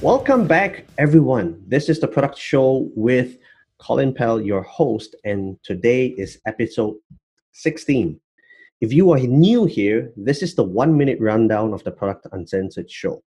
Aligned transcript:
Welcome 0.00 0.46
back, 0.46 0.86
everyone. 0.96 1.60
This 1.66 1.88
is 1.88 1.98
the 2.00 2.06
Product 2.06 2.38
Show 2.38 2.88
with 2.94 3.38
Colin 3.78 4.14
Pell, 4.14 4.40
your 4.40 4.62
host, 4.62 5.16
and 5.24 5.60
today 5.64 6.06
is 6.06 6.38
episode 6.46 6.94
16. 7.52 8.20
If 8.80 8.92
you 8.92 9.10
are 9.10 9.18
new 9.18 9.64
here, 9.64 10.12
this 10.16 10.40
is 10.42 10.54
the 10.54 10.62
one 10.62 10.96
minute 10.96 11.20
rundown 11.20 11.72
of 11.72 11.82
the 11.82 11.90
Product 11.90 12.28
Uncensored 12.32 12.88
show. 12.90 13.22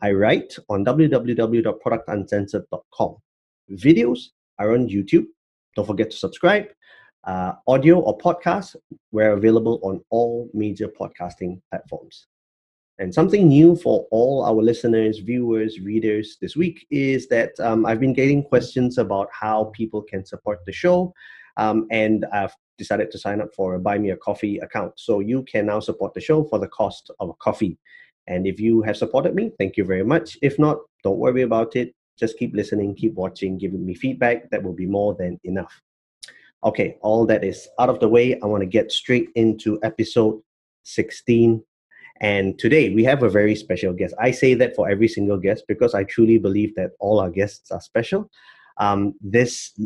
I 0.00 0.12
write 0.12 0.56
on 0.70 0.82
www.productuncensored.com. 0.84 3.16
Videos 3.70 4.28
are 4.58 4.72
on 4.72 4.88
YouTube. 4.88 5.26
Don't 5.78 5.86
forget 5.86 6.10
to 6.10 6.16
subscribe. 6.16 6.66
Uh, 7.22 7.52
audio 7.68 8.00
or 8.00 8.18
podcast, 8.18 8.74
we're 9.12 9.34
available 9.34 9.78
on 9.84 10.00
all 10.10 10.50
major 10.52 10.88
podcasting 10.88 11.60
platforms. 11.70 12.26
And 12.98 13.14
something 13.14 13.46
new 13.46 13.76
for 13.76 14.08
all 14.10 14.44
our 14.44 14.60
listeners, 14.60 15.20
viewers, 15.20 15.78
readers 15.78 16.36
this 16.40 16.56
week 16.56 16.84
is 16.90 17.28
that 17.28 17.52
um, 17.60 17.86
I've 17.86 18.00
been 18.00 18.12
getting 18.12 18.42
questions 18.42 18.98
about 18.98 19.28
how 19.30 19.70
people 19.72 20.02
can 20.02 20.26
support 20.26 20.58
the 20.66 20.72
show. 20.72 21.14
Um, 21.58 21.86
and 21.92 22.26
I've 22.32 22.56
decided 22.76 23.12
to 23.12 23.18
sign 23.18 23.40
up 23.40 23.54
for 23.54 23.76
a 23.76 23.78
Buy 23.78 23.98
Me 23.98 24.10
a 24.10 24.16
Coffee 24.16 24.58
account. 24.58 24.94
So 24.96 25.20
you 25.20 25.44
can 25.44 25.66
now 25.66 25.78
support 25.78 26.12
the 26.12 26.20
show 26.20 26.42
for 26.42 26.58
the 26.58 26.66
cost 26.66 27.12
of 27.20 27.28
a 27.28 27.34
coffee. 27.34 27.78
And 28.26 28.48
if 28.48 28.58
you 28.58 28.82
have 28.82 28.96
supported 28.96 29.36
me, 29.36 29.52
thank 29.58 29.76
you 29.76 29.84
very 29.84 30.04
much. 30.04 30.36
If 30.42 30.58
not, 30.58 30.78
don't 31.04 31.18
worry 31.18 31.42
about 31.42 31.76
it. 31.76 31.94
Just 32.18 32.38
keep 32.38 32.54
listening, 32.54 32.94
keep 32.94 33.14
watching, 33.14 33.58
giving 33.58 33.84
me 33.84 33.94
feedback. 33.94 34.50
That 34.50 34.62
will 34.62 34.74
be 34.74 34.86
more 34.86 35.14
than 35.14 35.38
enough. 35.44 35.80
Okay, 36.64 36.98
all 37.02 37.24
that 37.26 37.44
is 37.44 37.68
out 37.78 37.88
of 37.88 38.00
the 38.00 38.08
way. 38.08 38.38
I 38.40 38.46
want 38.46 38.62
to 38.62 38.66
get 38.66 38.90
straight 38.90 39.28
into 39.34 39.78
episode 39.82 40.42
16 40.82 41.62
and 42.20 42.58
today 42.58 42.90
we 42.90 43.04
have 43.04 43.22
a 43.22 43.28
very 43.28 43.54
special 43.54 43.92
guest. 43.92 44.14
I 44.18 44.32
say 44.32 44.54
that 44.54 44.74
for 44.74 44.88
every 44.88 45.08
single 45.08 45.38
guest 45.38 45.64
because 45.68 45.94
I 45.94 46.04
truly 46.04 46.38
believe 46.38 46.74
that 46.74 46.92
all 46.98 47.20
our 47.20 47.30
guests 47.30 47.70
are 47.70 47.80
special. 47.80 48.28
Um, 48.78 49.14
this 49.20 49.78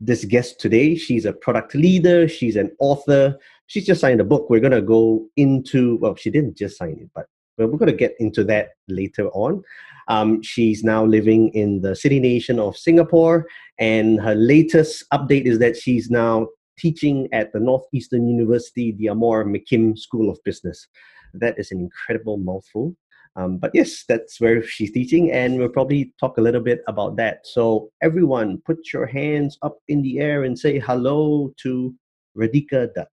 this 0.00 0.24
guest 0.24 0.60
today, 0.60 0.94
she's 0.94 1.24
a 1.24 1.32
product 1.32 1.74
leader, 1.74 2.28
she's 2.28 2.54
an 2.54 2.70
author, 2.78 3.36
she's 3.66 3.86
just 3.86 4.00
signed 4.00 4.20
a 4.20 4.24
book. 4.24 4.48
We're 4.48 4.60
gonna 4.60 4.82
go 4.82 5.26
into 5.36 5.98
well, 5.98 6.16
she 6.16 6.30
didn't 6.30 6.56
just 6.56 6.78
sign 6.78 6.98
it, 7.00 7.10
but 7.14 7.26
we're 7.66 7.78
gonna 7.78 7.92
get 7.92 8.14
into 8.18 8.44
that 8.44 8.70
later 8.88 9.28
on. 9.30 9.62
Um, 10.08 10.42
she's 10.42 10.84
now 10.84 11.04
living 11.04 11.50
in 11.50 11.80
the 11.80 11.94
city 11.94 12.20
nation 12.20 12.58
of 12.58 12.76
Singapore, 12.76 13.46
and 13.78 14.20
her 14.20 14.34
latest 14.34 15.04
update 15.12 15.46
is 15.46 15.58
that 15.58 15.76
she's 15.76 16.10
now 16.10 16.48
teaching 16.78 17.28
at 17.32 17.52
the 17.52 17.60
Northeastern 17.60 18.28
University, 18.28 18.92
the 18.92 19.06
D'Amore-McKim 19.08 19.98
School 19.98 20.30
of 20.30 20.38
Business. 20.44 20.86
That 21.34 21.58
is 21.58 21.72
an 21.72 21.80
incredible 21.80 22.38
mouthful. 22.38 22.94
Um, 23.36 23.58
but 23.58 23.70
yes, 23.74 24.04
that's 24.08 24.40
where 24.40 24.62
she's 24.62 24.90
teaching, 24.90 25.30
and 25.30 25.58
we'll 25.58 25.68
probably 25.68 26.12
talk 26.18 26.38
a 26.38 26.40
little 26.40 26.60
bit 26.60 26.80
about 26.88 27.16
that. 27.16 27.46
So, 27.46 27.90
everyone, 28.02 28.62
put 28.66 28.92
your 28.92 29.06
hands 29.06 29.58
up 29.62 29.78
in 29.86 30.02
the 30.02 30.18
air 30.18 30.44
and 30.44 30.58
say 30.58 30.78
hello 30.78 31.52
to 31.62 31.94
Radhika 32.36 32.92
Dutt. 32.94 33.08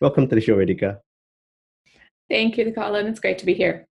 Welcome 0.00 0.28
to 0.28 0.34
the 0.34 0.40
show, 0.40 0.56
Radhika. 0.56 0.98
Thank 2.28 2.56
you, 2.56 2.72
Colin. 2.72 3.06
It's 3.06 3.20
great 3.20 3.38
to 3.38 3.46
be 3.46 3.54
here. 3.54 3.86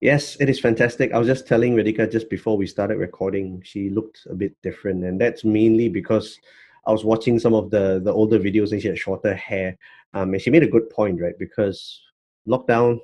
Yes, 0.00 0.36
it 0.40 0.48
is 0.48 0.58
fantastic. 0.58 1.12
I 1.12 1.18
was 1.18 1.28
just 1.28 1.46
telling 1.46 1.76
Radhika 1.76 2.10
just 2.10 2.30
before 2.30 2.56
we 2.56 2.66
started 2.66 2.96
recording, 2.96 3.62
she 3.64 3.90
looked 3.90 4.26
a 4.30 4.34
bit 4.34 4.56
different, 4.62 5.04
and 5.04 5.20
that's 5.20 5.44
mainly 5.44 5.88
because 5.88 6.38
I 6.86 6.92
was 6.92 7.04
watching 7.04 7.38
some 7.38 7.54
of 7.54 7.70
the 7.70 8.00
the 8.02 8.12
older 8.12 8.38
videos 8.38 8.72
and 8.72 8.80
she 8.80 8.88
had 8.88 8.98
shorter 8.98 9.34
hair. 9.34 9.76
Um, 10.14 10.32
and 10.32 10.42
she 10.42 10.50
made 10.50 10.62
a 10.62 10.68
good 10.68 10.90
point, 10.90 11.20
right? 11.20 11.38
Because 11.38 12.00
lockdown, 12.48 12.98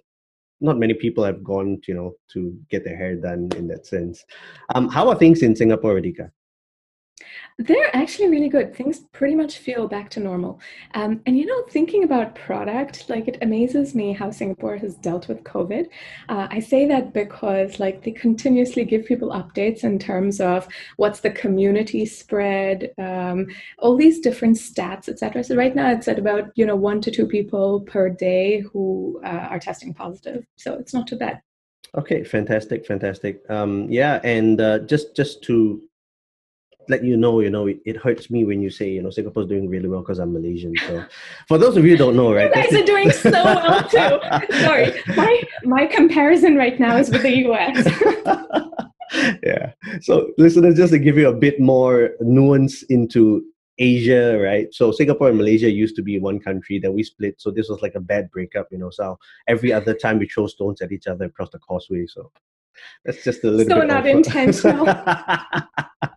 not 0.60 0.78
many 0.78 0.94
people 0.94 1.22
have 1.22 1.44
gone, 1.44 1.80
you 1.86 1.94
know, 1.94 2.14
to 2.32 2.58
get 2.70 2.82
their 2.84 2.96
hair 2.96 3.14
done 3.16 3.50
in 3.56 3.68
that 3.68 3.86
sense. 3.86 4.24
Um, 4.74 4.88
how 4.88 5.08
are 5.08 5.14
things 5.14 5.42
in 5.42 5.54
Singapore, 5.54 6.00
Radhika? 6.00 6.30
They're 7.58 7.94
actually 7.96 8.28
really 8.28 8.48
good. 8.48 8.74
Things 8.74 9.00
pretty 9.12 9.34
much 9.34 9.58
feel 9.58 9.88
back 9.88 10.10
to 10.10 10.20
normal. 10.20 10.60
Um, 10.94 11.22
and 11.24 11.38
you 11.38 11.46
know, 11.46 11.62
thinking 11.70 12.04
about 12.04 12.34
product, 12.34 13.08
like 13.08 13.28
it 13.28 13.38
amazes 13.40 13.94
me 13.94 14.12
how 14.12 14.30
Singapore 14.30 14.76
has 14.76 14.94
dealt 14.96 15.28
with 15.28 15.42
COVID. 15.44 15.88
Uh, 16.28 16.48
I 16.50 16.60
say 16.60 16.86
that 16.86 17.12
because 17.14 17.80
like 17.80 18.02
they 18.02 18.10
continuously 18.10 18.84
give 18.84 19.06
people 19.06 19.30
updates 19.30 19.84
in 19.84 19.98
terms 19.98 20.40
of 20.40 20.68
what's 20.96 21.20
the 21.20 21.30
community 21.30 22.04
spread, 22.04 22.92
um, 22.98 23.46
all 23.78 23.96
these 23.96 24.20
different 24.20 24.56
stats, 24.56 25.08
etc. 25.08 25.42
So 25.42 25.56
right 25.56 25.74
now 25.74 25.90
it's 25.90 26.08
at 26.08 26.18
about 26.18 26.50
you 26.56 26.66
know 26.66 26.76
one 26.76 27.00
to 27.00 27.10
two 27.10 27.26
people 27.26 27.80
per 27.80 28.10
day 28.10 28.60
who 28.60 29.20
uh, 29.24 29.48
are 29.50 29.58
testing 29.58 29.94
positive. 29.94 30.44
So 30.56 30.74
it's 30.74 30.92
not 30.92 31.06
too 31.06 31.16
bad. 31.16 31.40
Okay, 31.96 32.24
fantastic, 32.24 32.84
fantastic. 32.84 33.40
Um, 33.48 33.86
yeah, 33.88 34.20
and 34.22 34.60
uh, 34.60 34.80
just 34.80 35.16
just 35.16 35.42
to 35.44 35.82
let 36.88 37.04
you 37.04 37.16
know, 37.16 37.40
you 37.40 37.50
know, 37.50 37.66
it, 37.66 37.80
it, 37.84 37.96
hurts 37.96 38.30
me 38.30 38.44
when 38.44 38.62
you 38.62 38.70
say, 38.70 38.90
you 38.90 39.02
know, 39.02 39.10
Singapore's 39.10 39.46
doing 39.46 39.68
really 39.68 39.88
well 39.88 40.00
because 40.00 40.18
I'm 40.18 40.32
Malaysian. 40.32 40.74
So, 40.86 41.04
for 41.48 41.58
those 41.58 41.76
of 41.76 41.84
you 41.84 41.92
who 41.92 41.96
don't 41.96 42.16
know, 42.16 42.32
right? 42.32 42.54
You 42.54 42.62
guys 42.62 42.72
are 42.72 42.84
doing 42.84 43.10
so 43.10 43.30
well 43.32 43.82
too. 43.88 44.56
Sorry, 44.60 44.92
my 45.16 45.42
my 45.64 45.86
comparison 45.86 46.56
right 46.56 46.78
now 46.78 46.96
is 46.96 47.10
with 47.10 47.22
the 47.22 47.36
US. 47.46 47.86
yeah. 49.42 49.72
So, 50.00 50.30
listeners, 50.38 50.76
just 50.76 50.92
to 50.92 50.98
give 50.98 51.16
you 51.16 51.28
a 51.28 51.34
bit 51.34 51.60
more 51.60 52.10
nuance 52.20 52.82
into 52.84 53.44
Asia, 53.78 54.38
right? 54.38 54.72
So 54.72 54.90
Singapore 54.90 55.28
and 55.28 55.36
Malaysia 55.36 55.70
used 55.70 55.96
to 55.96 56.02
be 56.02 56.18
one 56.18 56.40
country, 56.40 56.78
then 56.78 56.94
we 56.94 57.02
split. 57.02 57.40
So 57.40 57.50
this 57.50 57.68
was 57.68 57.82
like 57.82 57.94
a 57.94 58.00
bad 58.00 58.30
breakup, 58.30 58.68
you 58.70 58.78
know. 58.78 58.90
So 58.90 59.18
every 59.48 59.72
other 59.72 59.94
time 59.94 60.18
we 60.18 60.26
throw 60.26 60.46
stones 60.46 60.80
at 60.80 60.92
each 60.92 61.06
other 61.06 61.26
across 61.26 61.50
the 61.50 61.58
causeway. 61.58 62.06
So 62.06 62.30
that's 63.04 63.22
just 63.22 63.44
a 63.44 63.50
little 63.50 63.76
so 63.76 63.80
bit. 63.80 63.90
So 63.90 63.94
not 63.94 64.06
intentional. 64.06 64.86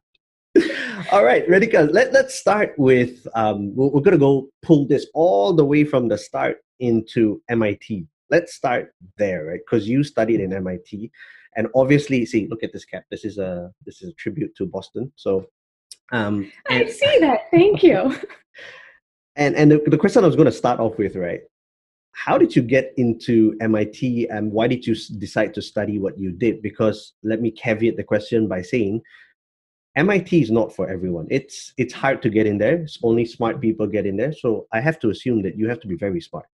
all 1.12 1.24
right, 1.24 1.48
Radhika, 1.48 1.92
let, 1.92 2.12
let's 2.12 2.36
start 2.36 2.74
with 2.78 3.28
um, 3.36 3.76
we're, 3.76 3.88
we're 3.88 4.02
going 4.02 4.14
to 4.14 4.18
go 4.18 4.50
pull 4.62 4.88
this 4.88 5.08
all 5.14 5.54
the 5.54 5.66
way 5.66 5.84
from 5.84 6.08
the 6.08 6.18
start 6.18 6.58
into 6.80 7.42
MIT. 7.50 8.08
Let's 8.30 8.54
start 8.54 8.94
there, 9.18 9.46
right? 9.46 9.60
Because 9.60 9.88
you 9.88 10.04
studied 10.04 10.40
in 10.40 10.54
MIT, 10.54 11.12
and 11.56 11.68
obviously, 11.76 12.26
see, 12.26 12.48
look 12.48 12.64
at 12.64 12.74
this 12.74 12.86
cap. 12.86 13.04
This 13.12 13.26
is 13.26 13.38
a 13.38 13.72
this 13.86 14.02
is 14.02 14.10
a 14.10 14.14
tribute 14.14 14.56
to 14.58 14.66
Boston. 14.66 15.12
So, 15.16 15.46
um, 16.12 16.52
and, 16.70 16.86
I 16.86 16.90
see 16.90 17.18
that. 17.20 17.42
Thank 17.52 17.84
you. 17.84 18.16
And 19.36 19.56
and 19.56 19.72
the, 19.72 19.82
the 19.88 19.98
question 19.98 20.26
I 20.26 20.28
was 20.28 20.36
going 20.36 20.48
to 20.48 20.52
start 20.52 20.82
off 20.82 20.98
with, 20.98 21.16
right? 21.16 21.40
How 22.12 22.38
did 22.38 22.54
you 22.54 22.62
get 22.62 22.94
into 22.98 23.56
MIT, 23.62 24.28
and 24.30 24.52
why 24.52 24.68
did 24.68 24.86
you 24.86 24.96
decide 25.18 25.54
to 25.54 25.62
study 25.62 25.98
what 25.98 26.20
you 26.20 26.32
did? 26.32 26.62
Because 26.62 27.14
let 27.24 27.40
me 27.40 27.50
caveat 27.50 27.96
the 27.96 28.04
question 28.04 28.50
by 28.50 28.62
saying 28.62 29.02
MIT 29.96 30.42
is 30.42 30.52
not 30.52 30.76
for 30.76 30.90
everyone. 30.90 31.28
It's 31.30 31.74
it's 31.78 31.94
hard 31.94 32.22
to 32.22 32.30
get 32.30 32.46
in 32.46 32.58
there. 32.58 32.76
It's 32.84 33.00
only 33.04 33.26
smart 33.26 33.60
people 33.60 33.88
get 33.88 34.06
in 34.06 34.18
there. 34.18 34.34
So 34.34 34.68
I 34.72 34.80
have 34.82 35.00
to 35.00 35.10
assume 35.10 35.42
that 35.44 35.58
you 35.58 35.68
have 35.68 35.80
to 35.82 35.88
be 35.88 35.96
very 35.96 36.22
smart. 36.22 36.46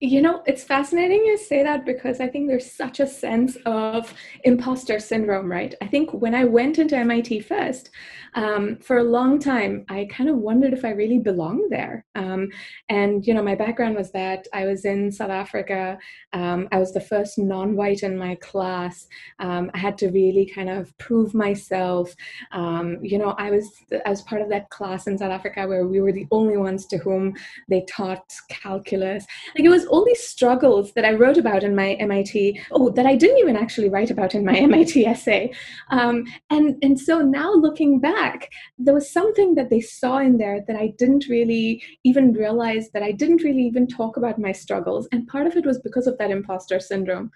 You 0.00 0.20
know, 0.20 0.42
it's 0.44 0.62
fascinating 0.62 1.24
you 1.24 1.38
say 1.38 1.62
that 1.62 1.86
because 1.86 2.20
I 2.20 2.28
think 2.28 2.48
there's 2.48 2.70
such 2.70 3.00
a 3.00 3.06
sense 3.06 3.56
of 3.64 4.12
imposter 4.44 5.00
syndrome, 5.00 5.50
right? 5.50 5.74
I 5.80 5.86
think 5.86 6.12
when 6.12 6.34
I 6.34 6.44
went 6.44 6.78
into 6.78 6.98
MIT 6.98 7.40
first, 7.40 7.88
um, 8.34 8.76
for 8.76 8.98
a 8.98 9.02
long 9.02 9.38
time, 9.38 9.86
I 9.88 10.06
kind 10.10 10.28
of 10.28 10.36
wondered 10.36 10.74
if 10.74 10.84
I 10.84 10.90
really 10.90 11.18
belonged 11.18 11.72
there. 11.72 12.04
Um, 12.14 12.48
and, 12.90 13.26
you 13.26 13.32
know, 13.32 13.42
my 13.42 13.54
background 13.54 13.96
was 13.96 14.12
that 14.12 14.46
I 14.52 14.66
was 14.66 14.84
in 14.84 15.10
South 15.10 15.30
Africa. 15.30 15.96
Um, 16.34 16.68
I 16.72 16.78
was 16.78 16.92
the 16.92 17.00
first 17.00 17.38
non 17.38 17.74
white 17.74 18.02
in 18.02 18.18
my 18.18 18.34
class. 18.42 19.06
Um, 19.38 19.70
I 19.72 19.78
had 19.78 19.96
to 19.98 20.10
really 20.10 20.44
kind 20.54 20.68
of 20.68 20.96
prove 20.98 21.32
myself. 21.32 22.14
Um, 22.52 22.98
you 23.00 23.16
know, 23.16 23.30
I 23.38 23.50
was, 23.50 23.66
I 24.04 24.10
was 24.10 24.20
part 24.20 24.42
of 24.42 24.50
that 24.50 24.68
class 24.68 25.06
in 25.06 25.16
South 25.16 25.32
Africa 25.32 25.66
where 25.66 25.86
we 25.86 26.02
were 26.02 26.12
the 26.12 26.26
only 26.30 26.58
ones 26.58 26.84
to 26.88 26.98
whom 26.98 27.34
they 27.70 27.86
taught 27.88 28.30
calculus. 28.50 29.24
Like 29.54 29.64
it 29.64 29.70
was 29.70 29.85
all 29.86 30.04
these 30.04 30.26
struggles 30.26 30.92
that 30.92 31.04
I 31.04 31.12
wrote 31.12 31.36
about 31.36 31.62
in 31.62 31.74
my 31.74 31.94
MIT, 31.94 32.60
oh, 32.72 32.90
that 32.90 33.06
I 33.06 33.16
didn't 33.16 33.38
even 33.38 33.56
actually 33.56 33.88
write 33.88 34.10
about 34.10 34.34
in 34.34 34.44
my 34.44 34.56
MIT 34.70 35.06
essay. 35.06 35.52
Um, 35.90 36.24
and, 36.50 36.76
and 36.82 36.98
so 36.98 37.20
now 37.20 37.52
looking 37.52 38.00
back, 38.00 38.50
there 38.78 38.94
was 38.94 39.10
something 39.10 39.54
that 39.54 39.70
they 39.70 39.80
saw 39.80 40.18
in 40.18 40.38
there 40.38 40.62
that 40.66 40.76
I 40.76 40.94
didn't 40.98 41.26
really 41.28 41.82
even 42.04 42.32
realize 42.32 42.90
that 42.90 43.02
I 43.02 43.12
didn't 43.12 43.42
really 43.42 43.62
even 43.62 43.86
talk 43.86 44.16
about 44.16 44.38
my 44.38 44.52
struggles. 44.52 45.08
And 45.12 45.26
part 45.26 45.46
of 45.46 45.56
it 45.56 45.66
was 45.66 45.78
because 45.78 46.06
of 46.06 46.18
that 46.18 46.30
imposter 46.30 46.80
syndrome. 46.80 47.30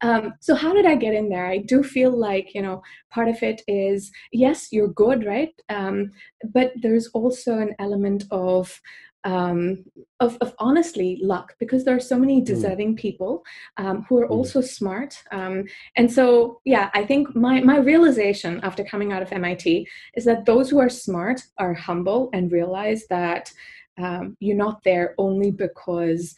Um, 0.00 0.34
so 0.40 0.54
how 0.54 0.72
did 0.72 0.86
I 0.86 0.94
get 0.94 1.14
in 1.14 1.28
there? 1.28 1.46
I 1.46 1.58
do 1.58 1.82
feel 1.82 2.10
like, 2.10 2.54
you 2.54 2.62
know, 2.62 2.82
part 3.10 3.28
of 3.28 3.42
it 3.42 3.62
is, 3.66 4.10
yes, 4.32 4.72
you're 4.72 4.88
good, 4.88 5.24
right? 5.24 5.54
Um, 5.68 6.12
but 6.52 6.72
there's 6.76 7.08
also 7.08 7.58
an 7.58 7.74
element 7.78 8.24
of 8.30 8.80
um, 9.24 9.84
of, 10.20 10.38
of 10.40 10.54
honestly 10.58 11.18
luck 11.22 11.54
because 11.58 11.84
there 11.84 11.96
are 11.96 12.00
so 12.00 12.18
many 12.18 12.38
hmm. 12.38 12.44
deserving 12.44 12.94
mm. 12.94 12.98
people 12.98 13.42
um, 13.76 14.04
who 14.08 14.18
are 14.18 14.28
mm. 14.28 14.30
also 14.30 14.60
smart. 14.60 15.22
Um, 15.32 15.64
and 15.96 16.10
so, 16.10 16.60
yeah, 16.64 16.90
I 16.94 17.04
think 17.04 17.34
my, 17.34 17.60
my 17.60 17.78
realization 17.78 18.60
after 18.62 18.84
coming 18.84 19.12
out 19.12 19.22
of 19.22 19.32
MIT 19.32 19.88
is 20.14 20.24
that 20.24 20.44
those 20.44 20.70
who 20.70 20.78
are 20.78 20.88
smart 20.88 21.42
are 21.58 21.74
humble 21.74 22.30
and 22.32 22.52
realize 22.52 23.06
that 23.08 23.52
um, 24.00 24.36
you're 24.40 24.56
not 24.56 24.82
there 24.84 25.14
only 25.18 25.50
because 25.50 26.34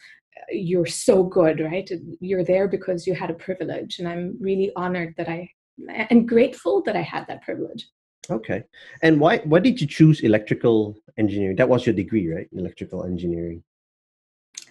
you're 0.49 0.87
so 0.87 1.23
good, 1.23 1.59
right? 1.59 1.89
You're 2.19 2.43
there 2.43 2.67
because 2.67 3.05
you 3.05 3.13
had 3.13 3.29
a 3.29 3.35
privilege. 3.35 3.99
And 3.99 4.07
I'm 4.07 4.37
really 4.39 4.71
honored 4.75 5.13
that 5.17 5.29
I 5.29 5.49
and 5.87 6.27
grateful 6.27 6.81
that 6.83 6.95
I 6.95 7.01
had 7.01 7.27
that 7.27 7.41
privilege. 7.41 7.87
Okay. 8.31 8.63
And 9.01 9.19
why 9.19 9.39
why 9.39 9.59
did 9.59 9.81
you 9.81 9.87
choose 9.87 10.21
electrical 10.21 10.95
engineering? 11.17 11.57
That 11.57 11.69
was 11.69 11.85
your 11.85 11.95
degree, 11.95 12.31
right? 12.33 12.47
Electrical 12.53 13.03
engineering. 13.03 13.63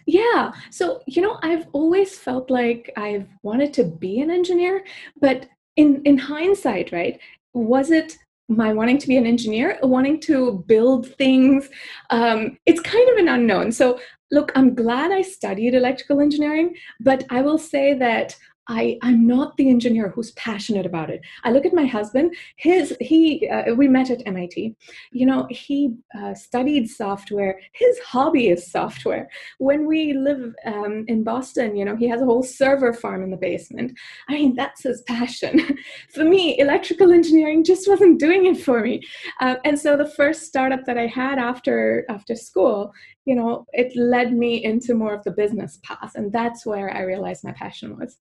Yeah. 0.06 0.52
So, 0.70 1.02
you 1.06 1.22
know, 1.22 1.38
I've 1.42 1.66
always 1.72 2.18
felt 2.18 2.50
like 2.50 2.90
I've 2.96 3.28
wanted 3.42 3.72
to 3.74 3.84
be 3.84 4.20
an 4.20 4.30
engineer, 4.30 4.84
but 5.20 5.46
in 5.76 6.02
in 6.04 6.16
hindsight, 6.18 6.90
right? 6.92 7.20
Was 7.52 7.90
it 7.90 8.16
my 8.48 8.72
wanting 8.72 8.98
to 8.98 9.06
be 9.06 9.16
an 9.16 9.26
engineer, 9.26 9.78
wanting 9.82 10.20
to 10.20 10.64
build 10.66 11.14
things? 11.14 11.68
Um, 12.10 12.58
it's 12.66 12.80
kind 12.80 13.08
of 13.10 13.16
an 13.18 13.28
unknown. 13.28 13.72
So, 13.72 14.00
look, 14.30 14.50
I'm 14.54 14.74
glad 14.74 15.12
I 15.12 15.22
studied 15.22 15.74
electrical 15.74 16.20
engineering, 16.20 16.74
but 17.00 17.24
I 17.30 17.42
will 17.42 17.58
say 17.58 17.94
that 17.94 18.36
I, 18.68 18.98
I'm 19.02 19.26
not 19.26 19.56
the 19.56 19.68
engineer 19.68 20.10
who's 20.10 20.32
passionate 20.32 20.86
about 20.86 21.10
it. 21.10 21.20
I 21.44 21.50
look 21.50 21.66
at 21.66 21.74
my 21.74 21.86
husband. 21.86 22.34
His 22.56 22.96
he 23.00 23.48
uh, 23.48 23.74
we 23.74 23.88
met 23.88 24.10
at 24.10 24.26
MIT. 24.26 24.76
You 25.12 25.26
know 25.26 25.46
he 25.50 25.96
uh, 26.16 26.34
studied 26.34 26.88
software. 26.88 27.58
His 27.72 27.98
hobby 27.98 28.48
is 28.48 28.70
software. 28.70 29.28
When 29.58 29.86
we 29.86 30.12
live 30.12 30.54
um, 30.66 31.04
in 31.08 31.24
Boston, 31.24 31.74
you 31.76 31.84
know 31.84 31.96
he 31.96 32.08
has 32.08 32.20
a 32.20 32.24
whole 32.24 32.42
server 32.42 32.92
farm 32.92 33.22
in 33.22 33.30
the 33.30 33.36
basement. 33.36 33.98
I 34.28 34.34
mean 34.34 34.54
that's 34.54 34.84
his 34.84 35.02
passion. 35.02 35.76
for 36.14 36.24
me, 36.24 36.58
electrical 36.58 37.12
engineering 37.12 37.64
just 37.64 37.88
wasn't 37.88 38.20
doing 38.20 38.46
it 38.46 38.60
for 38.60 38.82
me. 38.82 39.02
Uh, 39.40 39.56
and 39.64 39.78
so 39.78 39.96
the 39.96 40.10
first 40.10 40.42
startup 40.42 40.84
that 40.86 40.98
I 40.98 41.06
had 41.06 41.38
after 41.38 42.04
after 42.08 42.36
school, 42.36 42.92
you 43.24 43.34
know, 43.34 43.66
it 43.72 43.96
led 43.96 44.32
me 44.32 44.62
into 44.62 44.94
more 44.94 45.14
of 45.14 45.24
the 45.24 45.32
business 45.32 45.78
path, 45.82 46.12
and 46.14 46.32
that's 46.32 46.64
where 46.64 46.94
I 46.94 47.02
realized 47.02 47.42
my 47.42 47.52
passion 47.52 47.98
was. 47.98 48.16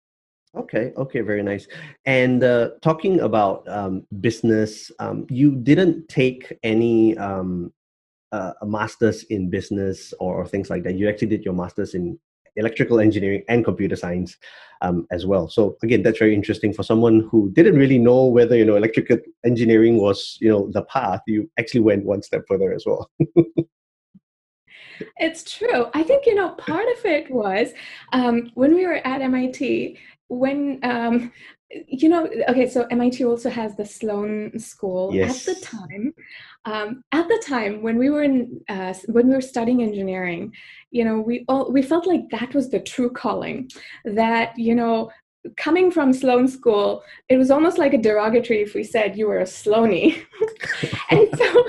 Okay, 0.58 0.92
okay, 0.96 1.20
very 1.20 1.42
nice. 1.42 1.68
And 2.04 2.42
uh, 2.42 2.70
talking 2.82 3.20
about 3.20 3.66
um, 3.68 4.04
business, 4.20 4.90
um, 4.98 5.24
you 5.30 5.54
didn't 5.54 6.08
take 6.08 6.52
any 6.64 7.16
um, 7.16 7.72
uh, 8.32 8.52
a 8.60 8.66
master's 8.66 9.22
in 9.24 9.50
business 9.50 10.12
or, 10.18 10.34
or, 10.34 10.46
things 10.46 10.68
like 10.68 10.82
that. 10.82 10.96
You 10.96 11.08
actually 11.08 11.28
did 11.28 11.44
your 11.44 11.54
master's 11.54 11.94
in 11.94 12.18
electrical 12.56 12.98
engineering 12.98 13.44
and 13.48 13.64
computer 13.64 13.94
science 13.94 14.36
um, 14.82 15.06
as 15.12 15.24
well. 15.24 15.48
So 15.48 15.76
again, 15.82 16.02
that's 16.02 16.18
very 16.18 16.34
interesting 16.34 16.72
for 16.72 16.82
someone 16.82 17.28
who 17.30 17.50
didn't 17.52 17.76
really 17.76 17.98
know 17.98 18.26
whether 18.26 18.56
you 18.56 18.64
know 18.64 18.76
electrical 18.76 19.18
engineering 19.46 19.98
was 19.98 20.36
you 20.40 20.50
know 20.50 20.68
the 20.72 20.82
path. 20.82 21.20
You 21.26 21.48
actually 21.58 21.80
went 21.80 22.04
one 22.04 22.22
step 22.22 22.42
further 22.48 22.72
as 22.72 22.84
well. 22.84 23.08
it's 25.18 25.44
true. 25.44 25.86
I 25.94 26.02
think, 26.02 26.26
you 26.26 26.34
know, 26.34 26.50
part 26.50 26.86
of 26.88 27.04
it 27.04 27.30
was 27.30 27.72
um, 28.12 28.50
when 28.54 28.74
we 28.74 28.86
were 28.86 29.06
at 29.06 29.22
MIT, 29.22 29.98
when 30.28 30.78
um, 30.82 31.32
you 31.70 32.08
know 32.08 32.28
okay 32.48 32.68
so 32.68 32.86
mit 32.90 33.20
also 33.24 33.50
has 33.50 33.76
the 33.76 33.84
sloan 33.84 34.58
school 34.58 35.10
yes. 35.12 35.46
at 35.46 35.54
the 35.54 35.60
time 35.60 36.14
um, 36.64 37.02
at 37.12 37.28
the 37.28 37.42
time 37.46 37.82
when 37.82 37.98
we 37.98 38.08
were 38.10 38.22
in 38.22 38.60
uh, 38.68 38.94
when 39.08 39.28
we 39.28 39.34
were 39.34 39.40
studying 39.40 39.82
engineering 39.82 40.52
you 40.90 41.04
know 41.04 41.20
we 41.20 41.44
all 41.48 41.70
we 41.70 41.82
felt 41.82 42.06
like 42.06 42.28
that 42.30 42.54
was 42.54 42.70
the 42.70 42.80
true 42.80 43.10
calling 43.10 43.68
that 44.04 44.58
you 44.58 44.74
know 44.74 45.10
coming 45.56 45.90
from 45.90 46.12
sloan 46.12 46.48
school 46.48 47.02
it 47.28 47.36
was 47.36 47.50
almost 47.50 47.78
like 47.78 47.94
a 47.94 47.98
derogatory 47.98 48.62
if 48.62 48.74
we 48.74 48.82
said 48.82 49.16
you 49.16 49.26
were 49.26 49.38
a 49.38 49.44
sloanie 49.44 50.24
and 51.10 51.28
so 51.36 51.64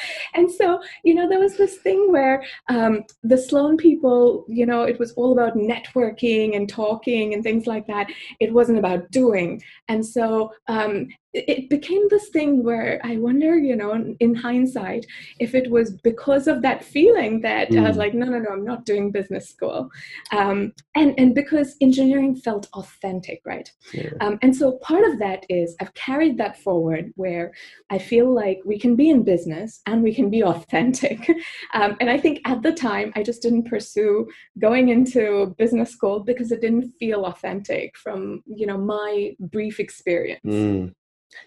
and 0.34 0.50
so, 0.50 0.80
you 1.04 1.14
know, 1.14 1.28
there 1.28 1.40
was 1.40 1.56
this 1.56 1.76
thing 1.78 2.10
where 2.12 2.44
um, 2.68 3.04
the 3.22 3.38
Sloan 3.38 3.76
people, 3.76 4.44
you 4.48 4.66
know, 4.66 4.82
it 4.82 4.98
was 4.98 5.12
all 5.12 5.32
about 5.32 5.56
networking 5.56 6.56
and 6.56 6.68
talking 6.68 7.34
and 7.34 7.42
things 7.42 7.66
like 7.66 7.86
that. 7.86 8.08
It 8.40 8.52
wasn't 8.52 8.78
about 8.78 9.10
doing. 9.10 9.62
And 9.88 10.04
so 10.04 10.52
um, 10.66 11.08
it 11.34 11.68
became 11.68 12.08
this 12.08 12.30
thing 12.30 12.64
where 12.64 13.00
I 13.04 13.18
wonder, 13.18 13.58
you 13.58 13.76
know, 13.76 14.14
in 14.18 14.34
hindsight, 14.34 15.04
if 15.38 15.54
it 15.54 15.70
was 15.70 15.92
because 15.92 16.46
of 16.46 16.62
that 16.62 16.82
feeling 16.82 17.42
that 17.42 17.70
mm. 17.70 17.84
I 17.84 17.88
was 17.88 17.96
mm. 17.96 18.00
like, 18.00 18.14
no, 18.14 18.26
no, 18.26 18.38
no, 18.38 18.50
I'm 18.50 18.64
not 18.64 18.86
doing 18.86 19.10
business 19.10 19.48
school, 19.48 19.90
um, 20.32 20.72
and 20.94 21.14
and 21.18 21.34
because 21.34 21.76
engineering 21.82 22.34
felt 22.34 22.68
authentic, 22.72 23.42
right? 23.44 23.70
Yeah. 23.92 24.10
Um, 24.20 24.38
and 24.40 24.56
so 24.56 24.78
part 24.78 25.04
of 25.04 25.18
that 25.18 25.44
is 25.50 25.76
I've 25.80 25.92
carried 25.94 26.38
that 26.38 26.58
forward, 26.62 27.12
where 27.16 27.52
I 27.90 27.98
feel 27.98 28.32
like 28.32 28.60
we 28.64 28.78
can 28.78 28.96
be 28.96 29.10
in 29.10 29.22
business 29.22 29.82
and 29.86 30.02
we 30.02 30.14
can 30.14 30.30
be 30.30 30.42
authentic, 30.52 31.28
um, 31.74 31.96
and 32.00 32.08
I 32.08 32.18
think 32.18 32.40
at 32.46 32.62
the 32.62 32.72
time 32.72 33.12
I 33.16 33.22
just 33.22 33.42
didn't 33.42 33.68
pursue 33.68 34.26
going 34.58 34.88
into 34.88 35.54
business 35.58 35.90
school 35.90 36.20
because 36.20 36.52
it 36.52 36.62
didn't 36.62 36.90
feel 36.98 37.26
authentic 37.26 37.98
from 37.98 38.42
you 38.46 38.66
know 38.66 38.78
my 38.78 39.36
brief 39.40 39.78
experience. 39.78 40.40
Mm 40.44 40.94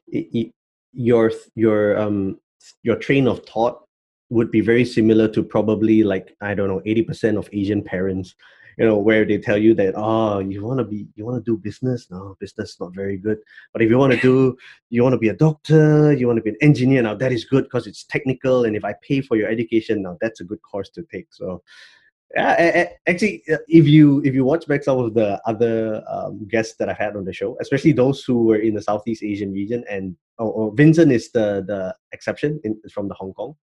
it, 0.07 0.51
your 0.94 1.31
your 1.56 1.98
um 1.98 2.39
your 2.83 2.98
train 2.98 3.28
of 3.28 3.45
thought 3.45 3.83
would 4.30 4.51
be 4.51 4.62
very 4.62 4.86
similar 4.86 5.28
to 5.28 5.44
probably 5.44 6.04
like 6.04 6.36
I 6.42 6.54
don't 6.54 6.69
know 6.69 6.81
eighty 6.86 7.01
percent 7.01 7.38
of 7.38 7.50
Asian 7.51 7.81
parents, 7.83 8.36
you 8.78 8.86
know, 8.86 8.98
where 8.98 9.25
they 9.25 9.38
tell 9.38 9.57
you 9.57 9.74
that 9.75 9.94
oh 9.98 10.39
you 10.39 10.63
want 10.63 10.80
to 10.80 10.86
be 10.86 11.07
you 11.16 11.25
want 11.25 11.44
to 11.44 11.51
do 11.51 11.57
business? 11.57 12.07
No 12.10 12.36
business 12.39 12.72
is 12.72 12.80
not 12.80 12.95
very 12.95 13.18
good, 13.18 13.39
but 13.74 13.81
if 13.81 13.89
you 13.89 13.98
want 13.98 14.13
to 14.13 14.19
do 14.19 14.57
you 14.89 15.04
want 15.04 15.13
to 15.13 15.19
be 15.19 15.30
a 15.30 15.33
doctor 15.33 16.13
you 16.13 16.27
want 16.27 16.38
to 16.38 16.44
be 16.44 16.51
an 16.51 16.57
engineer 16.62 17.01
now 17.01 17.16
that 17.16 17.31
is 17.31 17.45
good 17.45 17.63
because 17.66 17.88
it's 17.88 18.04
technical 18.06 18.66
and 18.66 18.75
if 18.75 18.86
I 18.86 18.94
pay 19.01 19.22
for 19.22 19.38
your 19.38 19.50
education 19.50 20.01
now 20.04 20.18
that's 20.22 20.42
a 20.42 20.45
good 20.45 20.62
course 20.62 20.89
to 20.92 21.04
take. 21.12 21.27
So 21.31 21.63
yeah, 22.36 22.89
actually, 23.07 23.44
uh, 23.51 23.57
if 23.68 23.88
you 23.88 24.22
if 24.24 24.33
you 24.33 24.45
watch 24.45 24.68
back 24.68 24.83
some 24.83 25.00
of 25.00 25.13
the 25.13 25.42
other 25.45 26.04
um, 26.10 26.48
guests 26.48 26.75
that 26.78 26.89
I've 26.89 26.98
had 26.98 27.16
on 27.16 27.25
the 27.25 27.33
show, 27.33 27.57
especially 27.62 27.92
those 27.92 28.24
who 28.24 28.45
were 28.45 28.57
in 28.57 28.74
the 28.74 28.81
Southeast 28.81 29.24
Asian 29.24 29.51
region, 29.51 29.83
and 29.89 30.16
oh, 30.39 30.54
oh, 30.54 30.69
Vincent 30.72 31.12
is 31.12 31.31
the 31.31 31.63
the 31.68 31.95
exception 32.13 32.60
in, 32.63 32.80
from 32.94 33.07
the 33.07 33.16
Hong 33.16 33.33
Kong, 33.33 33.56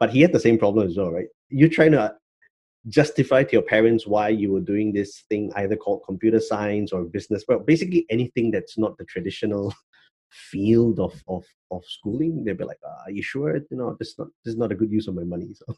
but 0.00 0.10
he 0.10 0.22
had 0.22 0.32
the 0.32 0.40
same 0.40 0.58
problem 0.58 0.86
as 0.86 0.96
well, 0.96 1.10
right? 1.10 1.26
You're 1.50 1.68
trying 1.68 1.92
to 1.92 2.14
justify 2.88 3.44
to 3.44 3.52
your 3.52 3.62
parents 3.62 4.06
why 4.06 4.28
you 4.28 4.52
were 4.52 4.60
doing 4.60 4.92
this 4.92 5.24
thing, 5.28 5.52
either 5.56 5.76
called 5.76 6.02
computer 6.04 6.40
science 6.40 6.92
or 6.92 7.04
business, 7.04 7.44
but 7.46 7.66
basically 7.66 8.06
anything 8.10 8.50
that's 8.50 8.78
not 8.78 8.96
the 8.98 9.04
traditional 9.04 9.74
field 10.50 10.98
of 11.00 11.14
of 11.28 11.44
of 11.70 11.82
schooling, 11.86 12.44
they'd 12.44 12.58
be 12.58 12.64
like, 12.64 12.80
"Are 13.04 13.10
you 13.10 13.22
sure? 13.22 13.56
You 13.56 13.76
know, 13.76 13.96
this 13.98 14.08
is 14.10 14.18
not 14.18 14.28
this 14.44 14.52
is 14.52 14.58
not 14.58 14.72
a 14.72 14.74
good 14.74 14.90
use 14.90 15.08
of 15.08 15.14
my 15.14 15.24
money." 15.24 15.54
So. 15.54 15.74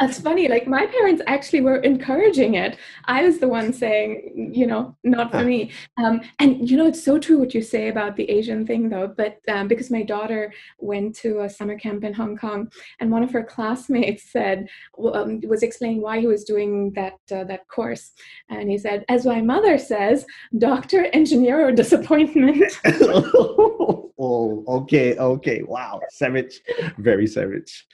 That's 0.00 0.20
funny. 0.20 0.48
Like 0.48 0.66
my 0.66 0.86
parents 0.86 1.22
actually 1.26 1.60
were 1.60 1.76
encouraging 1.76 2.54
it. 2.54 2.76
I 3.06 3.22
was 3.22 3.38
the 3.38 3.48
one 3.48 3.72
saying, 3.72 4.52
you 4.54 4.66
know, 4.66 4.96
not 5.04 5.30
for 5.30 5.44
me. 5.44 5.70
Um, 5.96 6.20
and 6.38 6.68
you 6.68 6.76
know, 6.76 6.86
it's 6.86 7.02
so 7.02 7.18
true 7.18 7.38
what 7.38 7.54
you 7.54 7.62
say 7.62 7.88
about 7.88 8.16
the 8.16 8.28
Asian 8.30 8.66
thing, 8.66 8.88
though. 8.88 9.08
But 9.08 9.38
um, 9.48 9.68
because 9.68 9.90
my 9.90 10.02
daughter 10.02 10.52
went 10.78 11.14
to 11.16 11.40
a 11.40 11.50
summer 11.50 11.78
camp 11.78 12.04
in 12.04 12.12
Hong 12.12 12.36
Kong, 12.36 12.70
and 13.00 13.10
one 13.10 13.22
of 13.22 13.32
her 13.32 13.44
classmates 13.44 14.24
said 14.32 14.68
um, 15.12 15.40
was 15.46 15.62
explaining 15.62 16.02
why 16.02 16.20
he 16.20 16.26
was 16.26 16.44
doing 16.44 16.92
that 16.92 17.18
uh, 17.32 17.44
that 17.44 17.66
course, 17.68 18.12
and 18.50 18.70
he 18.70 18.78
said, 18.78 19.04
"As 19.08 19.24
my 19.24 19.40
mother 19.40 19.78
says, 19.78 20.26
doctor, 20.58 21.06
engineer, 21.12 21.66
or 21.66 21.72
disappointment." 21.72 22.72
oh, 24.18 24.64
okay, 24.66 25.16
okay. 25.16 25.62
Wow, 25.62 26.00
savage, 26.10 26.60
very 26.98 27.26
savage. 27.26 27.86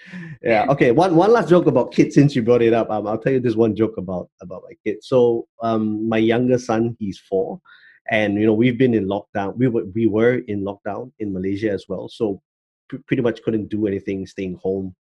Yeah. 0.42 0.66
Okay. 0.68 0.92
One 0.92 1.14
one 1.16 1.32
last 1.32 1.48
joke 1.48 1.66
about 1.66 1.92
kids 1.92 2.14
since 2.14 2.34
you 2.34 2.42
brought 2.42 2.62
it 2.62 2.72
up. 2.72 2.90
Um, 2.90 3.06
I'll 3.06 3.18
tell 3.18 3.32
you 3.32 3.40
this 3.40 3.56
one 3.56 3.76
joke 3.76 3.96
about 3.98 4.30
about 4.40 4.62
my 4.68 4.74
kid. 4.84 5.02
So, 5.02 5.46
um, 5.62 6.08
my 6.08 6.18
younger 6.18 6.58
son, 6.58 6.96
he's 6.98 7.18
four, 7.18 7.60
and 8.10 8.40
you 8.40 8.46
know 8.46 8.54
we've 8.54 8.78
been 8.78 8.94
in 8.94 9.06
lockdown. 9.06 9.56
We 9.56 9.68
were 9.68 9.84
we 9.94 10.06
were 10.06 10.38
in 10.48 10.62
lockdown 10.62 11.12
in 11.18 11.32
Malaysia 11.32 11.70
as 11.70 11.84
well. 11.88 12.08
So, 12.08 12.40
p- 12.90 12.98
pretty 13.06 13.22
much 13.22 13.42
couldn't 13.42 13.68
do 13.68 13.86
anything, 13.86 14.26
staying 14.26 14.58
home, 14.62 14.94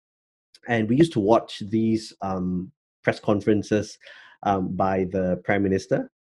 and 0.67 0.89
we 0.89 0.97
used 0.97 1.13
to 1.13 1.21
watch 1.21 1.63
these 1.69 2.15
um 2.23 2.73
press 3.05 3.21
conferences 3.21 3.99
um, 4.45 4.75
by 4.75 5.05
the 5.05 5.41
prime 5.45 5.63
minister 5.63 6.11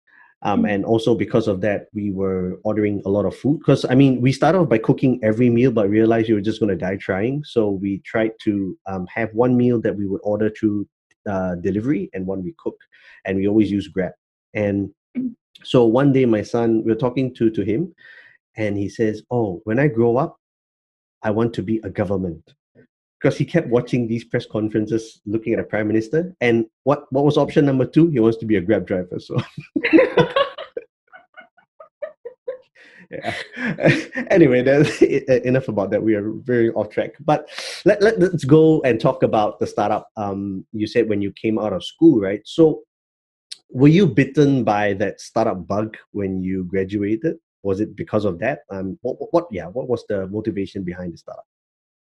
um, 0.43 0.63
mm. 0.63 0.71
and 0.73 0.85
also 0.85 1.15
because 1.15 1.49
of 1.49 1.61
that 1.63 1.87
we 1.95 2.11
were 2.11 2.59
ordering 2.65 3.03
a 3.05 3.09
lot 3.09 3.25
of 3.25 3.37
food. 3.37 3.59
Because 3.59 3.85
i 3.87 3.95
mean 3.95 4.21
we 4.21 4.33
started 4.33 4.59
off 4.59 4.69
by 4.69 4.79
cooking 4.79 5.21
every 5.23 5.51
meal 5.51 5.71
but 5.71 5.89
realized 5.89 6.29
we 6.29 6.35
were 6.35 6.41
just 6.41 6.61
going 6.61 6.71
to 6.71 6.77
die 6.77 6.97
trying. 6.97 7.43
So 7.45 7.71
we 7.71 7.99
tried 8.01 8.33
to 8.45 8.77
um, 8.87 9.07
have 9.15 9.33
one 9.33 9.57
meal 9.57 9.81
that 9.81 9.97
we 9.97 10.07
would 10.07 10.21
order 10.23 10.51
through 10.51 10.87
uh, 11.29 11.57
delivery 11.57 12.11
and 12.13 12.27
one 12.27 12.43
we 12.43 12.55
cook 12.59 12.77
and 13.25 13.37
we 13.37 13.49
always 13.49 13.71
use 13.71 13.89
grab. 13.89 14.13
And 14.55 14.91
mm. 15.17 15.35
so 15.65 15.85
one 15.85 16.13
day 16.13 16.27
my 16.27 16.43
son 16.43 16.83
we 16.85 16.93
are 16.93 17.03
talking 17.07 17.35
to 17.35 17.51
to 17.51 17.63
him 17.63 17.95
and 18.57 18.77
he 18.77 18.89
says 18.89 19.23
oh 19.31 19.61
when 19.65 19.79
i 19.79 19.87
grow 19.87 20.17
up 20.17 20.39
i 21.23 21.31
want 21.31 21.53
to 21.55 21.63
be 21.63 21.81
a 21.85 21.91
government 21.91 22.55
because 23.21 23.37
he 23.37 23.45
kept 23.45 23.69
watching 23.69 24.07
these 24.07 24.25
press 24.25 24.47
conferences, 24.47 25.21
looking 25.27 25.53
at 25.55 25.57
the 25.59 25.65
prime 25.65 25.89
minister. 25.89 26.35
And 26.41 26.67
what 26.85 27.11
what 27.11 27.25
was 27.25 27.37
option 27.39 27.65
number 27.65 27.87
two? 27.87 28.09
He 28.09 28.21
wants 28.21 28.39
to 28.39 28.47
be 28.47 28.57
a 28.57 28.61
grab 28.61 28.87
driver. 28.87 29.19
So. 29.19 29.37
yeah. 33.11 33.35
anyway, 34.31 34.61
enough 35.45 35.69
about 35.69 35.91
that. 35.91 36.03
We 36.03 36.15
are 36.15 36.31
very 36.31 36.71
off 36.73 36.91
track. 36.91 37.13
But 37.21 37.49
let, 37.85 38.03
let, 38.03 38.23
us 38.23 38.45
go 38.45 38.83
and 38.83 39.01
talk 39.01 39.23
about 39.23 39.59
the 39.61 39.67
startup. 39.67 40.11
Um, 40.17 40.67
you 40.73 40.87
said 40.87 41.09
when 41.09 41.23
you 41.23 41.33
came 41.33 41.59
out 41.59 41.73
of 41.73 41.85
school, 41.85 42.21
right? 42.21 42.41
So, 42.45 42.83
were 43.71 43.89
you 43.89 44.07
bitten 44.07 44.63
by 44.63 44.93
that 44.95 45.21
startup 45.21 45.67
bug 45.67 45.97
when 46.13 46.43
you 46.43 46.65
graduated? 46.65 47.37
Was 47.63 47.81
it 47.81 47.97
because 47.97 48.25
of 48.25 48.39
that? 48.39 48.61
Um, 48.71 48.97
what, 49.03 49.17
what, 49.33 49.47
yeah, 49.51 49.67
what 49.67 49.89
was 49.89 50.05
the 50.09 50.29
motivation 50.29 50.85
behind 50.85 51.15
the 51.15 51.19
startup? 51.19 51.45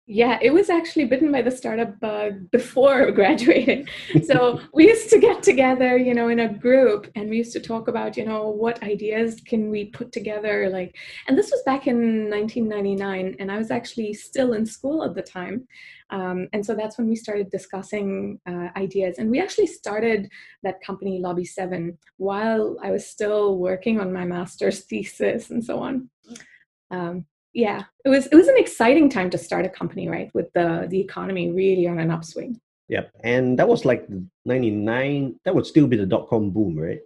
Yeah, 0.06 0.38
it 0.42 0.52
was 0.52 0.68
actually 0.68 1.06
bitten 1.06 1.32
by 1.32 1.40
the 1.40 1.50
startup 1.50 1.99
bug 1.99 2.50
before 2.50 3.11
graduating. 3.12 3.88
So 4.25 4.61
we 4.75 4.87
used 4.88 5.08
to 5.11 5.18
get 5.18 5.42
together, 5.42 5.96
you 5.96 6.12
know, 6.12 6.28
in 6.28 6.40
a 6.40 6.52
group 6.52 7.11
and 7.14 7.30
we 7.30 7.38
used 7.38 7.54
to 7.54 7.61
talk 7.61 7.88
about, 7.88 8.14
you 8.14 8.26
know, 8.26 8.50
what 8.50 8.82
ideas 8.82 9.40
can 9.46 9.70
we 9.70 9.87
put 9.87 10.12
together 10.12 10.68
like 10.68 10.94
and 11.26 11.38
this 11.38 11.50
was 11.50 11.62
back 11.64 11.87
in 11.87 12.28
1999 12.28 13.37
and 13.38 13.50
I 13.50 13.56
was 13.56 13.70
actually 13.70 14.12
still 14.12 14.52
in 14.52 14.66
school 14.66 15.04
at 15.04 15.14
the 15.14 15.23
time. 15.23 15.66
Um, 16.11 16.49
and 16.52 16.64
so 16.64 16.75
that's 16.75 16.99
when 16.99 17.08
we 17.08 17.16
started 17.16 17.50
discussing 17.50 18.38
uh, 18.46 18.68
ideas. 18.76 19.16
And 19.18 19.30
we 19.30 19.40
actually 19.40 19.68
started 19.68 20.30
that 20.62 20.82
company 20.82 21.18
Lobby 21.18 21.46
7 21.46 21.96
while 22.18 22.76
I 22.82 22.90
was 22.90 23.06
still 23.06 23.56
working 23.56 24.00
on 24.00 24.12
my 24.12 24.26
master's 24.26 24.84
thesis 24.84 25.49
and 25.49 25.64
so 25.64 25.78
on. 25.78 26.11
Um, 26.90 27.25
yeah 27.54 27.84
it 28.04 28.08
was 28.08 28.26
it 28.26 28.34
was 28.34 28.49
an 28.49 28.58
exciting 28.58 29.08
time 29.08 29.30
to 29.30 29.38
start 29.38 29.64
a 29.64 29.68
company 29.68 30.08
right 30.08 30.30
with 30.34 30.52
the 30.52 30.87
the 30.90 31.00
economy 31.00 31.50
really 31.52 31.87
on 31.87 31.99
an 31.99 32.11
upswing. 32.11 32.61
Yep 32.88 33.11
and 33.23 33.58
that 33.58 33.68
was 33.68 33.84
like 33.84 34.06
99 34.44 35.40
that 35.44 35.54
would 35.54 35.66
still 35.66 35.87
be 35.87 35.96
the 35.96 36.04
dot-com 36.04 36.50
boom 36.50 36.78
right? 36.78 37.00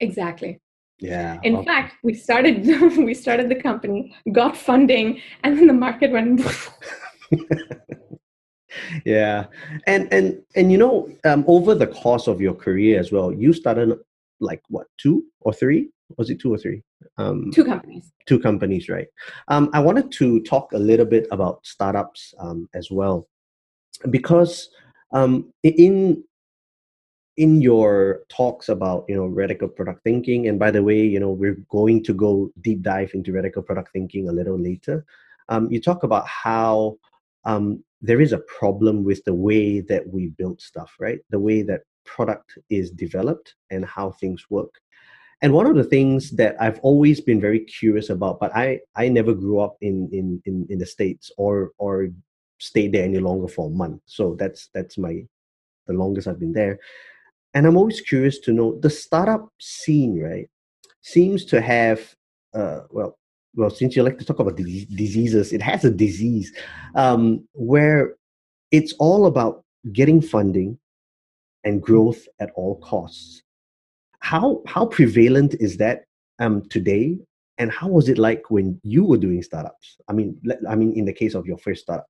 Exactly. 0.00 0.60
Yeah 0.98 1.40
in 1.42 1.56
okay. 1.56 1.66
fact 1.66 1.94
we 2.04 2.14
started 2.14 2.64
we 2.98 3.14
started 3.14 3.48
the 3.48 3.60
company 3.60 4.14
got 4.30 4.56
funding 4.56 5.20
and 5.42 5.58
then 5.58 5.66
the 5.66 5.72
market 5.72 6.12
went 6.12 6.40
yeah 9.04 9.46
and 9.86 10.12
and 10.12 10.42
and 10.54 10.70
you 10.70 10.78
know 10.78 11.10
um, 11.24 11.44
over 11.48 11.74
the 11.74 11.86
course 11.86 12.26
of 12.26 12.40
your 12.40 12.54
career 12.54 13.00
as 13.00 13.10
well 13.10 13.32
you 13.32 13.52
started 13.52 13.98
like 14.40 14.62
what 14.68 14.86
two 15.00 15.24
or 15.40 15.52
three? 15.52 15.88
Was 16.18 16.28
it 16.28 16.40
two 16.40 16.52
or 16.52 16.58
three 16.58 16.82
um, 17.18 17.50
two 17.52 17.64
companies. 17.64 18.12
two 18.26 18.38
companies 18.38 18.88
right. 18.88 19.08
Um, 19.48 19.70
i 19.72 19.80
wanted 19.80 20.10
to 20.12 20.40
talk 20.42 20.72
a 20.72 20.78
little 20.78 21.06
bit 21.06 21.26
about 21.30 21.64
startups 21.66 22.34
um, 22.38 22.68
as 22.74 22.90
well. 22.90 23.28
Because 24.10 24.70
um, 25.12 25.52
in 25.62 26.24
in 27.36 27.62
your 27.62 28.20
talks 28.28 28.68
about 28.68 29.04
you 29.08 29.16
know 29.16 29.26
radical 29.26 29.68
product 29.68 30.02
thinking 30.04 30.48
and 30.48 30.58
by 30.58 30.70
the 30.70 30.82
way 30.82 31.00
you 31.00 31.18
know 31.18 31.30
we're 31.30 31.58
going 31.70 32.02
to 32.04 32.12
go 32.12 32.50
deep 32.60 32.82
dive 32.82 33.10
into 33.14 33.32
radical 33.32 33.62
product 33.62 33.90
thinking 33.92 34.28
a 34.28 34.32
little 34.32 34.58
later 34.58 35.04
um, 35.48 35.70
you 35.70 35.80
talk 35.80 36.02
about 36.02 36.26
how 36.28 36.96
um, 37.44 37.82
there 38.02 38.20
is 38.20 38.32
a 38.32 38.38
problem 38.38 39.02
with 39.02 39.24
the 39.24 39.34
way 39.34 39.80
that 39.80 40.06
we 40.06 40.28
build 40.28 40.60
stuff 40.60 40.94
right? 41.00 41.20
The 41.30 41.38
way 41.38 41.62
that 41.62 41.82
product 42.04 42.58
is 42.68 42.90
developed 42.90 43.54
and 43.70 43.84
how 43.84 44.12
things 44.12 44.50
work 44.50 44.74
and 45.42 45.52
one 45.52 45.66
of 45.66 45.74
the 45.74 45.84
things 45.84 46.30
that 46.32 46.54
I've 46.60 46.78
always 46.80 47.20
been 47.20 47.40
very 47.40 47.60
curious 47.60 48.10
about, 48.10 48.38
but 48.38 48.54
I 48.54 48.80
I 48.94 49.08
never 49.08 49.34
grew 49.34 49.58
up 49.58 49.76
in 49.80 50.08
in 50.12 50.40
in, 50.46 50.66
in 50.70 50.78
the 50.78 50.86
states 50.86 51.32
or 51.36 51.72
or 51.78 52.08
stayed 52.58 52.92
there 52.92 53.04
any 53.04 53.18
longer 53.18 53.48
for 53.48 53.66
a 53.66 53.70
month. 53.70 54.00
So 54.06 54.36
that's 54.38 54.68
that's 54.72 54.96
my 54.96 55.26
the 55.88 55.94
longest 55.94 56.28
I've 56.28 56.38
been 56.38 56.52
there. 56.52 56.78
And 57.54 57.66
I'm 57.66 57.76
always 57.76 58.00
curious 58.00 58.38
to 58.40 58.52
know 58.52 58.78
the 58.78 58.88
startup 58.88 59.52
scene, 59.58 60.22
right? 60.22 60.48
Seems 61.02 61.44
to 61.46 61.60
have 61.60 62.14
uh, 62.54 62.82
well 62.90 63.18
well 63.56 63.70
since 63.70 63.96
you 63.96 64.04
like 64.04 64.18
to 64.18 64.24
talk 64.24 64.38
about 64.38 64.56
diseases, 64.56 65.52
it 65.52 65.60
has 65.60 65.84
a 65.84 65.90
disease 65.90 66.52
um, 66.94 67.46
where 67.52 68.14
it's 68.70 68.94
all 69.00 69.26
about 69.26 69.64
getting 69.92 70.22
funding 70.22 70.78
and 71.64 71.82
growth 71.82 72.28
at 72.38 72.50
all 72.54 72.76
costs 72.76 73.42
how 74.22 74.62
how 74.66 74.86
prevalent 74.86 75.54
is 75.60 75.76
that 75.78 76.04
um, 76.38 76.62
today? 76.70 77.18
And 77.58 77.70
how 77.70 77.88
was 77.88 78.08
it 78.08 78.18
like 78.18 78.50
when 78.50 78.80
you 78.82 79.04
were 79.04 79.18
doing 79.18 79.42
startups? 79.42 79.96
I 80.08 80.12
mean 80.12 80.40
i 80.68 80.74
mean 80.74 80.94
in 80.94 81.04
the 81.04 81.12
case 81.12 81.34
of 81.34 81.46
your 81.46 81.58
first 81.58 81.82
startup. 81.82 82.06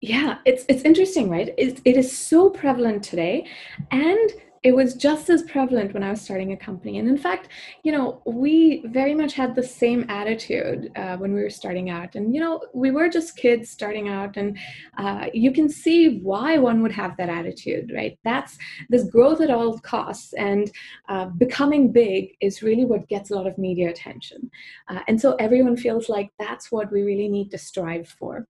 Yeah 0.00 0.38
it's 0.44 0.64
it's 0.68 0.82
interesting 0.82 1.28
right? 1.30 1.52
It, 1.56 1.80
it 1.84 1.96
is 1.96 2.16
so 2.16 2.50
prevalent 2.50 3.02
today. 3.02 3.46
And 3.90 4.30
it 4.62 4.76
was 4.76 4.94
just 4.94 5.28
as 5.28 5.42
prevalent 5.42 5.92
when 5.92 6.04
I 6.04 6.10
was 6.10 6.20
starting 6.20 6.52
a 6.52 6.56
company. 6.56 6.98
And 6.98 7.08
in 7.08 7.18
fact, 7.18 7.48
you 7.82 7.90
know, 7.90 8.22
we 8.24 8.84
very 8.86 9.12
much 9.12 9.34
had 9.34 9.56
the 9.56 9.62
same 9.62 10.08
attitude 10.08 10.92
uh, 10.94 11.16
when 11.16 11.34
we 11.34 11.42
were 11.42 11.50
starting 11.50 11.90
out. 11.90 12.14
And, 12.14 12.32
you 12.32 12.40
know, 12.40 12.62
we 12.72 12.92
were 12.92 13.08
just 13.08 13.36
kids 13.36 13.70
starting 13.70 14.08
out. 14.08 14.36
And 14.36 14.56
uh, 14.98 15.26
you 15.34 15.50
can 15.50 15.68
see 15.68 16.20
why 16.20 16.58
one 16.58 16.80
would 16.82 16.92
have 16.92 17.16
that 17.16 17.28
attitude, 17.28 17.90
right? 17.92 18.16
That's 18.22 18.56
this 18.88 19.02
growth 19.04 19.40
at 19.40 19.50
all 19.50 19.80
costs. 19.80 20.32
And 20.34 20.70
uh, 21.08 21.26
becoming 21.26 21.90
big 21.90 22.36
is 22.40 22.62
really 22.62 22.84
what 22.84 23.08
gets 23.08 23.32
a 23.32 23.34
lot 23.34 23.48
of 23.48 23.58
media 23.58 23.90
attention. 23.90 24.48
Uh, 24.86 25.00
and 25.08 25.20
so 25.20 25.34
everyone 25.40 25.76
feels 25.76 26.08
like 26.08 26.30
that's 26.38 26.70
what 26.70 26.92
we 26.92 27.02
really 27.02 27.28
need 27.28 27.50
to 27.50 27.58
strive 27.58 28.08
for. 28.08 28.46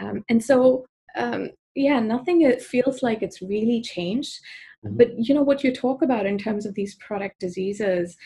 Um, 0.00 0.24
and 0.28 0.42
so, 0.42 0.86
um, 1.14 1.50
yeah, 1.76 2.00
nothing 2.00 2.42
it 2.42 2.60
feels 2.60 3.02
like 3.02 3.22
it's 3.22 3.40
really 3.40 3.80
changed. 3.80 4.40
Mm-hmm. 4.84 4.96
But 4.96 5.18
you 5.18 5.34
know 5.34 5.42
what 5.42 5.64
you 5.64 5.72
talk 5.74 6.02
about 6.02 6.26
in 6.26 6.38
terms 6.38 6.66
of 6.66 6.74
these 6.74 6.94
product 6.96 7.40
diseases, 7.40 8.16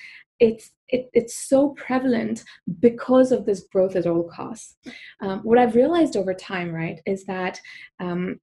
it's 0.41 0.73
it, 0.89 1.11
it's 1.13 1.35
so 1.35 1.71
prevalent 1.71 2.45
because 2.79 3.33
of 3.33 3.45
this 3.45 3.65
growth 3.73 3.97
at 3.97 4.07
all 4.07 4.25
costs. 4.25 4.77
Um, 5.21 5.41
what 5.41 5.59
I've 5.59 5.75
realized 5.75 6.17
over 6.17 6.33
time, 6.33 6.73
right, 6.73 7.01
is 7.07 7.25
that 7.25 7.61
um, 7.99 8.39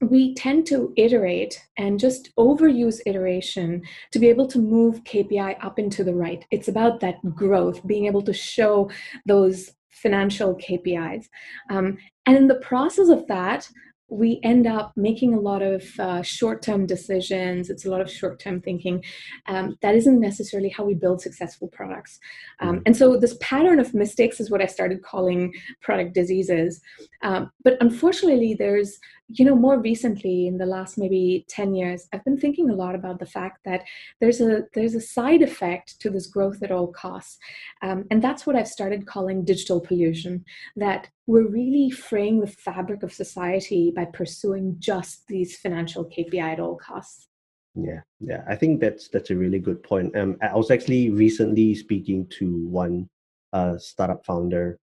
we 0.00 0.34
tend 0.34 0.66
to 0.66 0.92
iterate 0.96 1.60
and 1.76 1.98
just 1.98 2.34
overuse 2.36 3.00
iteration 3.06 3.82
to 4.12 4.18
be 4.18 4.28
able 4.28 4.46
to 4.48 4.58
move 4.58 5.04
KPI 5.04 5.56
up 5.64 5.78
into 5.78 6.04
the 6.04 6.14
right. 6.14 6.44
It's 6.50 6.68
about 6.68 7.00
that 7.00 7.16
growth, 7.34 7.86
being 7.86 8.06
able 8.06 8.22
to 8.22 8.32
show 8.32 8.90
those 9.26 9.72
financial 9.90 10.54
KPIs. 10.56 11.26
Um, 11.70 11.98
and 12.26 12.36
in 12.36 12.46
the 12.46 12.56
process 12.56 13.08
of 13.08 13.26
that, 13.26 13.68
we 14.10 14.40
end 14.42 14.66
up 14.66 14.92
making 14.96 15.34
a 15.34 15.40
lot 15.40 15.62
of 15.62 15.84
uh, 15.98 16.22
short-term 16.22 16.86
decisions. 16.86 17.68
It's 17.68 17.84
a 17.84 17.90
lot 17.90 18.00
of 18.00 18.10
short-term 18.10 18.62
thinking. 18.62 19.04
Um, 19.46 19.76
that 19.82 19.94
isn't 19.94 20.20
necessarily 20.20 20.70
how 20.70 20.84
we 20.84 20.94
build 20.94 21.20
successful 21.20 21.68
products. 21.68 22.18
Um, 22.60 22.76
mm-hmm. 22.76 22.82
and 22.86 22.96
so 22.96 23.18
this 23.18 23.36
pattern 23.40 23.78
of 23.78 23.94
mistakes 23.94 24.40
is 24.40 24.50
what 24.50 24.62
i 24.62 24.66
started 24.66 25.02
calling 25.02 25.52
product 25.82 26.14
diseases. 26.14 26.80
Um, 27.22 27.52
but 27.64 27.76
unfortunately 27.80 28.54
there's 28.58 28.98
you 29.28 29.44
know 29.44 29.54
more 29.54 29.78
recently 29.78 30.46
in 30.46 30.56
the 30.56 30.66
last 30.66 30.96
maybe 30.96 31.44
10 31.48 31.74
years 31.74 32.08
i've 32.12 32.24
been 32.24 32.38
thinking 32.38 32.70
a 32.70 32.74
lot 32.74 32.94
about 32.94 33.18
the 33.18 33.26
fact 33.26 33.60
that 33.64 33.84
there's 34.20 34.40
a 34.40 34.62
there's 34.74 34.94
a 34.94 35.00
side 35.00 35.42
effect 35.42 36.00
to 36.00 36.10
this 36.10 36.26
growth 36.26 36.62
at 36.62 36.72
all 36.72 36.88
costs. 36.88 37.38
Um, 37.82 38.04
and 38.10 38.22
that's 38.22 38.46
what 38.46 38.56
i've 38.56 38.68
started 38.68 39.06
calling 39.06 39.44
digital 39.44 39.80
pollution 39.80 40.44
that 40.76 41.08
we're 41.26 41.48
really 41.48 41.90
fraying 41.90 42.40
the 42.40 42.46
fabric 42.46 43.02
of 43.02 43.12
society 43.12 43.92
by 43.94 44.06
pursuing 44.06 44.76
just 44.78 45.26
these 45.28 45.58
financial 45.58 46.04
kpi 46.06 46.40
at 46.40 46.60
all 46.60 46.76
costs. 46.76 47.28
Yeah 47.74 48.00
yeah 48.20 48.42
i 48.48 48.56
think 48.56 48.80
that's 48.80 49.08
that's 49.08 49.30
a 49.30 49.36
really 49.36 49.58
good 49.58 49.82
point. 49.82 50.16
Um, 50.16 50.36
i 50.42 50.56
was 50.56 50.70
actually 50.70 51.10
recently 51.10 51.74
speaking 51.74 52.26
to 52.38 52.66
one 52.66 53.08
uh, 53.52 53.78
startup 53.78 54.24
founder 54.24 54.78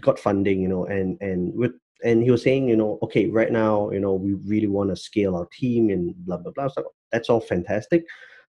got 0.00 0.18
funding 0.18 0.60
you 0.60 0.68
know 0.68 0.84
and 0.86 1.16
and 1.20 1.54
with 1.54 1.72
and 2.04 2.22
he 2.22 2.30
was 2.30 2.42
saying, 2.42 2.68
you 2.68 2.76
know, 2.76 2.98
okay, 3.02 3.26
right 3.26 3.50
now, 3.50 3.90
you 3.90 4.00
know, 4.00 4.14
we 4.14 4.34
really 4.34 4.66
want 4.66 4.90
to 4.90 4.96
scale 4.96 5.34
our 5.36 5.46
team 5.52 5.90
and 5.90 6.14
blah 6.24 6.36
blah 6.36 6.52
blah. 6.52 6.68
So 6.68 6.92
that's 7.12 7.28
all 7.28 7.40
fantastic. 7.40 8.04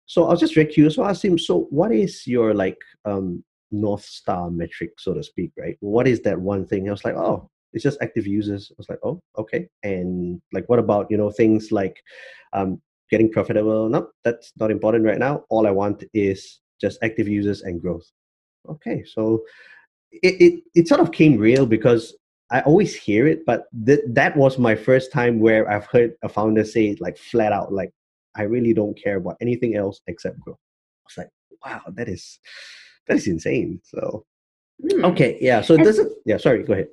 So 0.06 0.26
I 0.26 0.30
was 0.30 0.40
just 0.40 0.54
very 0.54 0.66
curious. 0.66 0.94
So 0.94 1.02
I 1.02 1.10
asked 1.10 1.24
him, 1.24 1.38
so 1.38 1.66
what 1.70 1.92
is 1.92 2.26
your 2.26 2.54
like 2.54 2.78
um, 3.04 3.44
north 3.70 4.04
star 4.04 4.50
metric, 4.50 4.92
so 4.98 5.14
to 5.14 5.22
speak, 5.22 5.52
right? 5.58 5.76
What 5.80 6.08
is 6.08 6.20
that 6.22 6.40
one 6.40 6.66
thing? 6.66 6.88
I 6.88 6.92
was 6.92 7.04
like, 7.04 7.16
oh, 7.16 7.50
it's 7.72 7.84
just 7.84 7.98
active 8.00 8.26
users. 8.26 8.70
I 8.70 8.74
was 8.78 8.88
like, 8.88 9.00
oh, 9.02 9.20
okay. 9.36 9.68
And 9.82 10.40
like, 10.52 10.68
what 10.68 10.78
about 10.78 11.10
you 11.10 11.16
know 11.16 11.30
things 11.30 11.72
like 11.72 12.02
um, 12.52 12.80
getting 13.10 13.30
profitable? 13.30 13.88
No, 13.88 14.08
that's 14.24 14.52
not 14.58 14.70
important 14.70 15.04
right 15.04 15.18
now. 15.18 15.44
All 15.50 15.66
I 15.66 15.70
want 15.70 16.04
is 16.14 16.60
just 16.80 16.98
active 17.02 17.28
users 17.28 17.62
and 17.62 17.80
growth. 17.80 18.10
Okay, 18.68 19.04
so 19.04 19.44
it, 20.12 20.40
it, 20.40 20.62
it 20.74 20.88
sort 20.88 21.00
of 21.00 21.12
came 21.12 21.36
real 21.36 21.66
because 21.66 22.14
I 22.50 22.60
always 22.62 22.94
hear 22.94 23.26
it, 23.26 23.44
but 23.44 23.66
th- 23.86 24.00
that 24.08 24.36
was 24.36 24.58
my 24.58 24.74
first 24.74 25.12
time 25.12 25.38
where 25.38 25.70
I've 25.70 25.86
heard 25.86 26.14
a 26.22 26.28
founder 26.28 26.64
say 26.64 26.96
like 26.98 27.18
flat 27.18 27.52
out, 27.52 27.72
like, 27.72 27.92
I 28.36 28.42
really 28.42 28.72
don't 28.72 28.96
care 29.02 29.16
about 29.16 29.36
anything 29.40 29.76
else 29.76 30.00
except 30.06 30.40
growth. 30.40 30.58
I 30.58 31.06
was 31.06 31.18
like, 31.18 31.30
wow, 31.64 31.82
that 31.94 32.08
is 32.08 32.38
that 33.06 33.16
is 33.16 33.26
insane. 33.26 33.80
So 33.84 34.24
mm. 34.82 35.04
okay, 35.12 35.38
yeah. 35.40 35.60
So 35.60 35.76
does 35.76 35.98
it 35.98 36.08
yeah, 36.24 36.36
sorry, 36.36 36.62
go 36.62 36.74
ahead. 36.74 36.88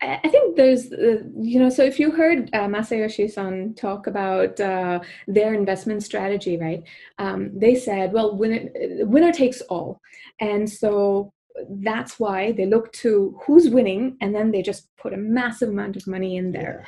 I 0.00 0.28
think 0.28 0.56
there's, 0.56 0.92
uh, 0.92 1.22
you 1.38 1.58
know, 1.58 1.68
so 1.68 1.82
if 1.82 1.98
you 1.98 2.10
heard 2.10 2.50
uh, 2.52 2.66
Masayoshi 2.66 3.30
Son 3.30 3.74
talk 3.74 4.06
about 4.06 4.58
uh, 4.60 5.00
their 5.26 5.54
investment 5.54 6.02
strategy, 6.02 6.58
right? 6.58 6.82
Um, 7.18 7.50
they 7.54 7.74
said, 7.74 8.12
well, 8.12 8.36
winner, 8.36 8.68
winner 9.04 9.32
takes 9.32 9.60
all. 9.62 10.00
And 10.40 10.68
so 10.68 11.32
that's 11.68 12.18
why 12.18 12.52
they 12.52 12.66
look 12.66 12.92
to 12.92 13.38
who's 13.44 13.68
winning 13.68 14.16
and 14.20 14.34
then 14.34 14.50
they 14.50 14.62
just 14.62 14.94
put 14.96 15.12
a 15.12 15.16
massive 15.16 15.68
amount 15.68 15.96
of 15.96 16.06
money 16.06 16.36
in 16.36 16.52
there. 16.52 16.80
Yeah 16.82 16.86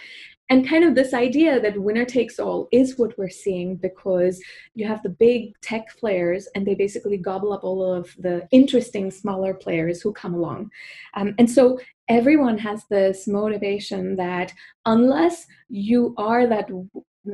and 0.51 0.69
kind 0.69 0.85
of 0.85 0.95
this 0.95 1.13
idea 1.13 1.61
that 1.61 1.81
winner 1.81 2.05
takes 2.05 2.39
all 2.39 2.69
is 2.73 2.99
what 2.99 3.17
we're 3.19 3.29
seeing 3.29 3.77
because 3.77 4.41
you 4.75 4.87
have 4.87 5.03
the 5.03 5.09
big 5.09 5.59
tech 5.61 5.87
players 5.99 6.49
and 6.55 6.67
they 6.67 6.75
basically 6.75 7.19
gobble 7.19 7.53
up 7.53 7.65
all 7.65 7.83
of 7.83 8.15
the 8.19 8.47
interesting 8.51 9.11
smaller 9.11 9.53
players 9.55 10.01
who 10.01 10.13
come 10.13 10.35
along 10.35 10.71
um, 11.15 11.35
and 11.39 11.51
so 11.51 11.79
everyone 12.09 12.57
has 12.57 12.85
this 12.89 13.29
motivation 13.29 14.17
that 14.17 14.53
unless 14.87 15.47
you 15.69 16.15
are 16.17 16.47
that 16.47 16.69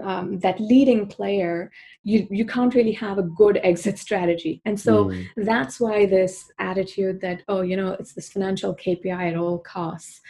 um, 0.02 0.38
that 0.40 0.60
leading 0.60 1.06
player, 1.06 1.70
you 2.02 2.26
you 2.30 2.44
can't 2.44 2.74
really 2.74 2.92
have 2.92 3.18
a 3.18 3.22
good 3.22 3.58
exit 3.62 3.98
strategy, 3.98 4.60
and 4.64 4.78
so 4.78 5.06
mm. 5.06 5.26
that's 5.36 5.80
why 5.80 6.06
this 6.06 6.50
attitude 6.58 7.20
that 7.20 7.42
oh 7.48 7.62
you 7.62 7.76
know 7.76 7.96
it's 7.98 8.12
this 8.12 8.30
financial 8.30 8.74
KPI 8.74 9.30
at 9.30 9.36
all 9.36 9.58
costs, 9.58 10.20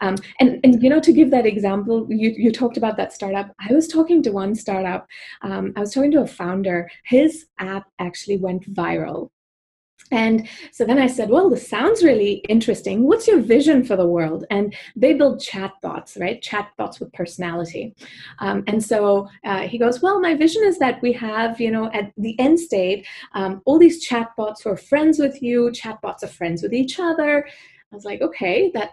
um, 0.00 0.16
and 0.40 0.60
and 0.64 0.82
you 0.82 0.90
know 0.90 1.00
to 1.00 1.12
give 1.12 1.30
that 1.30 1.46
example, 1.46 2.06
you 2.10 2.34
you 2.36 2.52
talked 2.52 2.76
about 2.76 2.96
that 2.96 3.12
startup. 3.12 3.54
I 3.68 3.72
was 3.72 3.88
talking 3.88 4.22
to 4.24 4.30
one 4.30 4.54
startup. 4.54 5.06
Um, 5.42 5.72
I 5.76 5.80
was 5.80 5.92
talking 5.92 6.12
to 6.12 6.22
a 6.22 6.26
founder. 6.26 6.90
His 7.04 7.46
app 7.58 7.84
actually 7.98 8.38
went 8.38 8.72
viral 8.74 9.30
and 10.10 10.48
so 10.72 10.84
then 10.84 10.98
I 10.98 11.06
said, 11.06 11.30
Well, 11.30 11.48
this 11.48 11.68
sounds 11.68 12.02
really 12.02 12.34
interesting. 12.48 13.04
What's 13.04 13.26
your 13.26 13.40
vision 13.40 13.84
for 13.84 13.96
the 13.96 14.06
world? 14.06 14.44
And 14.50 14.74
they 14.96 15.14
build 15.14 15.40
chatbots, 15.40 16.20
right? 16.20 16.42
Chatbots 16.42 17.00
with 17.00 17.12
personality. 17.12 17.94
Um, 18.38 18.64
and 18.66 18.82
so 18.82 19.28
uh, 19.44 19.62
he 19.62 19.78
goes, 19.78 20.02
Well, 20.02 20.20
my 20.20 20.34
vision 20.34 20.62
is 20.64 20.78
that 20.78 21.00
we 21.02 21.12
have, 21.12 21.60
you 21.60 21.70
know, 21.70 21.90
at 21.92 22.12
the 22.16 22.38
end 22.38 22.60
state, 22.60 23.06
um, 23.32 23.62
all 23.64 23.78
these 23.78 24.06
chatbots 24.06 24.62
who 24.62 24.70
are 24.70 24.76
friends 24.76 25.18
with 25.18 25.42
you, 25.42 25.70
chatbots 25.70 26.22
are 26.22 26.28
friends 26.28 26.62
with 26.62 26.72
each 26.72 26.98
other. 26.98 27.46
I 27.94 27.96
was 27.96 28.04
like, 28.04 28.22
okay, 28.22 28.72
that 28.74 28.90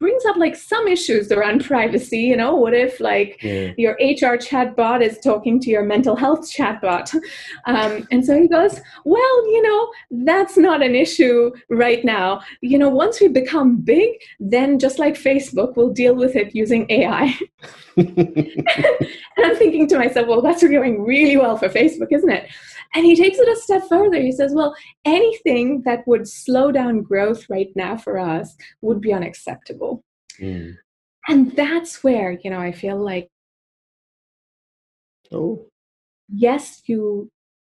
brings 0.00 0.24
up 0.26 0.36
like 0.36 0.56
some 0.56 0.86
issues 0.88 1.30
around 1.32 1.64
privacy 1.72 2.18
you 2.18 2.36
know? 2.36 2.54
What 2.54 2.74
if 2.74 3.00
like 3.00 3.42
yeah. 3.42 3.72
your 3.76 3.92
hr 3.94 4.36
chatbot 4.36 5.02
is 5.02 5.18
talking 5.18 5.60
to 5.60 5.70
your 5.70 5.84
mental 5.84 6.16
health 6.16 6.50
chatbot? 6.50 7.14
Um, 7.66 8.06
and 8.10 8.24
so 8.24 8.38
he 8.40 8.46
goes 8.46 8.80
well 9.04 9.52
you 9.52 9.62
know 9.62 10.24
that's 10.26 10.56
not 10.56 10.82
an 10.82 10.94
issue 10.94 11.50
right 11.70 12.04
now. 12.04 12.42
You 12.60 12.78
know 12.78 12.88
once 12.88 13.20
we 13.20 13.28
become 13.28 13.76
big 13.76 14.10
then 14.40 14.78
just 14.78 14.98
like 14.98 15.14
facebook 15.14 15.76
we'll 15.76 15.92
deal 15.92 16.14
with 16.14 16.36
it 16.36 16.54
using 16.54 16.86
ai 16.90 17.36
and 17.96 19.42
i'm 19.44 19.56
thinking 19.56 19.86
to 19.88 19.98
myself 19.98 20.26
well 20.26 20.42
that's 20.42 20.62
going 20.62 21.02
really 21.02 21.36
well 21.36 21.56
for 21.56 21.68
facebook 21.68 22.08
isn't 22.10 22.30
it 22.30 22.48
and 22.94 23.04
he 23.04 23.16
takes 23.16 23.38
it 23.38 23.48
a 23.48 23.56
step 23.56 23.88
further. 23.88 24.20
He 24.20 24.32
says, 24.32 24.52
well, 24.54 24.74
anything 25.04 25.82
that 25.84 26.06
would 26.06 26.28
slow 26.28 26.70
down 26.70 27.02
growth 27.02 27.46
right 27.50 27.70
now 27.74 27.96
for 27.96 28.18
us 28.18 28.56
would 28.82 29.00
be 29.00 29.12
unacceptable. 29.12 30.04
Mm. 30.40 30.76
And 31.28 31.56
that's 31.56 32.04
where, 32.04 32.32
you 32.32 32.50
know, 32.50 32.60
I 32.60 32.72
feel 32.72 33.02
like, 33.02 33.28
oh, 35.32 35.66
yes, 36.28 36.82
you 36.86 37.30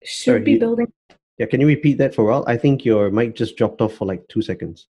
should 0.05 0.33
Sorry, 0.33 0.43
be 0.43 0.53
you, 0.53 0.59
building. 0.59 0.93
Yeah, 1.39 1.47
can 1.47 1.61
you 1.61 1.67
repeat 1.67 1.99
that 1.99 2.15
for 2.15 2.23
a 2.23 2.25
while? 2.27 2.45
I 2.47 2.57
think 2.57 2.85
your 2.85 3.11
mic 3.11 3.35
just 3.35 3.57
dropped 3.57 3.81
off 3.81 3.95
for 3.95 4.07
like 4.07 4.27
two 4.29 4.43
seconds. 4.43 4.89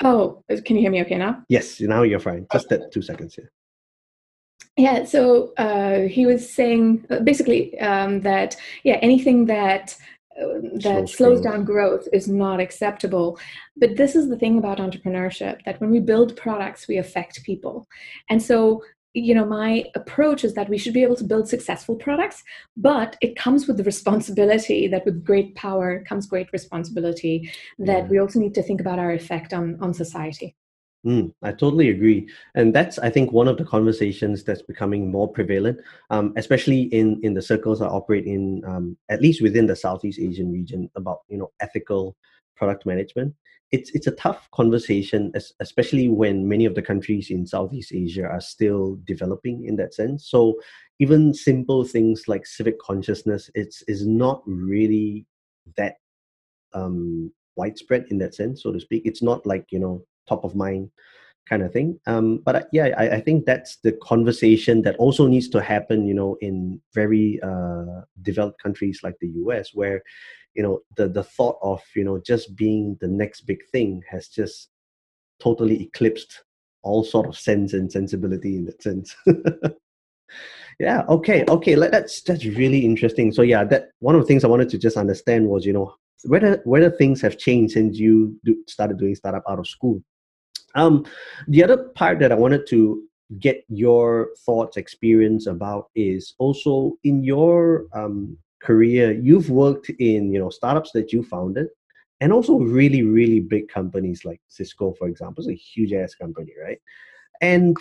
Oh, 0.00 0.42
can 0.64 0.76
you 0.76 0.82
hear 0.82 0.90
me 0.90 1.00
okay 1.02 1.18
now? 1.18 1.42
Yes, 1.48 1.80
now 1.80 2.02
you're 2.02 2.20
fine. 2.20 2.46
Just 2.52 2.68
that 2.68 2.92
two 2.92 3.02
seconds, 3.02 3.36
yeah. 3.38 3.46
Yeah, 4.76 5.04
so 5.04 5.52
uh, 5.56 6.02
he 6.02 6.24
was 6.24 6.48
saying 6.48 7.04
uh, 7.10 7.18
basically 7.20 7.78
um, 7.80 8.20
that 8.20 8.56
yeah, 8.84 8.98
anything 9.02 9.46
that 9.46 9.96
uh, 10.40 10.60
that 10.74 11.08
slows, 11.08 11.16
slows 11.16 11.40
down 11.40 11.64
growth 11.64 12.06
is 12.12 12.28
not 12.28 12.60
acceptable. 12.60 13.40
But 13.76 13.96
this 13.96 14.14
is 14.14 14.28
the 14.28 14.38
thing 14.38 14.56
about 14.56 14.78
entrepreneurship 14.78 15.64
that 15.64 15.80
when 15.80 15.90
we 15.90 15.98
build 15.98 16.36
products, 16.36 16.86
we 16.86 16.98
affect 16.98 17.42
people, 17.42 17.88
and 18.30 18.40
so 18.40 18.82
you 19.14 19.34
know 19.34 19.44
my 19.44 19.84
approach 19.96 20.44
is 20.44 20.54
that 20.54 20.68
we 20.68 20.78
should 20.78 20.94
be 20.94 21.02
able 21.02 21.16
to 21.16 21.24
build 21.24 21.48
successful 21.48 21.96
products 21.96 22.44
but 22.76 23.16
it 23.22 23.36
comes 23.36 23.66
with 23.66 23.78
the 23.78 23.82
responsibility 23.84 24.86
that 24.86 25.04
with 25.06 25.24
great 25.24 25.54
power 25.54 26.04
comes 26.06 26.26
great 26.26 26.52
responsibility 26.52 27.50
that 27.78 28.02
yeah. 28.02 28.08
we 28.08 28.18
also 28.18 28.38
need 28.38 28.54
to 28.54 28.62
think 28.62 28.82
about 28.82 28.98
our 28.98 29.12
effect 29.12 29.54
on 29.54 29.78
on 29.80 29.94
society 29.94 30.54
Mm, 31.06 31.32
I 31.42 31.52
totally 31.52 31.90
agree, 31.90 32.28
and 32.56 32.74
that's 32.74 32.98
I 32.98 33.08
think 33.08 33.30
one 33.30 33.46
of 33.46 33.56
the 33.56 33.64
conversations 33.64 34.42
that's 34.42 34.62
becoming 34.62 35.10
more 35.12 35.28
prevalent, 35.30 35.80
um, 36.10 36.32
especially 36.36 36.82
in 36.92 37.20
in 37.22 37.34
the 37.34 37.42
circles 37.42 37.80
I 37.80 37.86
operate 37.86 38.26
in, 38.26 38.64
um, 38.66 38.96
at 39.08 39.22
least 39.22 39.40
within 39.40 39.66
the 39.66 39.76
Southeast 39.76 40.18
Asian 40.18 40.50
region, 40.52 40.90
about 40.96 41.20
you 41.28 41.38
know 41.38 41.52
ethical 41.60 42.16
product 42.56 42.84
management. 42.84 43.32
It's 43.70 43.90
it's 43.94 44.08
a 44.08 44.12
tough 44.16 44.50
conversation, 44.50 45.32
especially 45.60 46.08
when 46.08 46.48
many 46.48 46.64
of 46.64 46.74
the 46.74 46.82
countries 46.82 47.30
in 47.30 47.46
Southeast 47.46 47.92
Asia 47.94 48.24
are 48.26 48.40
still 48.40 48.98
developing 49.04 49.66
in 49.66 49.76
that 49.76 49.94
sense. 49.94 50.28
So 50.28 50.58
even 50.98 51.32
simple 51.32 51.84
things 51.84 52.24
like 52.26 52.44
civic 52.44 52.80
consciousness, 52.80 53.50
it's 53.54 53.82
is 53.82 54.04
not 54.04 54.42
really 54.46 55.26
that 55.76 55.96
um, 56.72 57.32
widespread 57.56 58.06
in 58.10 58.18
that 58.18 58.34
sense, 58.34 58.62
so 58.62 58.72
to 58.72 58.80
speak. 58.80 59.02
It's 59.04 59.22
not 59.22 59.46
like 59.46 59.66
you 59.70 59.78
know 59.78 60.04
top 60.28 60.44
of 60.44 60.54
mind 60.54 60.90
kind 61.48 61.62
of 61.62 61.72
thing. 61.72 61.98
Um, 62.06 62.38
but 62.44 62.56
uh, 62.56 62.62
yeah, 62.72 62.94
I, 62.98 63.16
I, 63.16 63.20
think 63.20 63.46
that's 63.46 63.78
the 63.82 63.92
conversation 64.02 64.82
that 64.82 64.96
also 64.96 65.26
needs 65.26 65.48
to 65.50 65.62
happen, 65.62 66.06
you 66.06 66.14
know, 66.14 66.36
in 66.40 66.80
very 66.94 67.40
uh, 67.42 68.02
developed 68.22 68.62
countries 68.62 69.00
like 69.02 69.14
the 69.20 69.28
US, 69.46 69.70
where, 69.72 70.02
you 70.54 70.62
know, 70.62 70.80
the 70.96 71.08
the 71.08 71.24
thought 71.24 71.58
of 71.62 71.82
you 71.94 72.04
know 72.04 72.20
just 72.24 72.56
being 72.56 72.96
the 73.00 73.08
next 73.08 73.42
big 73.42 73.60
thing 73.72 74.02
has 74.10 74.28
just 74.28 74.68
totally 75.40 75.82
eclipsed 75.82 76.44
all 76.82 77.04
sort 77.04 77.26
of 77.26 77.38
sense 77.38 77.72
and 77.72 77.90
sensibility 77.90 78.56
in 78.56 78.64
that 78.66 78.82
sense. 78.82 79.16
yeah. 80.80 81.02
Okay. 81.08 81.44
Okay. 81.48 81.74
That's 81.74 82.22
that's 82.22 82.44
really 82.44 82.84
interesting. 82.84 83.32
So 83.32 83.42
yeah, 83.42 83.64
that 83.64 83.90
one 84.00 84.14
of 84.14 84.20
the 84.20 84.26
things 84.26 84.44
I 84.44 84.48
wanted 84.48 84.68
to 84.70 84.78
just 84.78 84.96
understand 84.96 85.48
was 85.48 85.64
you 85.64 85.72
know 85.72 85.94
whether 86.24 86.60
whether 86.64 86.90
things 86.90 87.20
have 87.22 87.38
changed 87.38 87.74
since 87.74 87.98
you 87.98 88.38
started 88.66 88.98
doing 88.98 89.14
startup 89.14 89.44
out 89.48 89.58
of 89.58 89.68
school 89.68 90.02
um, 90.74 91.06
the 91.46 91.62
other 91.64 91.84
part 91.94 92.18
that 92.20 92.32
I 92.32 92.34
wanted 92.34 92.66
to 92.68 93.02
get 93.38 93.64
your 93.68 94.30
thoughts, 94.46 94.76
experience 94.76 95.46
about 95.46 95.90
is 95.94 96.34
also 96.38 96.94
in 97.04 97.22
your 97.22 97.86
um, 97.92 98.38
career, 98.60 99.12
you've 99.12 99.50
worked 99.50 99.90
in 99.98 100.32
you 100.32 100.38
know 100.38 100.50
startups 100.50 100.92
that 100.92 101.12
you 101.12 101.22
founded, 101.22 101.68
and 102.20 102.32
also 102.32 102.58
really 102.58 103.02
really 103.02 103.40
big 103.40 103.68
companies 103.68 104.24
like 104.24 104.40
Cisco, 104.48 104.94
for 104.98 105.08
example, 105.08 105.44
it's 105.44 105.50
a 105.50 105.54
huge 105.54 105.92
ass 105.92 106.14
company, 106.14 106.52
right? 106.62 106.78
And 107.40 107.76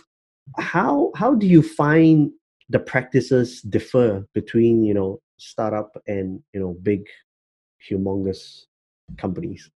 how 0.58 1.12
how 1.16 1.34
do 1.34 1.48
you 1.48 1.62
find 1.62 2.32
the 2.70 2.80
practices 2.80 3.62
differ 3.62 4.26
between 4.34 4.84
you 4.84 4.94
know 4.94 5.22
startup 5.38 5.96
and 6.08 6.42
you 6.54 6.60
know 6.60 6.76
big, 6.84 7.06
humongous 7.90 8.66
companies? 9.18 9.70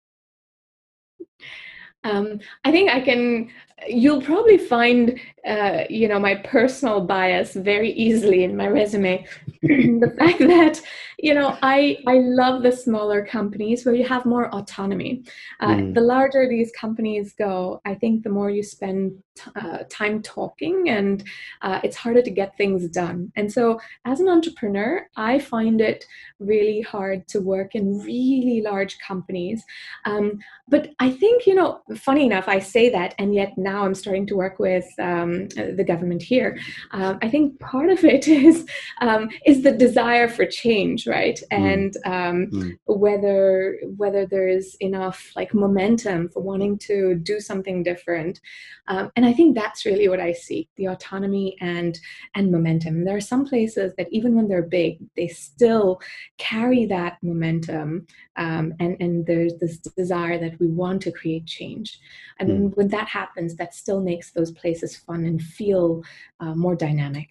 Um, 2.05 2.41
I 2.65 2.71
think 2.71 2.91
I 2.91 3.01
can. 3.01 3.51
You'll 3.89 4.21
probably 4.21 4.59
find, 4.59 5.19
uh, 5.47 5.85
you 5.89 6.07
know, 6.07 6.19
my 6.19 6.35
personal 6.35 7.01
bias 7.01 7.55
very 7.55 7.93
easily 7.93 8.45
in 8.45 8.55
my 8.55 8.69
resume. 8.69 9.27
the 9.63 10.15
fact 10.19 10.39
that, 10.41 10.83
you 11.19 11.35
know, 11.35 11.57
I 11.63 11.99
I 12.07 12.19
love 12.19 12.63
the 12.63 12.73
smaller 12.73 13.25
companies 13.25 13.85
where 13.85 13.95
you 13.95 14.05
have 14.05 14.27
more 14.27 14.55
autonomy. 14.55 15.25
Uh, 15.61 15.77
mm. 15.77 15.95
The 15.95 16.01
larger 16.01 16.49
these 16.49 16.73
companies 16.73 17.33
go, 17.33 17.81
I 17.87 17.95
think 17.95 18.23
the 18.23 18.31
more 18.31 18.51
you 18.51 18.63
spend 18.63 19.23
uh, 19.57 19.79
time 19.89 20.23
talking, 20.23 20.89
and 20.89 21.25
uh, 21.63 21.81
it's 21.83 21.97
harder 21.97 22.23
to 22.23 22.31
get 22.31 22.57
things 22.57 22.89
done. 22.89 23.33
And 23.37 23.53
so, 23.53 23.81
as 24.05 24.21
an 24.21 24.29
entrepreneur, 24.29 25.07
I 25.17 25.39
find 25.39 25.81
it 25.81 26.05
really 26.39 26.81
hard 26.81 27.29
to 27.29 27.41
work 27.41 27.75
in 27.75 27.99
really 28.01 28.63
large 28.63 28.99
companies. 28.99 29.63
Um, 30.05 30.39
but 30.69 30.91
I 31.01 31.11
think, 31.11 31.47
you 31.47 31.55
know 31.55 31.81
funny 31.97 32.25
enough, 32.25 32.49
I 32.49 32.59
say 32.59 32.91
that, 32.91 33.15
and 33.19 33.35
yet 33.35 33.57
now 33.57 33.85
I'm 33.85 33.95
starting 33.95 34.27
to 34.29 34.37
work 34.37 34.59
with 34.59 34.87
um, 34.99 35.49
the 35.49 35.85
government 35.87 36.23
here. 36.23 36.59
Um, 36.93 37.19
I 37.23 37.29
think 37.29 37.59
part 37.61 37.91
of 37.91 38.05
it 38.05 38.29
is 38.43 38.67
um, 39.01 39.31
is 39.47 39.63
the 39.63 39.73
desire 39.73 40.29
for 40.29 40.47
change, 40.47 41.07
right? 41.07 41.41
Mm. 41.53 41.93
And 42.05 42.51
mm. 42.53 42.79
whether 42.87 43.79
whether 43.97 44.27
there 44.27 44.49
is 44.49 44.77
enough 44.81 45.33
like 45.37 45.55
momentum 45.55 46.29
for 46.29 46.41
wanting 46.43 46.79
to 46.79 47.15
do 47.15 47.41
something 47.41 47.83
different. 47.83 48.41
Um, 48.89 49.11
and 49.17 49.25
I 49.27 49.30
think 49.33 49.55
that's 49.55 49.85
really 49.85 50.09
what 50.09 50.21
I 50.21 50.33
see 50.33 50.69
the 50.77 50.89
autonomy 50.89 51.57
and 51.61 51.99
and 52.35 52.51
momentum. 52.51 53.05
There 53.05 53.17
are 53.17 53.21
some 53.21 53.45
places 53.45 53.93
that 53.97 54.09
even 54.11 54.35
when 54.35 54.49
they're 54.49 54.63
big, 54.63 54.99
they 55.17 55.29
still 55.29 56.01
carry 56.39 56.87
that 56.87 57.19
momentum, 57.23 58.07
um, 58.37 58.75
and 58.81 58.97
and 59.01 59.27
there's 59.27 59.57
this 59.59 59.79
desire 59.79 60.39
that 60.39 60.59
we 60.61 60.69
want 60.69 61.03
to 61.03 61.13
create 61.13 61.47
change. 61.47 61.99
And 62.39 62.49
mm. 62.49 62.77
when 62.77 62.89
that 62.89 63.09
happens, 63.09 63.57
that 63.57 63.75
still 63.75 64.01
makes 64.01 64.33
those 64.33 64.53
places 64.53 64.97
fun 64.97 65.25
and 65.25 65.43
feel 65.43 66.03
uh, 66.41 66.55
more 66.55 66.75
dynamic. 66.75 67.29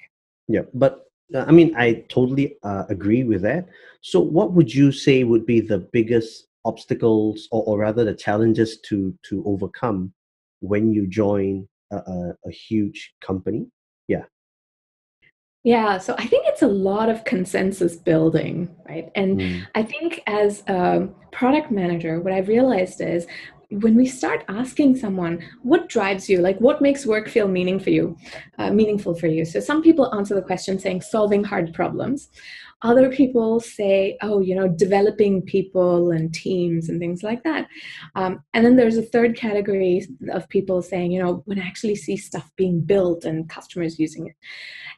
Yeah, 0.47 0.63
but 0.73 1.09
uh, 1.33 1.45
I 1.47 1.51
mean, 1.51 1.75
I 1.75 2.05
totally 2.09 2.57
uh, 2.63 2.83
agree 2.89 3.23
with 3.23 3.41
that. 3.43 3.67
So, 4.01 4.19
what 4.19 4.53
would 4.53 4.73
you 4.73 4.91
say 4.91 5.23
would 5.23 5.45
be 5.45 5.62
the 5.62 5.79
biggest 5.79 6.47
obstacles, 6.65 7.47
or, 7.51 7.63
or 7.63 7.79
rather, 7.79 8.03
the 8.03 8.15
challenges 8.15 8.79
to 8.81 9.17
to 9.23 9.43
overcome 9.45 10.13
when 10.62 10.91
you 10.91 11.07
join 11.07 11.67
a, 11.91 11.97
a, 11.97 12.34
a 12.45 12.52
huge 12.52 13.13
company? 13.21 13.67
Yeah. 14.08 14.23
Yeah, 15.63 15.97
so 15.97 16.15
I 16.17 16.25
think 16.25 16.45
it's 16.47 16.62
a 16.62 16.67
lot 16.67 17.10
of 17.10 17.25
consensus 17.25 17.97
building, 17.97 18.73
right? 18.88 19.10
And 19.15 19.39
mm. 19.39 19.67
I 19.75 19.84
think 19.84 20.21
as 20.25 20.63
a 20.67 21.10
product 21.32 21.69
manager, 21.69 22.21
what 22.21 22.32
I've 22.32 22.47
realized 22.47 23.02
is 23.02 23.28
when 23.71 23.95
we 23.95 24.06
start 24.06 24.43
asking 24.47 24.95
someone 24.95 25.43
what 25.62 25.89
drives 25.89 26.28
you 26.28 26.39
like 26.39 26.60
what 26.60 26.82
makes 26.82 27.06
work 27.06 27.30
feel 27.30 27.47
meaning 27.47 27.80
for 27.80 27.91
you 27.91 28.17
uh, 28.58 28.71
meaningful 28.71 29.13
for 29.13 29.28
you 29.28 29.45
so 29.45 29.60
some 29.60 29.84
people 29.84 30.12
answer 30.15 30.34
the 30.34 30.41
question 30.41 30.80
saying 30.80 30.99
solving 31.02 31.43
hard 31.43 31.71
problems 31.71 32.30
other 32.81 33.09
people 33.09 33.59
say 33.59 34.17
oh 34.21 34.39
you 34.39 34.55
know 34.55 34.67
developing 34.67 35.41
people 35.41 36.11
and 36.11 36.33
teams 36.33 36.89
and 36.89 36.99
things 36.99 37.23
like 37.23 37.43
that 37.43 37.67
um, 38.15 38.41
and 38.53 38.65
then 38.65 38.75
there's 38.75 38.97
a 38.97 39.01
third 39.01 39.35
category 39.35 40.05
of 40.31 40.47
people 40.49 40.81
saying 40.81 41.11
you 41.11 41.21
know 41.21 41.41
when 41.45 41.59
i 41.59 41.65
actually 41.65 41.95
see 41.95 42.15
stuff 42.15 42.49
being 42.55 42.81
built 42.81 43.25
and 43.25 43.49
customers 43.49 43.99
using 43.99 44.27
it 44.27 44.35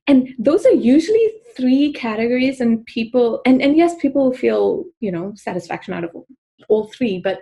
and 0.08 0.30
those 0.38 0.66
are 0.66 0.74
usually 0.74 1.32
three 1.56 1.92
categories 1.94 2.62
and 2.62 2.86
people 2.86 3.42
and, 3.46 3.62
and 3.62 3.76
yes 3.76 3.96
people 4.00 4.32
feel 4.34 4.84
you 5.00 5.12
know 5.12 5.34
satisfaction 5.36 5.94
out 5.94 6.04
of 6.04 6.12
all 6.70 6.88
three 6.88 7.20
but 7.20 7.42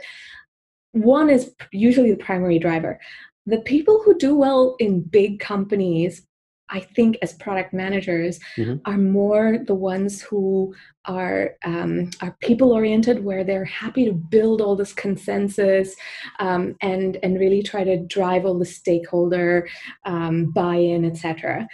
one 0.92 1.30
is 1.30 1.54
usually 1.72 2.12
the 2.12 2.24
primary 2.24 2.60
driver. 2.60 3.00
The 3.46 3.62
people 3.62 4.02
who 4.04 4.18
do 4.18 4.36
well 4.36 4.76
in 4.80 5.02
big 5.02 5.40
companies, 5.40 6.26
I 6.70 6.80
think, 6.80 7.18
as 7.22 7.34
product 7.34 7.74
managers, 7.74 8.40
mm-hmm. 8.58 8.78
are 8.86 8.98
more 8.98 9.58
the 9.66 9.76
ones 9.76 10.22
who 10.22 10.74
are 11.06 11.56
um, 11.66 12.12
are 12.22 12.38
people 12.42 12.72
oriented, 12.72 13.24
where 13.24 13.44
they're 13.44 13.66
happy 13.66 14.06
to 14.06 14.14
build 14.14 14.62
all 14.62 14.76
this 14.76 14.94
consensus 14.94 15.96
um, 16.40 16.76
and 16.82 17.18
and 17.24 17.40
really 17.40 17.64
try 17.64 17.84
to 17.84 17.98
drive 18.06 18.46
all 18.46 18.58
the 18.58 18.66
stakeholder 18.66 19.68
um, 20.06 20.52
buy-in, 20.52 21.06
etc. 21.06 21.68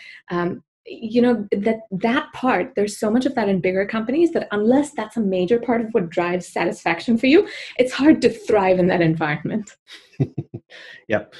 You 0.87 1.21
know 1.21 1.47
that 1.51 1.79
that 1.91 2.31
part 2.33 2.73
there's 2.75 2.97
so 2.97 3.09
much 3.09 3.25
of 3.25 3.33
that 3.35 3.49
in 3.49 3.59
bigger 3.59 3.85
companies 3.85 4.31
that 4.33 4.47
unless 4.51 4.91
that's 4.91 5.17
a 5.17 5.21
major 5.21 5.59
part 5.59 5.81
of 5.81 5.87
what 5.93 6.09
drives 6.09 6.47
satisfaction 6.47 7.17
for 7.17 7.25
you 7.25 7.47
it's 7.77 7.91
hard 7.91 8.21
to 8.21 8.29
thrive 8.29 8.77
in 8.77 8.85
that 8.87 9.01
environment 9.01 9.75
yep 11.07 11.33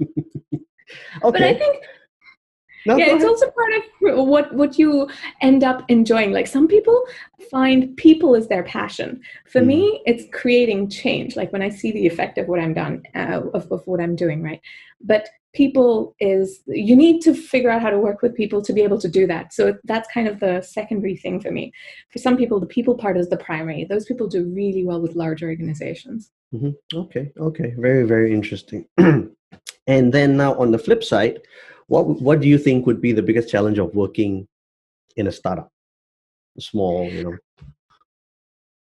but 1.23 1.42
i 1.42 1.55
think 1.55 1.83
no, 2.85 2.97
yeah, 2.97 3.14
it's 3.14 3.25
also 3.25 3.47
part 3.51 3.73
of 3.75 4.27
what 4.27 4.53
what 4.55 4.79
you 4.79 5.09
end 5.40 5.62
up 5.62 5.85
enjoying. 5.88 6.33
Like 6.33 6.47
some 6.47 6.66
people 6.66 7.05
find 7.51 7.97
people 7.97 8.35
is 8.35 8.49
their 8.49 8.64
passion. 8.64 9.21
For 9.47 9.61
mm. 9.61 9.66
me, 9.66 10.03
it's 10.05 10.25
creating 10.33 10.90
change. 10.90 11.37
Like 11.37 11.53
when 11.53 11.62
I 11.62 11.68
see 11.68 11.92
the 11.92 12.07
effect 12.07 12.38
of 12.38 12.49
what 12.49 12.59
I'm 12.59 12.75
done, 12.75 13.03
uh, 13.14 13.42
of, 13.55 13.71
of 13.71 13.87
what 13.87 14.01
I'm 14.01 14.16
doing, 14.16 14.42
right? 14.42 14.61
But 15.05 15.29
people 15.55 16.15
is 16.19 16.62
you 16.67 16.97
need 16.97 17.21
to 17.21 17.35
figure 17.35 17.71
out 17.71 17.83
how 17.83 17.91
to 17.91 17.99
work 17.99 18.23
with 18.23 18.35
people 18.35 18.62
to 18.62 18.73
be 18.73 18.83
able 18.83 18.99
to 18.99 19.09
do 19.09 19.27
that. 19.27 19.53
So 19.53 19.77
that's 19.85 20.09
kind 20.12 20.27
of 20.27 20.41
the 20.41 20.62
secondary 20.62 21.17
thing 21.17 21.41
for 21.41 21.51
me. 21.51 21.73
For 22.11 22.19
some 22.19 22.37
people 22.37 22.59
the 22.59 22.67
people 22.67 22.95
part 22.95 23.17
is 23.17 23.29
the 23.29 23.37
primary. 23.37 23.85
Those 23.85 24.07
people 24.07 24.27
do 24.27 24.45
really 24.45 24.85
well 24.85 25.01
with 25.01 25.15
large 25.15 25.43
organizations. 25.43 26.31
Mm-hmm. 26.55 26.99
okay 26.99 27.33
okay. 27.38 27.75
Very 27.79 28.05
very 28.05 28.33
interesting. 28.33 28.87
And 29.88 30.12
then 30.12 30.37
now 30.37 30.55
on 30.55 30.71
the 30.71 30.79
flip 30.79 31.03
side 31.03 31.41
what 31.88 32.05
what 32.23 32.41
do 32.41 32.49
you 32.49 32.59
think 32.59 32.87
would 32.87 33.01
be 33.01 33.12
the 33.12 33.23
biggest 33.23 33.51
challenge 33.51 33.79
of 33.79 33.95
working 33.95 34.47
in 35.17 35.27
a 35.27 35.33
startup? 35.33 35.71
Small 36.59 37.11
you 37.11 37.25
know? 37.25 37.37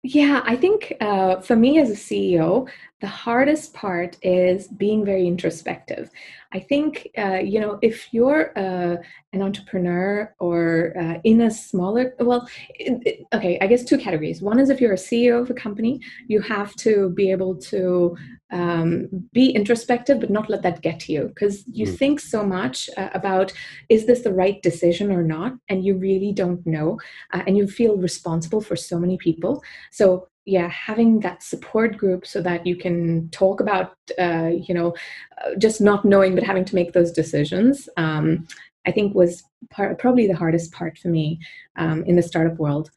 Yeah, 0.04 0.42
I 0.46 0.56
think 0.56 0.94
uh, 1.02 1.42
for 1.42 1.56
me 1.56 1.80
as 1.80 1.90
a 1.90 1.94
CEO, 1.94 2.70
the 3.00 3.08
hardest 3.08 3.74
part 3.74 4.18
is 4.24 4.68
being 4.70 5.06
very 5.06 5.28
introspective. 5.28 6.10
I 6.52 6.60
think, 6.60 7.10
uh, 7.18 7.40
you 7.40 7.60
know, 7.60 7.78
if 7.82 8.12
you're 8.12 8.58
uh, 8.58 8.98
an 9.34 9.42
entrepreneur 9.42 10.34
or 10.40 10.94
uh, 11.00 11.20
in 11.24 11.42
a 11.42 11.52
smaller, 11.52 12.16
well, 12.20 12.48
it, 12.76 13.02
it, 13.06 13.26
okay, 13.34 13.60
I 13.60 13.68
guess 13.68 13.84
two 13.84 14.00
categories. 14.00 14.42
One 14.42 14.60
is 14.60 14.70
if 14.70 14.82
you're 14.82 14.94
a 14.94 14.96
CEO 14.96 15.42
of 15.42 15.50
a 15.50 15.54
company, 15.54 16.00
you 16.28 16.42
have 16.42 16.74
to 16.78 17.10
be 17.10 17.30
able 17.30 17.56
to 17.56 18.18
um, 18.52 19.10
be 19.32 19.50
introspective, 19.52 20.20
but 20.20 20.32
not 20.32 20.50
let 20.50 20.64
that 20.64 20.82
get 20.82 21.00
to 21.02 21.14
you 21.14 21.24
because 21.28 21.68
you 21.68 21.86
mm. 21.86 21.98
think 21.98 22.20
so 22.20 22.44
much 22.44 22.90
uh, 22.98 23.10
about 23.14 23.54
is 23.90 24.06
this 24.06 24.22
the 24.22 24.34
right 24.34 24.62
decision 24.64 25.12
or 25.12 25.22
not, 25.22 25.54
and 25.70 25.84
you 25.84 25.96
really 25.96 26.32
don't 26.32 26.66
know, 26.66 26.98
uh, 27.34 27.44
and 27.46 27.58
you 27.58 27.68
feel 27.68 27.98
responsible 27.98 28.62
for 28.62 28.76
so 28.76 28.98
many 28.98 29.18
people. 29.18 29.62
So 29.92 30.30
yeah 30.48 30.70
having 30.70 31.20
that 31.20 31.44
support 31.44 31.98
group 31.98 32.26
so 32.26 32.42
that 32.42 32.66
you 32.66 32.76
can 32.76 33.30
talk 33.30 33.60
about 33.60 33.96
uh, 34.18 34.50
you 34.52 34.74
know 34.74 34.96
uh, 35.44 35.54
just 35.58 35.82
not 35.82 36.06
knowing 36.06 36.34
but 36.34 36.44
having 36.44 36.66
to 36.66 36.76
make 36.76 36.94
those 36.94 37.12
decisions 37.12 37.88
um, 37.98 38.48
i 38.88 38.92
think 38.92 39.14
was 39.14 39.44
part, 39.70 40.00
probably 40.00 40.26
the 40.26 40.36
hardest 40.36 40.72
part 40.72 40.98
for 40.98 41.10
me 41.10 41.40
um, 41.76 42.04
in 42.06 42.16
the 42.16 42.24
startup 42.24 42.58
world 42.58 42.90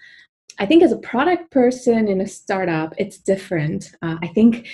I 0.59 0.67
think 0.67 0.83
as 0.83 0.93
a 0.93 0.99
product 0.99 1.51
person 1.51 2.07
in 2.07 2.21
a 2.21 2.27
startup, 2.27 2.93
it's 2.99 3.17
different. 3.17 3.93
Uh, 4.03 4.17
I 4.23 4.27
think 4.27 4.67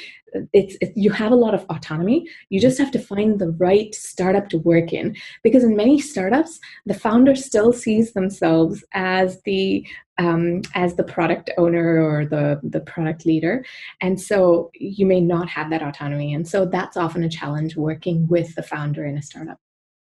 it's 0.53 0.77
it, 0.81 0.93
you 0.97 1.11
have 1.11 1.33
a 1.33 1.37
lot 1.37 1.55
of 1.55 1.65
autonomy. 1.71 2.27
You 2.51 2.61
just 2.61 2.79
have 2.79 2.91
to 2.93 2.99
find 2.99 3.39
the 3.39 3.51
right 3.51 3.95
startup 3.95 4.49
to 4.51 4.59
work 4.59 4.93
in 4.93 5.17
because 5.43 5.65
in 5.65 5.77
many 5.77 6.01
startups, 6.01 6.59
the 6.87 6.95
founder 6.95 7.35
still 7.35 7.73
sees 7.73 8.13
themselves 8.13 8.85
as 8.93 9.41
the 9.43 9.87
um, 10.19 10.63
as 10.75 10.95
the 10.95 11.05
product 11.05 11.51
owner 11.59 12.01
or 12.01 12.27
the 12.27 12.61
the 12.63 12.81
product 12.81 13.27
leader, 13.27 13.65
and 14.01 14.21
so 14.21 14.71
you 14.75 15.07
may 15.07 15.21
not 15.21 15.49
have 15.49 15.71
that 15.71 15.83
autonomy. 15.83 16.35
And 16.35 16.47
so 16.47 16.65
that's 16.65 16.97
often 16.97 17.25
a 17.25 17.29
challenge 17.29 17.77
working 17.77 18.27
with 18.29 18.55
the 18.55 18.63
founder 18.63 19.05
in 19.05 19.19
a 19.19 19.23
startup. 19.23 19.59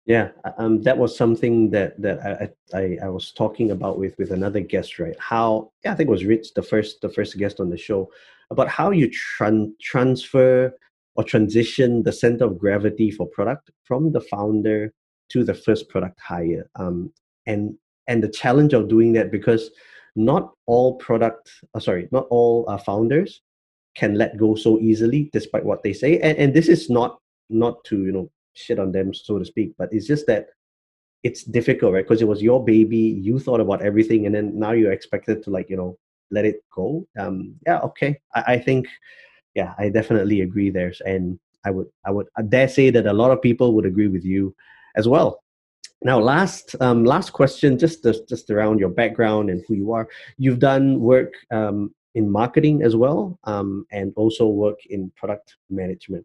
Yeah, 0.08 0.30
um, 0.56 0.80
that 0.84 0.96
was 0.96 1.14
something 1.14 1.68
that 1.72 2.00
that 2.00 2.18
I, 2.24 2.48
I, 2.74 2.98
I 3.04 3.08
was 3.10 3.30
talking 3.32 3.72
about 3.72 3.98
with 3.98 4.16
with 4.16 4.30
another 4.30 4.60
guest, 4.60 4.98
right? 4.98 5.14
How 5.18 5.70
yeah, 5.84 5.92
I 5.92 5.96
think 5.96 6.08
it 6.08 6.12
was 6.12 6.24
Rich, 6.24 6.54
the 6.54 6.62
first 6.62 7.02
the 7.02 7.10
first 7.10 7.36
guest 7.36 7.60
on 7.60 7.68
the 7.68 7.76
show, 7.76 8.10
about 8.50 8.68
how 8.68 8.90
you 8.90 9.10
tran- 9.10 9.72
transfer 9.80 10.72
or 11.16 11.24
transition 11.24 12.02
the 12.02 12.12
center 12.12 12.44
of 12.44 12.58
gravity 12.58 13.10
for 13.10 13.26
product 13.26 13.70
from 13.84 14.12
the 14.12 14.20
founder 14.20 14.92
to 15.30 15.44
the 15.44 15.54
first 15.54 15.88
product 15.88 16.18
hire, 16.20 16.70
um, 16.76 17.12
and 17.46 17.74
and 18.06 18.22
the 18.22 18.28
challenge 18.28 18.72
of 18.72 18.88
doing 18.88 19.12
that 19.12 19.30
because 19.30 19.70
not 20.16 20.52
all 20.66 20.96
product, 20.96 21.50
uh, 21.74 21.80
sorry, 21.80 22.08
not 22.10 22.26
all 22.30 22.64
uh, 22.68 22.78
founders 22.78 23.42
can 23.94 24.14
let 24.14 24.36
go 24.36 24.54
so 24.54 24.78
easily, 24.78 25.28
despite 25.32 25.64
what 25.64 25.82
they 25.82 25.92
say, 25.92 26.18
and 26.20 26.38
and 26.38 26.54
this 26.54 26.68
is 26.68 26.88
not 26.88 27.18
not 27.50 27.82
to 27.84 28.04
you 28.04 28.12
know 28.12 28.30
shit 28.54 28.78
on 28.78 28.92
them, 28.92 29.12
so 29.12 29.38
to 29.38 29.44
speak. 29.44 29.74
But 29.78 29.88
it's 29.92 30.06
just 30.06 30.26
that 30.26 30.46
it's 31.24 31.42
difficult, 31.42 31.92
right? 31.92 32.04
Because 32.04 32.22
it 32.22 32.28
was 32.28 32.42
your 32.42 32.64
baby, 32.64 33.20
you 33.20 33.38
thought 33.38 33.60
about 33.60 33.82
everything, 33.82 34.26
and 34.26 34.34
then 34.34 34.58
now 34.58 34.72
you're 34.72 34.92
expected 34.92 35.42
to 35.44 35.50
like 35.50 35.68
you 35.68 35.76
know 35.76 35.98
let 36.30 36.44
it 36.44 36.62
go. 36.74 37.06
Um, 37.18 37.54
yeah, 37.66 37.78
okay. 37.80 38.20
I, 38.34 38.54
I 38.54 38.58
think, 38.58 38.86
yeah, 39.54 39.74
I 39.78 39.88
definitely 39.88 40.40
agree 40.42 40.70
there, 40.70 40.92
and 41.04 41.38
I 41.64 41.70
would 41.70 41.88
I 42.04 42.10
would 42.10 42.28
dare 42.48 42.68
say 42.68 42.90
that 42.90 43.06
a 43.06 43.12
lot 43.12 43.30
of 43.30 43.42
people 43.42 43.74
would 43.74 43.86
agree 43.86 44.08
with 44.08 44.24
you 44.24 44.54
as 44.96 45.08
well. 45.08 45.42
Now, 46.02 46.20
last 46.20 46.76
um, 46.80 47.04
last 47.04 47.32
question, 47.32 47.78
just 47.78 48.04
just 48.28 48.50
around 48.50 48.78
your 48.78 48.90
background 48.90 49.50
and 49.50 49.64
who 49.66 49.74
you 49.74 49.92
are. 49.92 50.08
You've 50.36 50.60
done 50.60 51.00
work 51.00 51.32
um, 51.50 51.94
in 52.14 52.30
marketing 52.30 52.82
as 52.82 52.94
well, 52.94 53.38
um, 53.44 53.86
and 53.90 54.12
also 54.16 54.46
work 54.46 54.78
in 54.86 55.10
product 55.16 55.56
management 55.70 56.24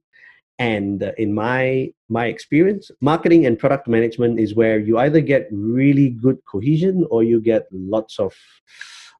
and 0.59 1.03
uh, 1.03 1.11
in 1.17 1.33
my 1.33 1.91
my 2.09 2.25
experience 2.27 2.91
marketing 3.01 3.45
and 3.45 3.57
product 3.57 3.87
management 3.87 4.39
is 4.39 4.55
where 4.55 4.79
you 4.79 4.97
either 4.99 5.19
get 5.19 5.47
really 5.51 6.09
good 6.09 6.37
cohesion 6.45 7.05
or 7.09 7.23
you 7.23 7.41
get 7.41 7.63
lots 7.71 8.19
of 8.19 8.35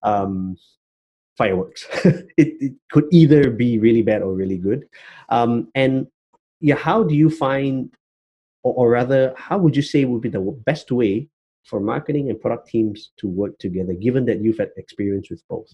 um, 0.04 0.56
fireworks 1.38 1.88
it, 2.06 2.28
it, 2.38 2.74
could 2.92 3.06
either 3.12 3.50
be 3.50 3.80
really 3.80 4.02
bad 4.02 4.22
or 4.22 4.34
really 4.34 4.58
good 4.58 4.86
um, 5.30 5.68
and 5.76 6.08
yeah 6.60 6.76
how 6.76 7.04
do 7.04 7.16
you 7.16 7.30
find 7.30 7.94
or, 8.64 8.74
or 8.74 8.90
rather 8.90 9.34
how 9.38 9.58
would 9.58 9.76
you 9.76 9.82
say 9.82 10.06
would 10.06 10.22
be 10.22 10.30
the 10.30 10.62
best 10.66 10.92
way 10.92 11.28
for 11.66 11.80
marketing 11.80 12.30
and 12.30 12.40
product 12.40 12.68
teams 12.68 13.12
to 13.18 13.28
work 13.28 13.58
together 13.58 13.94
given 13.94 14.26
that 14.26 14.42
you've 14.42 14.58
had 14.58 14.70
experience 14.78 15.30
with 15.30 15.42
both 15.50 15.74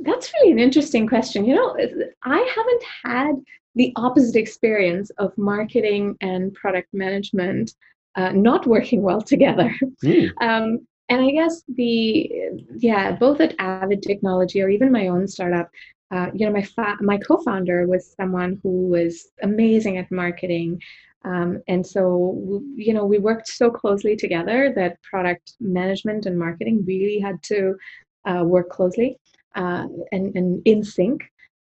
That's 0.00 0.32
really 0.34 0.52
an 0.52 0.58
interesting 0.58 1.06
question. 1.06 1.44
You 1.44 1.54
know, 1.54 1.76
I 2.24 2.38
haven't 2.56 2.82
had 3.04 3.34
the 3.74 3.92
opposite 3.96 4.36
experience 4.36 5.10
of 5.18 5.36
marketing 5.38 6.16
and 6.20 6.52
product 6.54 6.88
management 6.92 7.72
uh, 8.16 8.32
not 8.32 8.66
working 8.66 9.02
well 9.02 9.22
together. 9.22 9.74
Mm. 10.04 10.30
Um, 10.40 10.86
and 11.12 11.20
I 11.26 11.30
guess 11.30 11.62
the 11.68 12.30
yeah, 12.76 13.12
both 13.12 13.40
at 13.40 13.54
Avid 13.58 14.02
Technology 14.02 14.62
or 14.62 14.70
even 14.70 14.90
my 14.90 15.08
own 15.08 15.28
startup, 15.28 15.68
uh, 16.10 16.28
you 16.32 16.46
know, 16.46 16.52
my 16.52 16.62
fa- 16.62 16.96
my 17.00 17.18
co-founder 17.18 17.86
was 17.86 18.14
someone 18.16 18.58
who 18.62 18.88
was 18.88 19.30
amazing 19.42 19.98
at 19.98 20.10
marketing, 20.10 20.80
um, 21.26 21.62
and 21.68 21.86
so 21.86 22.62
you 22.74 22.94
know 22.94 23.04
we 23.04 23.18
worked 23.18 23.46
so 23.46 23.70
closely 23.70 24.16
together 24.16 24.72
that 24.74 25.02
product 25.02 25.52
management 25.60 26.24
and 26.24 26.38
marketing 26.38 26.82
really 26.86 27.18
had 27.20 27.42
to 27.42 27.76
uh, 28.24 28.42
work 28.44 28.70
closely 28.70 29.18
uh, 29.54 29.86
and, 30.12 30.34
and 30.34 30.62
in 30.64 30.82
sync. 30.82 31.22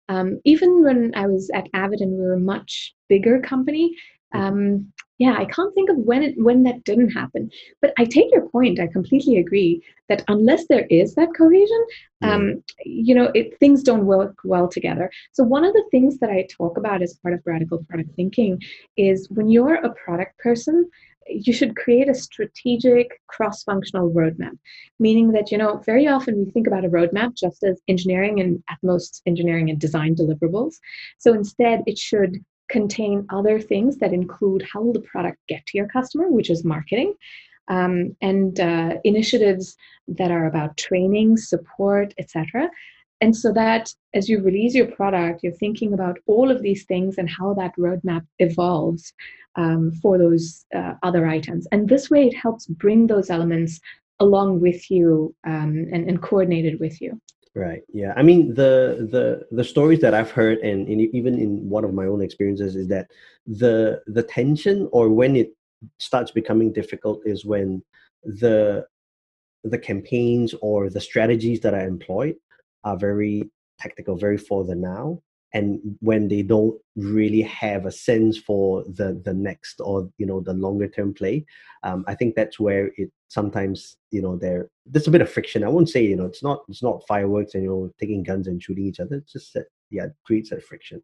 Um, 0.10 0.40
even 0.44 0.84
when 0.84 1.14
I 1.16 1.28
was 1.28 1.50
at 1.54 1.68
Avid 1.74 2.02
and 2.02 2.12
we 2.12 2.20
were 2.20 2.34
a 2.34 2.40
much 2.40 2.94
bigger 3.08 3.40
company, 3.40 3.96
mm-hmm. 4.34 4.46
um, 4.46 4.94
yeah, 5.18 5.36
I 5.38 5.46
can't 5.46 5.74
think 5.74 5.90
of 5.90 5.98
when 5.98 6.22
it, 6.24 6.36
when 6.38 6.64
that 6.64 6.84
didn't 6.84 7.10
happen. 7.10 7.50
But 7.82 7.94
I 7.98 8.06
take 8.06 8.32
your 8.32 8.48
point. 8.50 8.80
I 8.80 8.88
completely 8.88 9.38
agree 9.38 9.84
that 10.10 10.24
unless 10.28 10.68
there 10.68 10.86
is 10.90 11.16
that 11.16 11.30
cohesion, 11.36 11.86
um, 12.22 12.64
you 12.86 13.16
know, 13.16 13.32
it, 13.34 13.60
things 13.60 13.84
don't 13.84 14.06
work 14.06 14.38
well 14.44 14.68
together. 14.68 15.10
So 15.32 15.44
one 15.44 15.66
of 15.66 15.74
the 15.74 15.86
things 15.92 16.20
that 16.20 16.30
I 16.30 16.48
talk 16.56 16.78
about 16.78 17.02
as 17.02 17.16
part 17.16 17.34
of 17.34 17.42
radical 17.46 17.84
product 17.90 18.16
thinking 18.16 18.62
is 18.96 19.28
when 19.30 19.50
you're 19.50 19.76
a 19.76 19.94
product 19.94 20.38
person, 20.38 20.90
you 21.30 21.52
should 21.52 21.76
create 21.76 22.08
a 22.08 22.16
strategic 22.16 23.20
cross-functional 23.28 24.12
roadmap 24.12 24.58
meaning 24.98 25.32
that 25.34 25.52
you 25.52 25.58
know 25.58 25.82
very 25.86 26.08
often 26.08 26.46
we 26.46 26.52
think 26.52 26.68
about 26.68 26.86
a 26.86 26.90
roadmap 26.90 27.36
just 27.36 27.64
as 27.64 27.82
engineering 27.90 28.40
and 28.40 28.64
at 28.70 28.78
most 28.82 29.22
engineering 29.26 29.70
and 29.70 29.78
design 29.78 30.16
deliverables 30.16 30.76
so 31.18 31.34
instead 31.34 31.84
it 31.86 31.98
should 31.98 32.44
contain 32.70 33.26
other 33.30 33.60
things 33.60 33.98
that 33.98 34.14
include 34.14 34.68
how 34.72 34.82
will 34.82 34.94
the 34.94 35.02
product 35.02 35.38
get 35.48 35.66
to 35.66 35.78
your 35.78 35.88
customer 35.88 36.30
which 36.30 36.50
is 36.50 36.64
marketing 36.64 37.14
um, 37.70 38.16
and 38.22 38.60
uh, 38.60 38.96
initiatives 39.04 39.76
that 40.08 40.32
are 40.32 40.46
about 40.46 40.78
training 40.78 41.38
support 41.38 42.14
etc 42.18 42.70
and 43.20 43.36
so 43.36 43.52
that 43.52 43.94
as 44.14 44.30
you 44.30 44.42
release 44.42 44.76
your 44.76 44.88
product 44.88 45.42
you're 45.44 45.54
thinking 45.54 45.94
about 45.94 46.18
all 46.28 46.52
of 46.52 46.62
these 46.62 46.86
things 46.86 47.18
and 47.18 47.30
how 47.30 47.54
that 47.54 47.76
roadmap 47.78 48.26
evolves 48.40 49.14
um, 49.58 49.92
for 50.02 50.18
those 50.18 50.66
uh, 50.74 50.94
other 51.04 51.28
items. 51.28 51.68
And 51.72 51.90
this 51.90 52.10
way, 52.10 52.28
it 52.28 52.36
helps 52.36 52.68
bring 52.68 53.08
those 53.08 53.30
elements 53.30 53.82
along 54.20 54.62
with 54.62 54.90
you 54.90 55.36
um, 55.46 55.88
and, 55.92 56.08
and 56.08 56.22
coordinated 56.22 56.80
with 56.80 57.02
you. 57.02 57.20
Right. 57.58 57.82
Yeah. 57.92 58.14
I 58.16 58.22
mean, 58.22 58.54
the 58.54 59.08
the 59.10 59.48
the 59.50 59.64
stories 59.64 60.00
that 60.02 60.14
I've 60.14 60.30
heard, 60.30 60.60
and 60.60 60.88
in, 60.88 61.00
even 61.16 61.40
in 61.40 61.68
one 61.68 61.84
of 61.84 61.92
my 61.92 62.06
own 62.06 62.22
experiences, 62.22 62.76
is 62.76 62.88
that 62.90 63.10
the 63.48 64.00
the 64.06 64.22
tension 64.22 64.88
or 64.92 65.10
when 65.10 65.36
it 65.36 65.54
starts 65.98 66.30
becoming 66.30 66.72
difficult 66.72 67.22
is 67.26 67.46
when 67.46 67.82
the 68.24 68.86
the 69.64 69.80
campaigns 69.80 70.54
or 70.62 70.90
the 70.92 71.02
strategies 71.02 71.60
that 71.62 71.74
are 71.74 71.88
employed 71.88 72.36
are 72.84 72.96
very 72.98 73.50
tactical, 73.80 74.16
very 74.16 74.38
for 74.38 74.64
the 74.64 74.76
now, 74.76 75.20
and 75.58 75.68
when 76.10 76.28
they 76.28 76.44
don't 76.54 76.76
really 76.96 77.42
have 77.42 77.86
a 77.86 77.92
sense 77.92 78.38
for 78.38 78.84
the 79.00 79.10
the 79.28 79.34
next 79.34 79.76
or 79.90 80.10
you 80.18 80.26
know 80.26 80.40
the 80.42 80.54
longer 80.54 80.88
term 80.88 81.14
play 81.14 81.46
um, 81.84 82.04
i 82.08 82.14
think 82.16 82.36
that's 82.36 82.60
where 82.60 82.92
it 82.98 83.12
sometimes 83.30 83.98
you 84.12 84.22
know 84.22 84.36
there 84.38 84.70
there's 84.86 85.08
a 85.08 85.12
bit 85.12 85.22
of 85.22 85.30
friction. 85.30 85.64
I 85.64 85.68
won't 85.68 85.90
say 85.90 86.04
you 86.04 86.16
know 86.16 86.26
it's 86.26 86.44
not 86.44 86.64
it's 86.70 86.84
not 86.84 87.06
fireworks 87.08 87.54
and 87.54 87.64
you 87.64 87.70
know 87.70 87.92
taking 88.00 88.24
guns 88.24 88.48
and 88.48 88.62
shooting 88.62 88.86
each 88.86 89.00
other. 89.00 89.16
It's 89.18 89.34
just 89.34 89.54
that 89.54 89.68
yeah 89.90 90.06
it 90.06 90.16
creates 90.26 90.50
that 90.50 90.64
friction. 90.64 91.04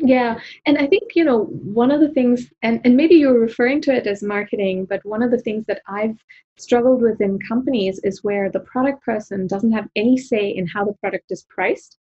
Yeah 0.00 0.38
and 0.64 0.78
i 0.78 0.86
think 0.86 1.16
you 1.16 1.24
know 1.24 1.46
one 1.80 1.90
of 1.90 2.00
the 2.00 2.10
things 2.10 2.52
and, 2.62 2.80
and 2.84 2.96
maybe 2.96 3.16
you're 3.16 3.40
referring 3.40 3.80
to 3.82 3.92
it 3.92 4.06
as 4.06 4.22
marketing 4.22 4.84
but 4.84 5.04
one 5.04 5.24
of 5.24 5.32
the 5.32 5.40
things 5.40 5.64
that 5.66 5.82
i've 5.88 6.16
struggled 6.56 7.02
with 7.02 7.20
in 7.20 7.38
companies 7.40 8.00
is 8.04 8.22
where 8.22 8.48
the 8.48 8.60
product 8.60 9.02
person 9.02 9.48
doesn't 9.48 9.72
have 9.72 9.88
any 9.96 10.16
say 10.16 10.50
in 10.50 10.66
how 10.66 10.84
the 10.84 10.92
product 10.94 11.24
is 11.30 11.46
priced. 11.48 11.98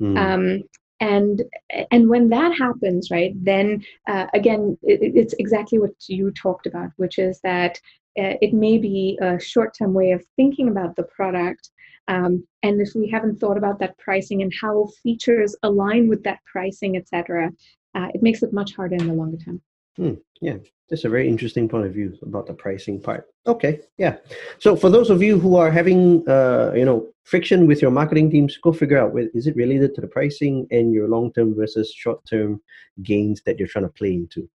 Mm. 0.00 0.18
Um, 0.18 0.62
and 1.02 1.42
and 1.90 2.08
when 2.08 2.28
that 2.28 2.56
happens 2.56 3.10
right 3.10 3.32
then 3.44 3.84
uh, 4.08 4.26
again 4.34 4.78
it, 4.82 5.00
it's 5.20 5.34
exactly 5.34 5.78
what 5.78 5.90
you 6.06 6.30
talked 6.30 6.66
about 6.66 6.90
which 6.96 7.18
is 7.18 7.40
that 7.42 7.76
uh, 8.18 8.36
it 8.40 8.52
may 8.52 8.78
be 8.78 9.18
a 9.20 9.40
short-term 9.40 9.92
way 9.94 10.12
of 10.12 10.24
thinking 10.36 10.68
about 10.68 10.94
the 10.94 11.02
product 11.02 11.70
um, 12.08 12.46
and 12.62 12.80
if 12.80 12.94
we 12.94 13.10
haven't 13.10 13.40
thought 13.40 13.58
about 13.58 13.78
that 13.80 13.98
pricing 13.98 14.42
and 14.42 14.52
how 14.60 14.88
features 15.02 15.56
align 15.64 16.08
with 16.08 16.22
that 16.22 16.38
pricing 16.50 16.96
etc 16.96 17.50
uh, 17.96 18.08
it 18.14 18.22
makes 18.22 18.42
it 18.42 18.52
much 18.52 18.74
harder 18.76 18.94
in 18.94 19.08
the 19.08 19.14
longer 19.14 19.38
term 19.38 19.60
Hmm, 19.96 20.14
yeah, 20.40 20.56
that's 20.88 21.04
a 21.04 21.08
very 21.08 21.28
interesting 21.28 21.68
point 21.68 21.86
of 21.86 21.92
view 21.92 22.16
about 22.22 22.46
the 22.46 22.54
pricing 22.54 23.00
part. 23.00 23.26
Okay, 23.46 23.80
yeah. 23.98 24.16
So 24.58 24.76
for 24.76 24.88
those 24.88 25.10
of 25.10 25.22
you 25.22 25.38
who 25.38 25.56
are 25.56 25.70
having, 25.70 26.28
uh, 26.28 26.72
you 26.74 26.84
know, 26.84 27.08
friction 27.24 27.66
with 27.66 27.82
your 27.82 27.90
marketing 27.90 28.30
teams, 28.30 28.56
go 28.56 28.72
figure 28.72 28.98
out 28.98 29.12
is 29.34 29.46
it 29.46 29.56
related 29.56 29.94
to 29.94 30.00
the 30.00 30.06
pricing 30.06 30.66
and 30.70 30.92
your 30.92 31.08
long-term 31.08 31.54
versus 31.54 31.92
short-term 31.92 32.60
gains 33.02 33.42
that 33.44 33.58
you're 33.58 33.68
trying 33.68 33.84
to 33.84 33.90
play 33.90 34.14
into. 34.14 34.48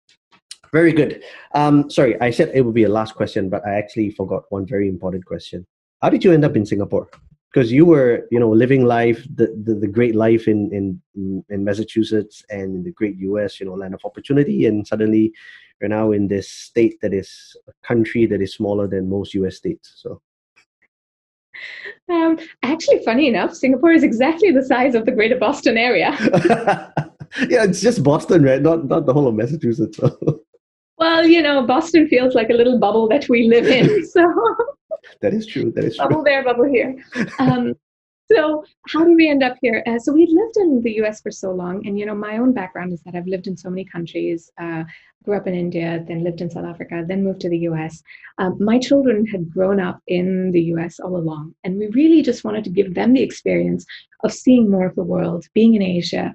Very 0.72 0.94
good. 0.94 1.24
Um, 1.54 1.90
sorry, 1.90 2.20
I 2.22 2.32
said 2.32 2.52
it 2.54 2.62
would 2.62 2.74
be 2.74 2.84
a 2.84 2.90
last 2.90 3.16
question, 3.16 3.50
but 3.50 3.66
I 3.66 3.76
actually 3.76 4.12
forgot 4.12 4.44
one 4.50 4.66
very 4.66 4.90
important 4.90 5.26
question. 5.26 5.66
How 6.02 6.10
did 6.10 6.24
you 6.24 6.32
end 6.34 6.46
up 6.46 6.56
in 6.56 6.66
Singapore? 6.66 7.10
Because 7.56 7.72
you 7.72 7.86
were 7.86 8.28
you 8.32 8.40
know 8.40 8.50
living 8.50 8.84
life 8.86 9.26
the, 9.34 9.48
the, 9.64 9.76
the 9.76 9.88
great 9.88 10.14
life 10.14 10.48
in, 10.48 10.70
in 10.74 11.44
in 11.50 11.64
massachusetts 11.64 12.44
and 12.50 12.76
in 12.76 12.84
the 12.84 12.92
great 12.92 13.16
us 13.16 13.60
you 13.60 13.66
know 13.66 13.74
land 13.74 13.94
of 13.94 14.02
opportunity. 14.04 14.66
And 14.66 14.86
suddenly 14.86 15.32
you're 15.80 15.90
now 15.90 16.12
in 16.12 16.28
this 16.28 16.50
state 16.50 17.00
that 17.02 17.14
is 17.14 17.56
a 17.68 17.88
country 17.88 18.26
that 18.26 18.42
is 18.42 18.54
smaller 18.54 18.88
than 18.88 19.10
most 19.10 19.34
us 19.36 19.56
states. 19.56 19.94
So. 19.96 20.22
Um, 22.12 22.38
actually 22.64 23.02
funny 23.06 23.30
enough 23.30 23.54
singapore 23.54 23.94
is 23.94 24.04
exactly 24.04 24.52
the 24.52 24.62
size 24.62 24.94
of 24.94 25.06
the 25.06 25.14
greater 25.14 25.38
boston 25.38 25.78
area. 25.78 26.12
Yeah 27.50 27.64
it's 27.64 27.82
just 27.82 28.04
boston 28.04 28.44
right? 28.44 28.62
Not 28.62 28.86
not 28.86 29.06
the 29.06 29.14
whole 29.14 29.28
of 29.28 29.36
massachusetts 29.36 29.98
so. 29.98 30.10
well 30.98 31.26
you 31.26 31.42
know 31.42 31.66
boston 31.66 32.10
feels 32.10 32.36
like 32.36 32.50
a 32.50 32.54
little 32.54 32.78
bubble 32.78 33.08
that 33.08 33.28
we 33.30 33.48
live 33.48 33.68
in 33.68 34.06
so 34.16 34.22
that 35.22 35.34
is 35.34 35.46
true. 35.46 35.72
That 35.76 35.86
is 35.86 35.98
true. 35.98 36.08
Bubble 36.08 36.24
there, 36.24 36.44
bubble 36.44 36.66
here. 36.66 37.04
Um, 37.40 37.74
so 38.32 38.64
how 38.90 39.04
did 39.04 39.16
we 39.16 39.30
end 39.30 39.44
up 39.44 39.56
here? 39.62 39.84
Uh, 39.86 40.00
so 40.00 40.12
we 40.12 40.26
lived 40.26 40.58
in 40.58 40.82
the 40.82 40.94
U.S. 40.94 41.22
for 41.22 41.30
so 41.30 41.52
long, 41.52 41.86
and 41.86 42.00
you 42.00 42.08
know, 42.08 42.16
my 42.16 42.38
own 42.38 42.54
background 42.54 42.92
is 42.92 43.02
that 43.04 43.14
I've 43.14 43.28
lived 43.28 43.46
in 43.46 43.56
so 43.56 43.70
many 43.70 43.86
countries. 43.86 44.50
Uh, 44.60 44.84
grew 45.24 45.36
up 45.36 45.48
in 45.48 45.56
India, 45.56 46.04
then 46.08 46.24
lived 46.24 46.42
in 46.42 46.50
South 46.50 46.66
Africa, 46.66 47.04
then 47.08 47.24
moved 47.24 47.42
to 47.42 47.50
the 47.50 47.58
U.S. 47.70 48.02
Um, 48.38 48.58
my 48.60 48.80
children 48.80 49.26
had 49.26 49.52
grown 49.52 49.80
up 49.80 50.00
in 50.08 50.52
the 50.52 50.62
U.S. 50.74 51.00
all 51.00 51.18
along, 51.18 51.54
and 51.64 51.78
we 51.78 51.88
really 51.88 52.22
just 52.22 52.44
wanted 52.44 52.64
to 52.64 52.70
give 52.70 52.94
them 52.94 53.14
the 53.14 53.24
experience 53.24 53.86
of 54.24 54.32
seeing 54.32 54.70
more 54.70 54.86
of 54.86 54.96
the 54.96 55.04
world, 55.04 55.46
being 55.54 55.76
in 55.76 55.82
Asia. 55.82 56.34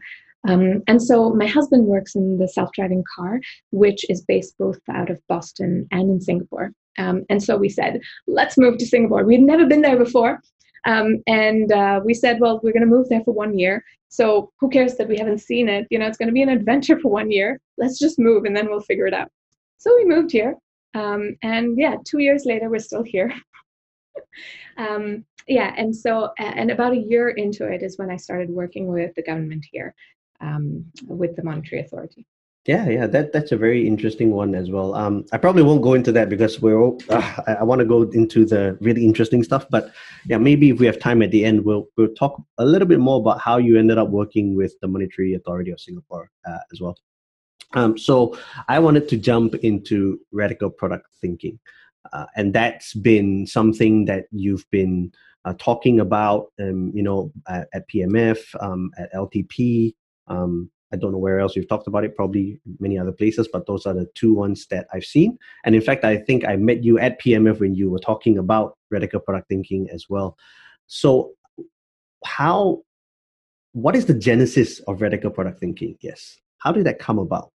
Um, 0.49 0.83
and 0.87 1.03
so 1.03 1.31
my 1.31 1.47
husband 1.47 1.85
works 1.87 2.15
in 2.15 2.39
the 2.39 2.49
self-driving 2.49 3.05
car, 3.15 3.41
which 3.73 4.09
is 4.09 4.23
based 4.23 4.57
both 4.59 4.79
out 4.91 5.11
of 5.11 5.21
Boston 5.29 5.87
and 5.91 6.11
in 6.11 6.21
Singapore. 6.21 6.73
Um, 6.99 7.25
and 7.29 7.43
so 7.43 7.57
we 7.57 7.69
said, 7.69 8.01
let's 8.27 8.59
move 8.59 8.79
to 8.79 8.87
Singapore. 8.87 9.25
We'd 9.25 9.43
never 9.43 9.67
been 9.67 9.83
there 9.83 9.99
before. 9.99 10.41
Um, 10.87 11.23
and 11.27 11.71
uh, 11.73 12.01
we 12.05 12.15
said, 12.15 12.41
well, 12.41 12.61
we're 12.63 12.73
going 12.73 12.89
to 12.89 12.89
move 12.89 13.09
there 13.09 13.23
for 13.25 13.35
one 13.35 13.59
year. 13.59 13.85
So 14.09 14.51
who 14.59 14.69
cares 14.71 14.97
that 14.97 15.09
we 15.09 15.19
haven't 15.19 15.39
seen 15.39 15.69
it? 15.69 15.87
You 15.91 15.99
know, 15.99 16.07
it's 16.07 16.17
going 16.17 16.29
to 16.29 16.33
be 16.33 16.43
an 16.43 16.49
adventure 16.49 16.99
for 16.99 17.11
one 17.11 17.31
year. 17.31 17.61
Let's 17.77 17.99
just 17.99 18.19
move 18.19 18.45
and 18.45 18.57
then 18.57 18.69
we'll 18.69 18.81
figure 18.81 19.07
it 19.07 19.15
out. 19.15 19.29
So 19.79 19.95
we 19.95 20.05
moved 20.05 20.33
here. 20.33 20.57
Um, 20.95 21.37
and 21.43 21.79
yeah, 21.79 21.97
two 22.05 22.19
years 22.19 22.45
later, 22.45 22.69
we're 22.69 22.79
still 22.81 23.03
here. 23.05 23.33
Um, 24.77 25.25
yeah, 25.47 25.75
and 25.77 25.95
so, 25.95 26.31
and 26.39 26.71
about 26.71 26.93
a 26.93 26.99
year 26.99 27.31
into 27.31 27.67
it 27.67 27.83
is 27.83 27.99
when 27.99 28.11
I 28.11 28.17
started 28.17 28.49
working 28.49 28.87
with 28.87 29.15
the 29.15 29.23
government 29.23 29.67
here, 29.71 29.95
um, 30.41 30.85
with 31.07 31.37
the 31.37 31.43
Monetary 31.43 31.83
Authority. 31.83 32.27
Yeah, 32.67 32.91
yeah, 32.91 33.07
that 33.07 33.33
that's 33.33 33.53
a 33.53 33.57
very 33.57 33.87
interesting 33.87 34.33
one 34.33 34.55
as 34.55 34.71
well. 34.71 34.95
Um, 34.95 35.25
I 35.33 35.39
probably 35.39 35.63
won't 35.63 35.81
go 35.81 35.95
into 35.95 36.13
that 36.13 36.29
because 36.29 36.61
we're. 36.61 36.79
All, 36.79 37.01
uh, 37.09 37.41
I, 37.47 37.53
I 37.55 37.63
want 37.63 37.79
to 37.79 37.87
go 37.87 38.03
into 38.03 38.45
the 38.45 38.77
really 38.83 39.05
interesting 39.05 39.43
stuff, 39.43 39.67
but 39.71 39.93
yeah, 40.27 40.37
maybe 40.37 40.69
if 40.69 40.79
we 40.79 40.85
have 40.85 40.99
time 40.99 41.23
at 41.23 41.31
the 41.31 41.45
end, 41.45 41.65
we'll 41.65 41.89
we'll 41.97 42.15
talk 42.15 42.41
a 42.59 42.65
little 42.65 42.87
bit 42.87 43.01
more 43.01 43.19
about 43.19 43.41
how 43.41 43.57
you 43.57 43.79
ended 43.79 43.97
up 43.97 44.11
working 44.11 44.57
with 44.57 44.75
the 44.83 44.89
Monetary 44.89 45.35
Authority 45.35 45.71
of 45.71 45.81
Singapore 45.81 46.31
uh, 46.47 46.59
as 46.71 46.81
well. 46.83 46.99
Um, 47.73 47.97
so 47.97 48.37
I 48.69 48.79
wanted 48.79 49.09
to 49.09 49.17
jump 49.17 49.55
into 49.55 50.21
radical 50.31 50.69
product 50.69 51.07
thinking, 51.21 51.59
uh, 52.13 52.27
and 52.37 52.53
that's 52.53 52.93
been 52.93 53.47
something 53.47 54.05
that 54.05 54.27
you've 54.33 54.69
been 54.71 55.13
uh, 55.47 55.55
talking 55.59 56.01
about, 56.01 56.53
um, 56.61 56.93
you 56.95 57.03
know, 57.03 57.33
at, 57.49 57.69
at 57.73 57.89
PMF, 57.89 58.39
um, 58.61 58.91
at 58.99 59.13
LTP. 59.15 59.95
Um, 60.31 60.71
I 60.93 60.97
don't 60.97 61.13
know 61.13 61.19
where 61.19 61.39
else 61.39 61.55
we've 61.55 61.69
talked 61.69 61.87
about 61.87 62.05
it, 62.05 62.17
probably 62.17 62.61
many 62.79 62.99
other 62.99 63.13
places, 63.13 63.49
but 63.53 63.67
those 63.67 63.87
are 63.87 63.95
the 63.95 64.09
two 64.15 64.35
ones 64.35 64.67
that 64.71 64.87
I've 64.93 65.05
seen. 65.05 65.39
And 65.65 65.75
in 65.75 65.83
fact, 65.83 66.05
I 66.05 66.17
think 66.17 66.45
I 66.45 66.57
met 66.57 66.83
you 66.83 66.99
at 66.99 67.21
PMF 67.21 67.61
when 67.61 67.75
you 67.75 67.91
were 67.91 68.01
talking 68.01 68.39
about 68.39 68.77
radical 68.91 69.21
product 69.21 69.49
thinking 69.49 69.89
as 69.93 70.07
well. 70.09 70.37
So 70.89 71.33
how 72.25 72.83
what 73.73 73.95
is 73.95 74.07
the 74.07 74.15
genesis 74.15 74.81
of 74.81 75.01
radical 75.01 75.31
product 75.31 75.61
thinking 75.61 75.97
yes 76.01 76.39
how 76.59 76.73
did 76.73 76.85
that 76.85 76.99
come 76.99 77.19
about 77.19 77.51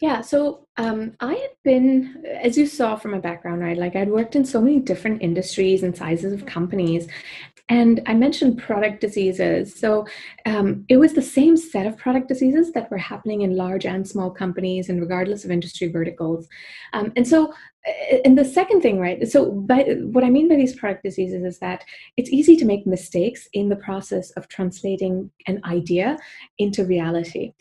yeah, 0.00 0.20
so 0.20 0.67
um, 0.78 1.12
I 1.20 1.34
had 1.34 1.50
been, 1.64 2.24
as 2.40 2.56
you 2.56 2.66
saw 2.66 2.94
from 2.94 3.10
my 3.10 3.18
background, 3.18 3.60
right? 3.60 3.76
Like 3.76 3.96
I'd 3.96 4.10
worked 4.10 4.36
in 4.36 4.44
so 4.44 4.60
many 4.60 4.78
different 4.78 5.20
industries 5.22 5.82
and 5.82 5.96
sizes 5.96 6.32
of 6.32 6.46
companies. 6.46 7.08
And 7.68 8.00
I 8.06 8.14
mentioned 8.14 8.58
product 8.58 9.00
diseases. 9.00 9.74
So 9.74 10.06
um, 10.46 10.86
it 10.88 10.96
was 10.96 11.12
the 11.12 11.20
same 11.20 11.56
set 11.56 11.84
of 11.84 11.98
product 11.98 12.28
diseases 12.28 12.72
that 12.72 12.90
were 12.90 12.96
happening 12.96 13.42
in 13.42 13.56
large 13.56 13.84
and 13.84 14.08
small 14.08 14.30
companies, 14.30 14.88
and 14.88 15.00
regardless 15.00 15.44
of 15.44 15.50
industry 15.50 15.88
verticals. 15.88 16.48
Um, 16.94 17.12
and 17.16 17.26
so 17.26 17.52
and 18.24 18.36
the 18.36 18.44
second 18.44 18.80
thing 18.80 18.98
right 18.98 19.26
so 19.28 19.50
by, 19.50 19.82
what 20.12 20.24
i 20.24 20.30
mean 20.30 20.48
by 20.48 20.56
these 20.56 20.76
product 20.76 21.02
diseases 21.02 21.44
is 21.44 21.58
that 21.58 21.84
it's 22.16 22.30
easy 22.30 22.56
to 22.56 22.64
make 22.64 22.86
mistakes 22.86 23.48
in 23.52 23.68
the 23.68 23.76
process 23.76 24.30
of 24.32 24.48
translating 24.48 25.30
an 25.46 25.60
idea 25.64 26.18
into 26.58 26.84
reality 26.84 27.52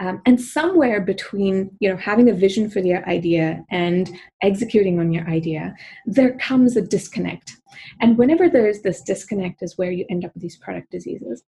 um, 0.00 0.20
and 0.26 0.40
somewhere 0.40 1.00
between 1.00 1.70
you 1.80 1.88
know 1.88 1.96
having 1.96 2.30
a 2.30 2.34
vision 2.34 2.63
for 2.70 2.80
your 2.80 3.08
idea 3.08 3.64
and 3.70 4.10
executing 4.42 4.98
on 4.98 5.12
your 5.12 5.26
idea 5.28 5.74
there 6.06 6.36
comes 6.38 6.76
a 6.76 6.82
disconnect 6.82 7.56
and 8.00 8.18
whenever 8.18 8.48
there's 8.48 8.82
this 8.82 9.02
disconnect 9.02 9.62
is 9.62 9.78
where 9.78 9.90
you 9.90 10.04
end 10.08 10.24
up 10.24 10.32
with 10.34 10.42
these 10.42 10.56
product 10.56 10.90
diseases 10.90 11.42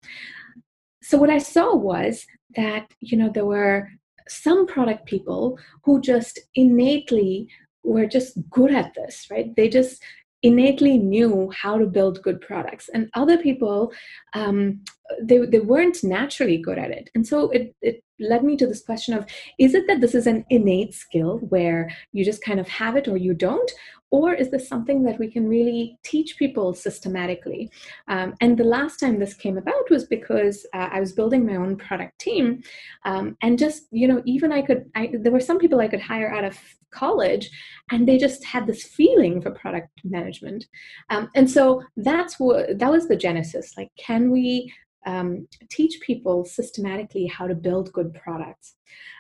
so 1.02 1.18
what 1.18 1.30
i 1.30 1.38
saw 1.38 1.74
was 1.74 2.26
that 2.56 2.86
you 3.00 3.16
know 3.16 3.30
there 3.30 3.46
were 3.46 3.88
some 4.28 4.66
product 4.66 5.06
people 5.06 5.58
who 5.84 6.00
just 6.00 6.38
innately 6.54 7.48
were 7.84 8.06
just 8.06 8.38
good 8.50 8.72
at 8.72 8.94
this, 8.94 9.26
right? 9.30 9.54
They 9.56 9.68
just 9.68 10.02
innately 10.42 10.98
knew 10.98 11.52
how 11.56 11.78
to 11.78 11.86
build 11.86 12.22
good 12.22 12.40
products. 12.40 12.88
And 12.92 13.08
other 13.14 13.38
people 13.38 13.92
um, 14.34 14.82
they, 15.20 15.38
they 15.38 15.60
weren't 15.60 16.02
naturally 16.02 16.58
good 16.58 16.78
at 16.78 16.90
it. 16.90 17.10
And 17.14 17.26
so 17.26 17.50
it, 17.50 17.74
it 17.82 18.02
led 18.20 18.44
me 18.44 18.56
to 18.56 18.66
this 18.66 18.82
question 18.82 19.14
of 19.14 19.26
is 19.58 19.74
it 19.74 19.86
that 19.88 20.00
this 20.00 20.14
is 20.14 20.26
an 20.26 20.44
innate 20.50 20.94
skill 20.94 21.38
where 21.38 21.90
you 22.12 22.24
just 22.24 22.42
kind 22.42 22.60
of 22.60 22.68
have 22.68 22.96
it 22.96 23.08
or 23.08 23.16
you 23.16 23.34
don't? 23.34 23.70
Or 24.10 24.34
is 24.34 24.50
this 24.50 24.68
something 24.68 25.02
that 25.04 25.18
we 25.18 25.30
can 25.30 25.48
really 25.48 25.98
teach 26.04 26.36
people 26.36 26.74
systematically? 26.74 27.70
Um, 28.08 28.34
and 28.42 28.58
the 28.58 28.64
last 28.64 29.00
time 29.00 29.18
this 29.18 29.32
came 29.32 29.56
about 29.56 29.88
was 29.90 30.04
because 30.04 30.66
uh, 30.74 30.88
i 30.92 31.00
was 31.00 31.12
building 31.12 31.46
my 31.46 31.56
own 31.56 31.76
product 31.76 32.18
team 32.18 32.62
um, 33.04 33.36
and 33.42 33.58
just 33.58 33.84
you 33.90 34.06
know 34.06 34.22
even 34.24 34.52
i 34.52 34.62
could 34.62 34.90
I, 34.94 35.12
there 35.18 35.32
were 35.32 35.40
some 35.40 35.58
people 35.58 35.80
i 35.80 35.88
could 35.88 36.00
hire 36.00 36.32
out 36.32 36.44
of 36.44 36.58
college 36.92 37.50
and 37.90 38.06
they 38.06 38.18
just 38.18 38.44
had 38.44 38.66
this 38.66 38.84
feeling 38.84 39.40
for 39.40 39.50
product 39.50 39.88
management 40.04 40.64
um, 41.10 41.28
and 41.34 41.50
so 41.50 41.82
that's 41.96 42.38
what 42.38 42.78
that 42.78 42.90
was 42.90 43.08
the 43.08 43.16
genesis 43.16 43.72
like 43.76 43.90
can 43.98 44.30
we 44.30 44.72
um, 45.06 45.46
teach 45.70 46.00
people 46.00 46.44
systematically 46.44 47.26
how 47.26 47.46
to 47.46 47.54
build 47.54 47.92
good 47.92 48.14
products. 48.14 48.74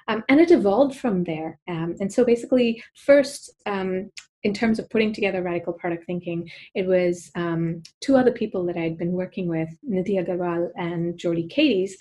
Um, 0.08 0.24
and 0.28 0.40
it 0.40 0.50
evolved 0.50 0.96
from 0.96 1.24
there. 1.24 1.58
Um, 1.68 1.96
and 2.00 2.12
so 2.12 2.24
basically, 2.24 2.82
first, 2.94 3.52
um, 3.66 4.10
in 4.42 4.52
terms 4.52 4.80
of 4.80 4.90
putting 4.90 5.12
together 5.12 5.42
radical 5.42 5.72
product 5.72 6.04
thinking, 6.04 6.50
it 6.74 6.86
was 6.86 7.30
um, 7.36 7.82
two 8.00 8.16
other 8.16 8.32
people 8.32 8.66
that 8.66 8.76
I'd 8.76 8.98
been 8.98 9.12
working 9.12 9.46
with, 9.46 9.68
Nidhi 9.88 10.24
Agarwal 10.24 10.70
and 10.76 11.16
Geordie 11.16 11.48
Kaytes, 11.48 11.92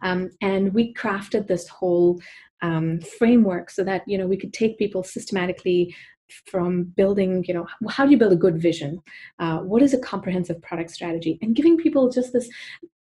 um, 0.00 0.30
and 0.40 0.72
we 0.72 0.94
crafted 0.94 1.46
this 1.46 1.68
whole 1.68 2.18
framework 3.18 3.70
so 3.70 3.82
that 3.84 4.02
you 4.06 4.18
know 4.18 4.26
we 4.26 4.36
could 4.36 4.52
take 4.52 4.78
people 4.78 5.02
systematically 5.02 5.94
from 6.46 6.84
building 6.84 7.44
you 7.48 7.54
know 7.54 7.66
how 7.88 8.04
do 8.04 8.12
you 8.12 8.18
build 8.18 8.32
a 8.32 8.36
good 8.36 8.60
vision 8.60 9.00
uh, 9.40 9.58
what 9.58 9.82
is 9.82 9.94
a 9.94 9.98
comprehensive 9.98 10.62
product 10.62 10.90
strategy 10.90 11.38
and 11.42 11.56
giving 11.56 11.76
people 11.76 12.08
just 12.08 12.32
this 12.32 12.48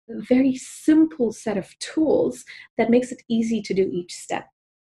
very 0.09 0.55
simple 0.57 1.33
set 1.33 1.57
of 1.57 1.77
tools 1.79 2.45
that 2.79 2.91
makes 2.91 3.13
it 3.13 3.23
easy 3.29 3.61
to 3.63 3.75
do 3.75 3.89
each 3.93 4.15
step. 4.15 4.49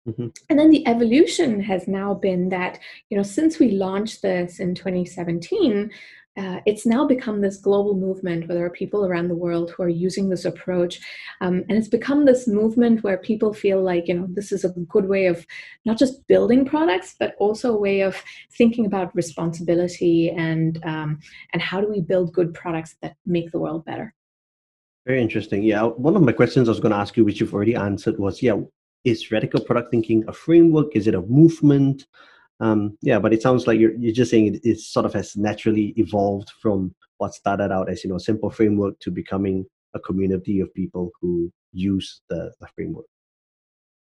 Mm-hmm. 0.09 0.29
And 0.51 0.59
then 0.59 0.71
the 0.71 0.87
evolution 0.87 1.61
has 1.61 1.87
now 1.87 2.15
been 2.15 2.49
that, 2.49 2.81
you 3.09 3.17
know, 3.17 3.23
since 3.23 3.59
we 3.59 3.71
launched 3.71 4.23
this 4.23 4.59
in 4.59 4.75
2017, 4.75 5.91
uh, 6.37 6.61
it's 6.65 6.87
now 6.87 7.07
become 7.07 7.41
this 7.41 7.59
global 7.59 7.95
movement 7.95 8.49
where 8.49 8.57
there 8.57 8.65
are 8.65 8.71
people 8.71 9.05
around 9.05 9.29
the 9.29 9.35
world 9.35 9.71
who 9.71 9.83
are 9.83 9.89
using 9.89 10.31
this 10.31 10.47
approach. 10.47 10.99
Um, 11.43 11.65
and 11.69 11.73
it's 11.73 11.89
become 11.89 12.25
this 12.25 12.49
movement 12.49 13.05
where 13.05 13.19
people 13.19 13.53
feel 13.53 13.83
like, 13.83 14.09
you 14.09 14.15
know, 14.15 14.27
this 14.31 14.51
is 14.51 14.65
a 14.65 14.71
good 14.71 15.09
way 15.09 15.27
of 15.27 15.47
not 15.85 15.99
just 15.99 16.27
building 16.29 16.65
products, 16.65 17.15
but 17.19 17.35
also 17.39 17.75
a 17.75 17.79
way 17.79 18.01
of 18.01 18.23
thinking 18.57 18.87
about 18.87 19.15
responsibility 19.15 20.31
and, 20.31 20.83
um, 20.85 21.21
and 21.53 21.61
how 21.61 21.81
do 21.83 21.89
we 21.89 22.01
build 22.01 22.33
good 22.33 22.55
products 22.55 22.97
that 23.03 23.15
make 23.27 23.51
the 23.51 23.59
world 23.59 23.85
better. 23.85 24.15
Very 25.07 25.21
interesting. 25.21 25.63
Yeah, 25.63 25.83
one 25.83 26.17
of 26.17 26.23
my 26.23 26.33
questions 26.33 26.69
I 26.69 26.71
was 26.71 26.81
going 26.81 26.93
to 26.93 26.99
ask 26.99 27.17
you, 27.17 27.25
which 27.25 27.41
you've 27.41 27.53
already 27.53 27.75
answered, 27.75 28.19
was 28.19 28.41
yeah, 28.41 28.57
is 29.05 29.33
radical 29.33 29.61
product 29.61 29.91
thinking 29.91 30.25
a 30.29 30.33
framework? 30.33 30.95
Is 30.95 31.09
it 31.09 31.15
a 31.15 31.23
movement? 31.23 32.07
Um, 32.63 32.97
yeah, 33.03 33.19
but 33.19 33.33
it 33.33 33.43
sounds 33.43 33.67
like 33.67 33.81
you're 33.81 33.95
you're 33.97 34.15
just 34.15 34.31
saying 34.31 34.55
it, 34.55 34.61
it 34.63 34.79
sort 34.79 35.05
of 35.05 35.13
has 35.15 35.37
naturally 35.37 35.93
evolved 35.97 36.51
from 36.63 36.95
what 37.19 37.35
started 37.35 37.73
out 37.73 37.91
as 37.91 38.05
you 38.05 38.11
know 38.11 38.17
a 38.17 38.21
simple 38.21 38.51
framework 38.51 38.99
to 39.01 39.11
becoming 39.11 39.67
a 39.95 40.01
community 40.01 40.61
of 40.61 40.73
people 40.73 41.11
who 41.21 41.53
use 41.73 42.21
the, 42.31 42.53
the 42.61 42.69
framework. 42.69 43.07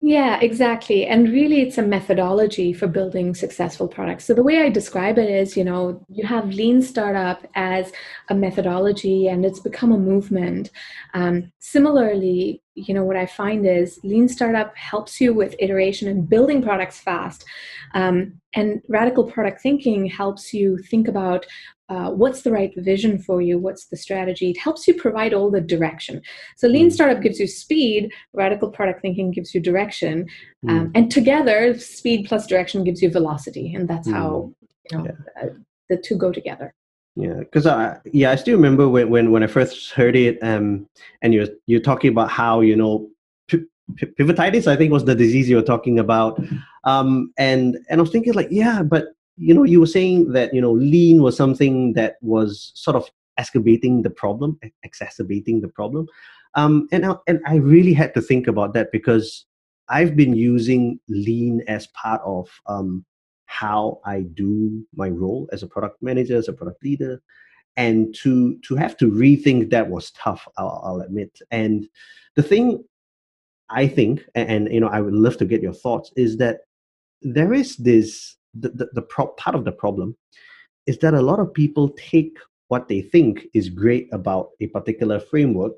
Yeah, 0.03 0.39
exactly. 0.41 1.07
And 1.07 1.29
really, 1.29 1.61
it's 1.61 1.77
a 1.77 1.83
methodology 1.83 2.73
for 2.73 2.87
building 2.87 3.35
successful 3.35 3.87
products. 3.87 4.25
So, 4.25 4.33
the 4.33 4.43
way 4.43 4.63
I 4.63 4.71
describe 4.71 5.19
it 5.19 5.29
is 5.29 5.59
you 5.59 5.65
know, 5.65 6.03
you 6.09 6.27
have 6.27 6.49
lean 6.49 6.81
startup 6.81 7.47
as 7.55 7.93
a 8.31 8.35
methodology 8.35 9.29
and 9.29 9.45
it's 9.45 9.61
become 9.61 9.93
a 9.93 9.99
movement. 9.99 10.71
Um, 11.13 11.53
similarly, 11.59 12.63
you 12.75 12.95
know, 12.95 13.05
what 13.05 13.19
I 13.19 13.27
find 13.27 13.67
is 13.67 14.01
lean 14.03 14.27
startup 14.27 14.75
helps 14.75 15.21
you 15.21 15.35
with 15.35 15.55
iteration 15.59 16.09
and 16.09 16.27
building 16.27 16.63
products 16.63 16.99
fast. 16.99 17.45
Um, 17.93 18.41
and 18.55 18.81
radical 18.89 19.25
product 19.25 19.61
thinking 19.61 20.07
helps 20.07 20.55
you 20.55 20.79
think 20.79 21.09
about 21.09 21.45
uh, 21.91 22.09
what's 22.09 22.43
the 22.43 22.53
right 22.53 22.73
vision 22.77 23.19
for 23.19 23.43
you 23.43 23.59
what's 23.59 23.87
the 23.87 23.97
strategy 23.97 24.51
it 24.51 24.59
helps 24.59 24.87
you 24.87 24.95
provide 24.95 25.35
all 25.35 25.51
the 25.51 25.61
direction 25.61 26.23
so 26.57 26.69
lean 26.69 26.89
mm. 26.89 26.93
startup 26.93 27.21
gives 27.21 27.41
you 27.41 27.47
speed 27.47 28.13
radical 28.33 28.71
product 28.71 29.03
thinking 29.03 29.31
gives 29.31 29.55
you 29.55 29.61
direction 29.61 30.27
um, 30.69 30.87
mm. 30.87 30.91
and 30.95 31.11
together 31.11 31.77
speed 31.79 32.27
plus 32.27 32.47
direction 32.47 32.85
gives 32.85 33.03
you 33.03 33.11
velocity 33.11 33.75
and 33.75 33.89
that's 33.89 34.09
mm. 34.09 34.13
how 34.13 34.53
you 34.91 34.99
know 34.99 35.05
yeah. 35.05 35.43
uh, 35.43 35.49
the 35.89 35.97
two 35.97 36.17
go 36.17 36.31
together 36.31 36.73
yeah 37.17 37.35
because 37.41 37.67
i 37.67 37.99
yeah 38.13 38.31
i 38.31 38.37
still 38.37 38.55
remember 38.55 38.89
when, 38.89 39.11
when 39.11 39.33
when 39.33 39.43
i 39.43 39.47
first 39.49 39.91
heard 39.91 40.15
it 40.15 40.39
um 40.43 40.87
and 41.23 41.35
you're 41.35 41.49
you're 41.67 41.81
talking 41.81 42.11
about 42.11 42.31
how 42.31 42.61
you 42.61 42.77
know 42.77 43.09
pivotitis 43.97 44.69
i 44.69 44.77
think 44.77 44.93
was 44.93 45.05
the 45.05 45.15
disease 45.17 45.49
you 45.49 45.57
were 45.57 45.63
talking 45.63 45.99
about 45.99 46.41
um 46.85 47.33
and 47.37 47.77
and 47.89 48.01
i 48.01 48.03
was 48.03 48.11
thinking 48.11 48.33
like 48.35 48.47
yeah 48.51 48.83
but 48.85 49.09
you 49.41 49.55
know 49.55 49.65
you 49.65 49.81
were 49.81 49.87
saying 49.87 50.33
that 50.33 50.53
you 50.53 50.61
know 50.61 50.73
lean 50.73 51.23
was 51.23 51.37
something 51.37 51.95
that 51.95 52.17
was 52.21 52.73
sort 52.75 52.95
of 52.95 53.11
exacerbating 53.39 54.03
the 54.03 54.11
problem 54.11 54.59
exacerbating 54.83 55.61
the 55.63 55.69
problem. 55.69 56.07
Um, 56.57 56.89
and, 56.91 57.07
I, 57.07 57.15
and 57.29 57.41
i 57.47 57.55
really 57.57 57.93
had 57.93 58.13
to 58.15 58.21
think 58.21 58.49
about 58.49 58.75
that 58.75 58.91
because 58.91 59.47
i've 59.89 60.17
been 60.17 60.35
using 60.35 60.99
lean 61.09 61.63
as 61.69 61.87
part 61.89 62.21
of 62.25 62.51
um, 62.67 63.05
how 63.47 64.01
i 64.05 64.23
do 64.35 64.85
my 64.95 65.09
role 65.09 65.49
as 65.53 65.63
a 65.63 65.69
product 65.69 66.03
manager 66.03 66.37
as 66.37 66.49
a 66.49 66.53
product 66.53 66.83
leader. 66.85 67.23
And 67.77 68.15
to 68.17 68.59
to 68.67 68.75
have 68.75 68.97
to 68.99 69.11
rethink 69.11 69.71
that 69.71 69.89
was 69.89 70.11
tough 70.11 70.47
i'll, 70.59 70.83
I'll 70.85 71.01
admit. 71.01 71.39
And 71.51 71.89
the 72.35 72.43
thing 72.43 72.85
i 73.71 73.87
think 73.87 74.25
and, 74.35 74.49
and 74.51 74.75
you 74.75 74.81
know 74.81 74.89
i 74.89 75.01
would 75.01 75.15
love 75.15 75.37
to 75.39 75.45
get 75.47 75.63
your 75.63 75.73
thoughts 75.73 76.13
is 76.17 76.37
that 76.39 76.59
there 77.23 77.55
is 77.55 77.77
this 77.77 78.37
the, 78.55 78.71
the, 78.71 78.89
the 78.95 79.03
pro- 79.03 79.29
part 79.29 79.55
of 79.55 79.65
the 79.65 79.73
problem 79.73 80.17
is 80.87 80.99
that 80.99 81.15
a 81.15 81.23
lot 81.23 81.41
of 81.41 81.53
people 81.53 81.91
take 81.91 82.37
what 82.69 82.89
they 82.89 83.03
think 83.03 83.47
is 83.55 83.69
great 83.69 84.09
about 84.13 84.51
a 84.61 84.67
particular 84.69 85.19
framework 85.21 85.75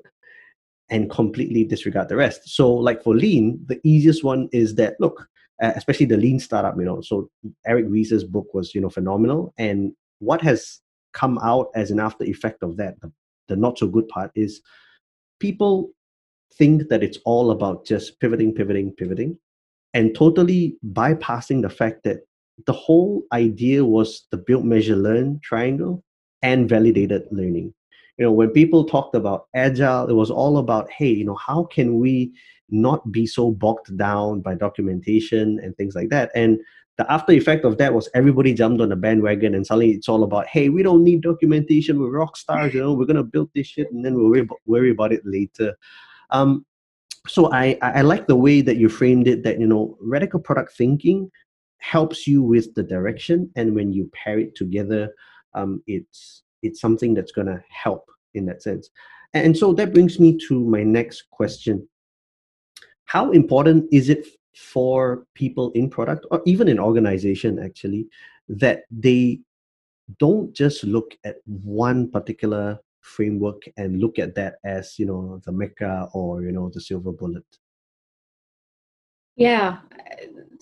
and 0.89 1.09
completely 1.09 1.63
disregard 1.63 2.09
the 2.09 2.15
rest. 2.15 2.47
So, 2.49 2.71
like 2.71 3.03
for 3.03 3.15
lean, 3.15 3.59
the 3.67 3.79
easiest 3.83 4.23
one 4.23 4.49
is 4.51 4.75
that 4.75 4.95
look, 4.99 5.27
uh, 5.61 5.71
especially 5.75 6.05
the 6.05 6.17
lean 6.17 6.39
startup, 6.39 6.75
you 6.77 6.85
know. 6.85 7.01
So 7.01 7.29
Eric 7.65 7.85
Ries's 7.89 8.23
book 8.23 8.47
was, 8.53 8.75
you 8.75 8.81
know, 8.81 8.89
phenomenal, 8.89 9.53
and 9.57 9.93
what 10.19 10.41
has 10.41 10.81
come 11.13 11.37
out 11.39 11.67
as 11.75 11.91
an 11.91 11.99
after 11.99 12.23
effect 12.25 12.63
of 12.63 12.77
that, 12.77 12.99
the, 13.01 13.11
the 13.47 13.55
not 13.55 13.77
so 13.77 13.87
good 13.87 14.07
part 14.07 14.31
is 14.35 14.61
people 15.39 15.91
think 16.55 16.89
that 16.89 17.03
it's 17.03 17.17
all 17.25 17.51
about 17.51 17.85
just 17.85 18.19
pivoting, 18.19 18.53
pivoting, 18.53 18.91
pivoting, 18.91 19.37
and 19.93 20.15
totally 20.15 20.77
bypassing 20.91 21.61
the 21.61 21.69
fact 21.69 22.03
that 22.03 22.21
the 22.65 22.73
whole 22.73 23.23
idea 23.31 23.83
was 23.83 24.27
the 24.31 24.37
build 24.37 24.65
measure 24.65 24.95
learn 24.95 25.39
triangle 25.43 26.03
and 26.41 26.69
validated 26.69 27.23
learning. 27.31 27.73
You 28.17 28.25
know 28.25 28.31
when 28.31 28.51
people 28.51 28.85
talked 28.85 29.15
about 29.15 29.47
agile 29.55 30.07
it 30.07 30.13
was 30.13 30.29
all 30.29 30.57
about 30.57 30.91
hey 30.91 31.09
you 31.09 31.25
know 31.25 31.35
how 31.35 31.63
can 31.63 31.99
we 31.99 32.31
not 32.69 33.11
be 33.11 33.25
so 33.27 33.51
bogged 33.51 33.97
down 33.97 34.41
by 34.41 34.55
documentation 34.55 35.59
and 35.63 35.75
things 35.75 35.95
like 35.95 36.09
that? 36.09 36.31
And 36.35 36.59
the 36.97 37.11
after 37.11 37.33
effect 37.33 37.65
of 37.65 37.77
that 37.79 37.93
was 37.93 38.09
everybody 38.13 38.53
jumped 38.53 38.81
on 38.81 38.89
the 38.89 38.95
bandwagon 38.95 39.55
and 39.55 39.65
suddenly 39.65 39.91
it's 39.91 40.07
all 40.07 40.23
about 40.23 40.45
hey 40.47 40.69
we 40.69 40.83
don't 40.83 41.03
need 41.03 41.21
documentation 41.21 41.99
we're 41.99 42.11
rock 42.11 42.37
stars 42.37 42.71
you 42.71 42.79
know 42.79 42.93
we're 42.93 43.05
gonna 43.05 43.23
build 43.23 43.49
this 43.55 43.65
shit 43.65 43.91
and 43.91 44.05
then 44.05 44.13
we'll 44.13 44.45
worry, 44.65 44.91
about 44.91 45.11
it 45.11 45.21
later. 45.25 45.75
Um, 46.29 46.65
so 47.25 47.51
I, 47.51 47.77
I 47.81 48.01
like 48.01 48.27
the 48.27 48.35
way 48.35 48.61
that 48.61 48.77
you 48.77 48.89
framed 48.89 49.27
it 49.27 49.43
that 49.43 49.59
you 49.59 49.65
know 49.65 49.97
radical 50.01 50.39
product 50.39 50.73
thinking 50.77 51.31
helps 51.83 52.25
you 52.25 52.41
with 52.41 52.73
the 52.75 52.83
direction 52.83 53.51
and 53.57 53.75
when 53.75 53.91
you 53.91 54.09
pair 54.13 54.39
it 54.39 54.55
together 54.55 55.13
um, 55.53 55.83
it's 55.85 56.43
it's 56.61 56.79
something 56.79 57.13
that's 57.13 57.31
going 57.31 57.47
to 57.47 57.61
help 57.69 58.09
in 58.33 58.45
that 58.45 58.63
sense. 58.63 58.89
And 59.33 59.55
so 59.57 59.73
that 59.73 59.93
brings 59.93 60.19
me 60.19 60.37
to 60.47 60.59
my 60.59 60.83
next 60.83 61.29
question. 61.31 61.87
How 63.05 63.31
important 63.31 63.85
is 63.91 64.09
it 64.09 64.25
for 64.55 65.25
people 65.33 65.71
in 65.71 65.89
product 65.89 66.25
or 66.31 66.41
even 66.45 66.67
in 66.67 66.79
organization 66.79 67.59
actually 67.59 68.07
that 68.47 68.83
they 68.91 69.39
don't 70.19 70.53
just 70.53 70.83
look 70.83 71.17
at 71.23 71.37
one 71.45 72.09
particular 72.09 72.79
framework 73.01 73.63
and 73.77 73.99
look 73.99 74.19
at 74.19 74.35
that 74.35 74.55
as 74.63 74.97
you 74.97 75.05
know 75.05 75.41
the 75.45 75.51
mecca 75.51 76.07
or 76.13 76.43
you 76.43 76.51
know 76.51 76.69
the 76.69 76.79
silver 76.79 77.11
bullet? 77.11 77.45
Yeah 79.35 79.79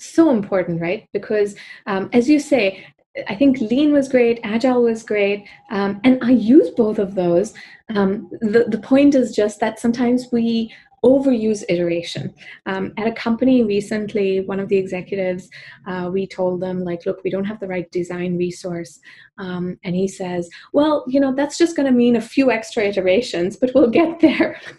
so 0.02 0.30
important 0.30 0.82
right 0.82 1.08
because 1.14 1.56
um, 1.88 2.10
as 2.14 2.30
you 2.30 2.40
say 2.40 2.86
I 3.28 3.36
think 3.36 3.60
lean 3.60 3.92
was 3.92 4.08
great, 4.08 4.40
agile 4.44 4.84
was 4.84 5.04
great, 5.04 5.46
um, 5.70 6.00
and 6.06 6.18
I 6.24 6.32
use 6.32 6.70
both 6.70 6.98
of 6.98 7.14
those. 7.14 7.54
Um, 7.94 8.30
the, 8.40 8.66
the 8.70 8.78
point 8.78 9.16
is 9.16 9.36
just 9.36 9.60
that 9.60 9.82
sometimes 9.82 10.28
we 10.32 10.74
overuse 11.04 11.64
iteration. 11.68 12.34
Um, 12.68 12.94
at 12.98 13.08
a 13.08 13.12
company 13.12 13.64
recently, 13.64 14.42
one 14.42 14.60
of 14.60 14.70
the 14.70 14.78
executives, 14.78 15.50
uh, 15.88 16.10
we 16.14 16.28
told 16.28 16.62
them, 16.62 16.84
like, 16.84 17.06
look, 17.06 17.24
we 17.24 17.32
don't 17.32 17.46
have 17.46 17.60
the 17.60 17.68
right 17.68 17.90
design 17.92 18.38
resource. 18.38 19.00
Um, 19.38 19.78
and 19.84 19.96
he 19.96 20.08
says, 20.08 20.50
well, 20.74 21.04
you 21.08 21.20
know, 21.20 21.34
that's 21.34 21.58
just 21.58 21.76
going 21.76 21.88
to 21.88 21.92
mean 21.92 22.16
a 22.16 22.22
few 22.22 22.52
extra 22.52 22.84
iterations, 22.84 23.58
but 23.58 23.72
we'll 23.74 23.90
get 23.90 24.20
there. 24.20 24.62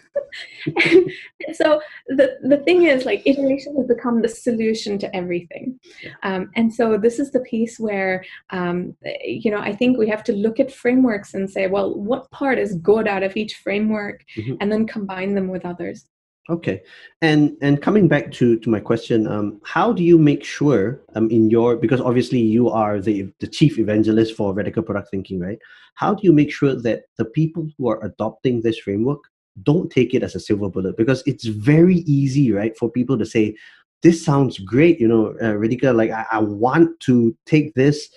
and 0.85 1.11
so 1.53 1.81
the, 2.07 2.37
the 2.43 2.57
thing 2.57 2.83
is, 2.83 3.05
like, 3.05 3.21
iteration 3.25 3.75
has 3.77 3.87
become 3.87 4.21
the 4.21 4.29
solution 4.29 4.97
to 4.99 5.15
everything. 5.15 5.79
Um, 6.23 6.49
and 6.55 6.73
so 6.73 6.97
this 6.97 7.19
is 7.19 7.31
the 7.31 7.41
piece 7.41 7.79
where, 7.79 8.23
um, 8.49 8.95
you 9.23 9.51
know, 9.51 9.59
I 9.59 9.73
think 9.73 9.97
we 9.97 10.09
have 10.09 10.23
to 10.25 10.33
look 10.33 10.59
at 10.59 10.71
frameworks 10.71 11.33
and 11.33 11.49
say, 11.49 11.67
well, 11.67 11.95
what 11.95 12.29
part 12.31 12.57
is 12.59 12.75
good 12.75 13.07
out 13.07 13.23
of 13.23 13.35
each 13.37 13.55
framework, 13.55 14.23
mm-hmm. 14.37 14.55
and 14.59 14.71
then 14.71 14.87
combine 14.87 15.35
them 15.35 15.47
with 15.47 15.65
others. 15.65 16.05
Okay, 16.49 16.81
and 17.21 17.55
and 17.61 17.81
coming 17.81 18.09
back 18.09 18.29
to 18.33 18.59
to 18.59 18.69
my 18.69 18.81
question, 18.81 19.27
um, 19.27 19.61
how 19.63 19.93
do 19.93 20.03
you 20.03 20.17
make 20.17 20.43
sure 20.43 21.01
um 21.15 21.29
in 21.29 21.49
your 21.49 21.77
because 21.77 22.01
obviously 22.01 22.39
you 22.39 22.69
are 22.69 22.99
the 22.99 23.31
the 23.39 23.47
chief 23.47 23.79
evangelist 23.79 24.35
for 24.35 24.53
radical 24.53 24.83
product 24.83 25.09
thinking, 25.09 25.39
right? 25.39 25.57
How 25.95 26.13
do 26.13 26.19
you 26.23 26.33
make 26.33 26.51
sure 26.51 26.75
that 26.75 27.03
the 27.17 27.23
people 27.23 27.69
who 27.77 27.87
are 27.87 28.03
adopting 28.03 28.61
this 28.61 28.77
framework 28.79 29.21
don't 29.61 29.91
take 29.91 30.13
it 30.13 30.23
as 30.23 30.35
a 30.35 30.39
silver 30.39 30.69
bullet? 30.69 30.97
Because 30.97 31.21
it's 31.25 31.45
very 31.45 31.97
easy, 31.97 32.51
right, 32.51 32.75
for 32.77 32.89
people 32.89 33.17
to 33.17 33.25
say, 33.25 33.55
"This 34.01 34.23
sounds 34.23 34.57
great," 34.57 34.99
you 34.99 35.07
know, 35.07 35.35
uh, 35.41 35.55
radical. 35.55 35.93
Like 35.93 36.11
I, 36.11 36.25
I 36.31 36.39
want 36.39 36.99
to 37.01 37.35
take 37.45 37.73
this, 37.75 38.09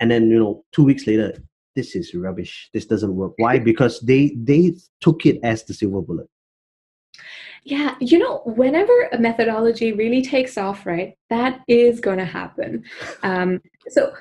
and 0.00 0.10
then 0.10 0.30
you 0.30 0.38
know, 0.38 0.64
two 0.72 0.84
weeks 0.84 1.06
later, 1.06 1.34
this 1.76 1.94
is 1.94 2.14
rubbish. 2.14 2.70
This 2.72 2.86
doesn't 2.86 3.14
work. 3.14 3.32
Why? 3.36 3.58
Because 3.70 4.00
they 4.00 4.36
they 4.36 4.74
took 5.00 5.26
it 5.26 5.38
as 5.42 5.64
the 5.64 5.74
silver 5.74 6.02
bullet. 6.02 6.28
Yeah, 7.64 7.94
you 8.00 8.18
know, 8.18 8.42
whenever 8.44 9.08
a 9.12 9.18
methodology 9.18 9.92
really 9.92 10.20
takes 10.20 10.58
off, 10.58 10.84
right, 10.84 11.16
that 11.30 11.60
is 11.68 12.00
going 12.00 12.18
to 12.18 12.24
happen. 12.24 12.82
Um, 13.22 13.60
so 13.88 14.12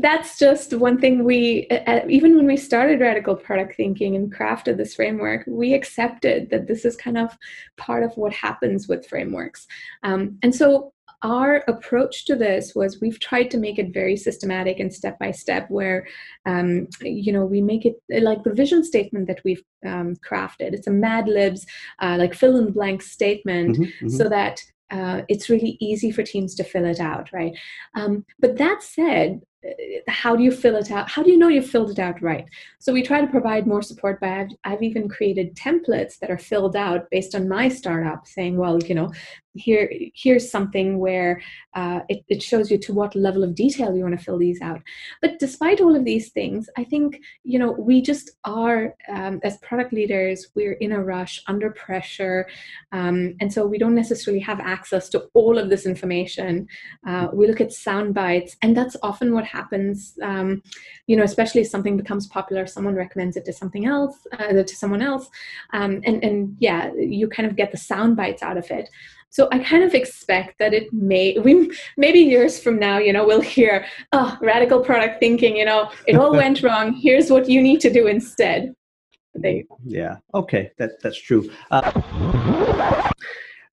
that's 0.00 0.38
just 0.38 0.74
one 0.74 0.98
thing 0.98 1.24
we, 1.24 1.68
even 2.08 2.36
when 2.36 2.46
we 2.46 2.56
started 2.56 3.00
radical 3.00 3.34
product 3.34 3.76
thinking 3.76 4.16
and 4.16 4.32
crafted 4.32 4.76
this 4.76 4.94
framework, 4.94 5.44
we 5.46 5.74
accepted 5.74 6.50
that 6.50 6.66
this 6.66 6.84
is 6.84 6.96
kind 6.96 7.18
of 7.18 7.36
part 7.76 8.02
of 8.02 8.16
what 8.16 8.32
happens 8.32 8.88
with 8.88 9.06
frameworks. 9.06 9.66
Um, 10.02 10.38
and 10.42 10.54
so 10.54 10.92
our 11.22 11.62
approach 11.68 12.24
to 12.24 12.34
this 12.34 12.74
was 12.74 13.00
we've 13.00 13.20
tried 13.20 13.50
to 13.50 13.56
make 13.56 13.78
it 13.78 13.94
very 13.94 14.16
systematic 14.16 14.80
and 14.80 14.92
step 14.92 15.18
by 15.18 15.30
step 15.30 15.70
where 15.70 16.06
um, 16.46 16.88
you 17.00 17.32
know 17.32 17.44
we 17.44 17.60
make 17.60 17.86
it 17.86 17.94
like 18.22 18.42
the 18.42 18.52
vision 18.52 18.82
statement 18.82 19.28
that 19.28 19.40
we've 19.44 19.62
um, 19.86 20.16
crafted 20.16 20.72
it's 20.72 20.88
a 20.88 20.90
mad 20.90 21.28
libs 21.28 21.64
uh, 22.00 22.16
like 22.18 22.34
fill 22.34 22.56
in 22.56 22.72
blank 22.72 23.02
statement 23.02 23.76
mm-hmm, 23.76 23.84
mm-hmm. 23.84 24.08
so 24.08 24.28
that 24.28 24.60
uh, 24.92 25.22
it's 25.28 25.50
really 25.50 25.76
easy 25.80 26.10
for 26.10 26.22
teams 26.22 26.54
to 26.54 26.64
fill 26.64 26.84
it 26.84 27.00
out 27.00 27.28
right 27.32 27.56
um, 27.94 28.24
but 28.38 28.56
that 28.56 28.82
said 28.82 29.40
how 30.08 30.34
do 30.34 30.42
you 30.42 30.50
fill 30.50 30.76
it 30.76 30.90
out? 30.90 31.08
How 31.08 31.22
do 31.22 31.30
you 31.30 31.38
know 31.38 31.48
you've 31.48 31.68
filled 31.68 31.90
it 31.90 31.98
out 31.98 32.20
right? 32.20 32.46
So 32.78 32.92
we 32.92 33.02
try 33.02 33.20
to 33.20 33.26
provide 33.26 33.66
more 33.66 33.82
support 33.82 34.20
by 34.20 34.40
I've, 34.40 34.48
I've, 34.64 34.82
even 34.82 35.08
created 35.08 35.54
templates 35.54 36.18
that 36.18 36.30
are 36.30 36.38
filled 36.38 36.74
out 36.74 37.08
based 37.10 37.34
on 37.34 37.48
my 37.48 37.68
startup, 37.68 38.26
saying, 38.26 38.56
well, 38.56 38.82
you 38.82 38.94
know, 38.94 39.12
here 39.54 39.92
here's 40.14 40.50
something 40.50 40.98
where 40.98 41.42
uh, 41.74 42.00
it, 42.08 42.24
it 42.28 42.42
shows 42.42 42.70
you 42.70 42.78
to 42.78 42.92
what 42.92 43.14
level 43.14 43.44
of 43.44 43.54
detail 43.54 43.94
you 43.94 44.02
want 44.02 44.18
to 44.18 44.24
fill 44.24 44.38
these 44.38 44.60
out. 44.60 44.80
But 45.20 45.38
despite 45.38 45.80
all 45.80 45.96
of 45.96 46.04
these 46.04 46.30
things, 46.30 46.68
I 46.76 46.84
think 46.84 47.20
you 47.44 47.58
know 47.58 47.72
we 47.72 48.02
just 48.02 48.30
are 48.44 48.94
um, 49.08 49.40
as 49.42 49.58
product 49.58 49.92
leaders, 49.92 50.48
we're 50.54 50.74
in 50.74 50.92
a 50.92 51.02
rush, 51.02 51.42
under 51.46 51.70
pressure, 51.70 52.48
um, 52.92 53.34
and 53.40 53.52
so 53.52 53.66
we 53.66 53.78
don't 53.78 53.94
necessarily 53.94 54.40
have 54.40 54.60
access 54.60 55.08
to 55.10 55.28
all 55.34 55.58
of 55.58 55.70
this 55.70 55.86
information. 55.86 56.66
Uh, 57.06 57.28
we 57.32 57.46
look 57.46 57.60
at 57.60 57.72
sound 57.72 58.14
bites, 58.14 58.56
and 58.62 58.76
that's 58.76 58.96
often 59.02 59.32
what 59.32 59.44
happens 59.44 60.18
um, 60.22 60.62
you 61.06 61.16
know 61.16 61.22
especially 61.22 61.60
if 61.60 61.68
something 61.68 61.96
becomes 61.96 62.26
popular 62.26 62.66
someone 62.66 62.94
recommends 62.94 63.36
it 63.36 63.44
to 63.44 63.52
something 63.52 63.86
else 63.86 64.26
uh, 64.38 64.52
to 64.52 64.76
someone 64.76 65.02
else 65.02 65.28
um, 65.72 66.00
and 66.04 66.22
and 66.24 66.56
yeah 66.58 66.92
you 66.94 67.28
kind 67.28 67.48
of 67.48 67.56
get 67.56 67.70
the 67.70 67.76
sound 67.76 68.16
bites 68.16 68.42
out 68.42 68.56
of 68.56 68.70
it 68.70 68.88
so 69.32 69.48
i 69.50 69.58
kind 69.58 69.82
of 69.82 69.94
expect 69.94 70.58
that 70.58 70.72
it 70.72 70.92
may 70.92 71.36
we 71.40 71.70
maybe 71.96 72.20
years 72.20 72.60
from 72.62 72.78
now 72.78 72.98
you 72.98 73.12
know 73.12 73.26
we'll 73.26 73.40
hear 73.40 73.84
oh 74.12 74.38
radical 74.40 74.80
product 74.80 75.18
thinking 75.18 75.56
you 75.56 75.64
know 75.64 75.90
it 76.06 76.14
all 76.16 76.32
went 76.32 76.62
wrong. 76.66 76.94
Here's 76.94 77.30
what 77.30 77.48
you 77.48 77.62
need 77.62 77.80
to 77.80 77.92
do 77.92 78.06
instead. 78.06 78.74
They 79.34 79.64
yeah 79.84 80.16
okay 80.34 80.70
that 80.78 81.02
that's 81.02 81.20
true. 81.20 81.50
Uh, 81.70 81.90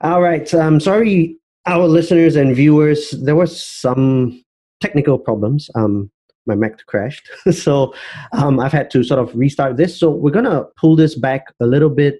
all 0.01 0.21
right 0.21 0.51
um 0.53 0.79
sorry 0.79 1.37
our 1.65 1.85
listeners 1.87 2.35
and 2.37 2.55
viewers 2.55 3.11
there 3.11 3.35
was 3.35 3.51
some 3.63 4.43
technical 4.79 5.19
problems. 5.19 5.69
Um, 5.75 6.09
my 6.45 6.55
Mac 6.55 6.83
crashed, 6.87 7.29
so 7.51 7.93
um, 8.31 8.59
I've 8.59 8.71
had 8.71 8.89
to 8.91 9.03
sort 9.03 9.19
of 9.19 9.35
restart 9.35 9.77
this. 9.77 9.99
So 9.99 10.09
we're 10.09 10.31
gonna 10.31 10.63
pull 10.77 10.95
this 10.95 11.15
back 11.15 11.53
a 11.59 11.65
little 11.65 11.89
bit, 11.89 12.19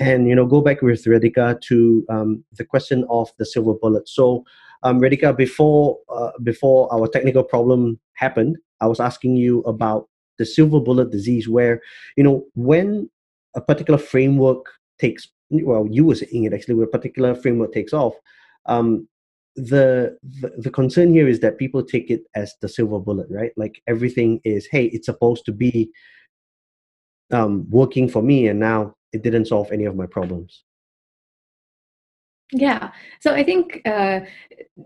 and 0.00 0.28
you 0.28 0.34
know 0.34 0.46
go 0.46 0.60
back 0.60 0.82
with 0.82 1.04
Radhika 1.04 1.60
to 1.62 2.04
um, 2.08 2.44
the 2.52 2.64
question 2.64 3.04
of 3.08 3.30
the 3.38 3.46
silver 3.46 3.74
bullet. 3.74 4.08
So 4.08 4.44
um, 4.82 5.00
Radhika, 5.00 5.36
before 5.36 5.98
uh, 6.08 6.32
before 6.42 6.92
our 6.92 7.08
technical 7.08 7.44
problem 7.44 7.98
happened, 8.14 8.56
I 8.80 8.86
was 8.86 9.00
asking 9.00 9.36
you 9.36 9.60
about 9.60 10.08
the 10.38 10.46
silver 10.46 10.80
bullet 10.80 11.10
disease, 11.10 11.48
where 11.48 11.80
you 12.16 12.24
know 12.24 12.44
when 12.54 13.10
a 13.54 13.60
particular 13.60 13.98
framework 13.98 14.66
takes 14.98 15.28
well, 15.50 15.86
you 15.90 16.04
were 16.04 16.14
saying 16.14 16.44
it 16.44 16.52
actually, 16.52 16.74
where 16.74 16.86
a 16.86 16.90
particular 16.90 17.34
framework 17.34 17.72
takes 17.72 17.92
off, 17.92 18.14
um, 18.66 19.06
the, 19.56 20.18
the, 20.22 20.52
the 20.58 20.70
concern 20.70 21.12
here 21.12 21.26
is 21.26 21.40
that 21.40 21.58
people 21.58 21.82
take 21.82 22.10
it 22.10 22.24
as 22.34 22.54
the 22.60 22.68
silver 22.68 22.98
bullet 22.98 23.26
right 23.30 23.52
like 23.56 23.80
everything 23.86 24.38
is 24.44 24.66
hey 24.70 24.84
it's 24.86 25.06
supposed 25.06 25.46
to 25.46 25.52
be 25.52 25.90
um, 27.32 27.66
working 27.70 28.06
for 28.06 28.22
me 28.22 28.48
and 28.48 28.60
now 28.60 28.94
it 29.16 29.22
didn't 29.22 29.46
solve 29.46 29.72
any 29.72 29.86
of 29.86 29.96
my 29.96 30.06
problems 30.06 30.62
yeah. 32.52 32.92
So 33.18 33.34
I 33.34 33.42
think, 33.42 33.82
uh, 33.84 34.20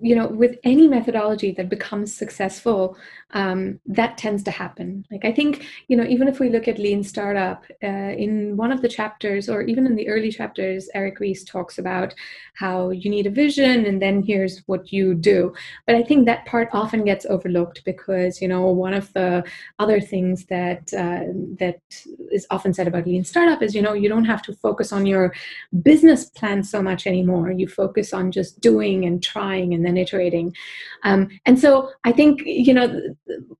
you 0.00 0.16
know, 0.16 0.28
with 0.28 0.56
any 0.64 0.88
methodology 0.88 1.52
that 1.52 1.68
becomes 1.68 2.14
successful, 2.14 2.96
um, 3.32 3.78
that 3.84 4.16
tends 4.16 4.42
to 4.44 4.50
happen. 4.50 5.04
Like, 5.11 5.26
I 5.26 5.32
think, 5.32 5.66
you 5.88 5.96
know, 5.96 6.04
even 6.04 6.26
if 6.26 6.40
we 6.40 6.48
look 6.48 6.68
at 6.68 6.78
Lean 6.78 7.04
Startup, 7.04 7.62
uh, 7.82 7.86
in 7.86 8.56
one 8.56 8.72
of 8.72 8.80
the 8.80 8.88
chapters, 8.88 9.50
or 9.50 9.61
even 9.62 9.84
in 9.84 9.94
the 9.94 10.08
early 10.08 10.30
chapters, 10.32 10.88
Eric 10.94 11.20
Ries 11.20 11.44
talks 11.44 11.76
about 11.76 12.14
how 12.54 12.90
you 12.90 13.11
need 13.11 13.26
a 13.26 13.30
vision 13.30 13.84
and 13.84 14.00
then 14.00 14.22
here's 14.22 14.61
what 14.66 14.90
you 14.90 15.14
do. 15.14 15.52
But 15.86 15.96
I 15.96 16.02
think 16.02 16.24
that 16.26 16.46
part 16.46 16.70
often 16.72 17.04
gets 17.04 17.26
overlooked 17.26 17.84
because, 17.84 18.40
you 18.40 18.48
know, 18.48 18.68
one 18.68 18.94
of 18.94 19.12
the 19.12 19.44
other 19.78 20.00
things 20.00 20.46
that, 20.46 20.92
uh, 20.94 21.30
that 21.58 21.80
is 22.32 22.46
often 22.50 22.72
said 22.72 22.88
about 22.88 23.06
Lean 23.06 23.24
Startup 23.24 23.61
is, 23.62 23.74
you 23.74 23.82
know, 23.82 23.92
you 23.92 24.08
don't 24.08 24.24
have 24.24 24.42
to 24.42 24.54
focus 24.54 24.92
on 24.92 25.04
your 25.04 25.34
business 25.82 26.24
plan 26.24 26.62
so 26.62 26.80
much 26.80 27.06
anymore 27.06 27.49
you 27.53 27.68
focus 27.68 28.12
on 28.12 28.30
just 28.30 28.61
doing 28.61 29.05
and 29.05 29.22
trying 29.22 29.74
and 29.74 29.84
then 29.84 29.96
iterating. 29.96 30.55
Um, 31.03 31.28
and 31.46 31.59
so 31.59 31.90
i 32.05 32.12
think 32.12 32.42
you 32.44 32.74
know 32.74 33.01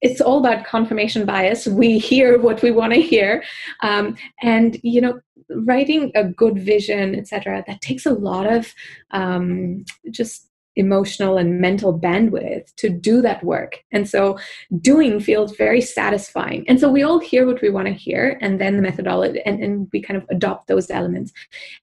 it's 0.01 0.21
all 0.21 0.39
about 0.39 0.65
confirmation 0.67 1.25
bias. 1.25 1.67
We 1.67 1.99
hear 1.99 2.39
what 2.39 2.63
we 2.63 2.71
want 2.71 2.93
to 2.95 3.01
hear. 3.01 3.43
Um, 3.83 4.17
and 4.43 4.79
you 4.83 5.01
know 5.01 5.21
writing 5.65 6.13
a 6.15 6.25
good 6.25 6.59
vision 6.59 7.15
etc 7.17 7.65
that 7.67 7.81
takes 7.81 8.07
a 8.07 8.13
lot 8.13 8.47
of 8.47 8.73
um, 9.11 9.85
just 10.11 10.50
emotional 10.77 11.37
and 11.37 11.61
mental 11.61 11.99
bandwidth 11.99 12.75
to 12.77 12.89
do 12.89 13.21
that 13.23 13.43
work. 13.45 13.83
And 13.93 14.09
so 14.09 14.39
doing 14.81 15.21
feels 15.21 15.57
very 15.57 15.81
satisfying. 15.81 16.65
And 16.69 16.79
so 16.79 16.91
we 16.91 17.03
all 17.03 17.19
hear 17.19 17.47
what 17.47 17.61
we 17.61 17.71
want 17.71 17.89
to 17.89 17.93
hear, 17.93 18.39
and 18.41 18.61
then 18.61 18.77
the 18.77 18.83
methodology, 18.83 19.41
and, 19.45 19.63
and 19.63 19.89
we 19.93 20.01
kind 20.01 20.17
of 20.17 20.27
adopt 20.31 20.69
those 20.69 20.91
elements. 20.91 21.33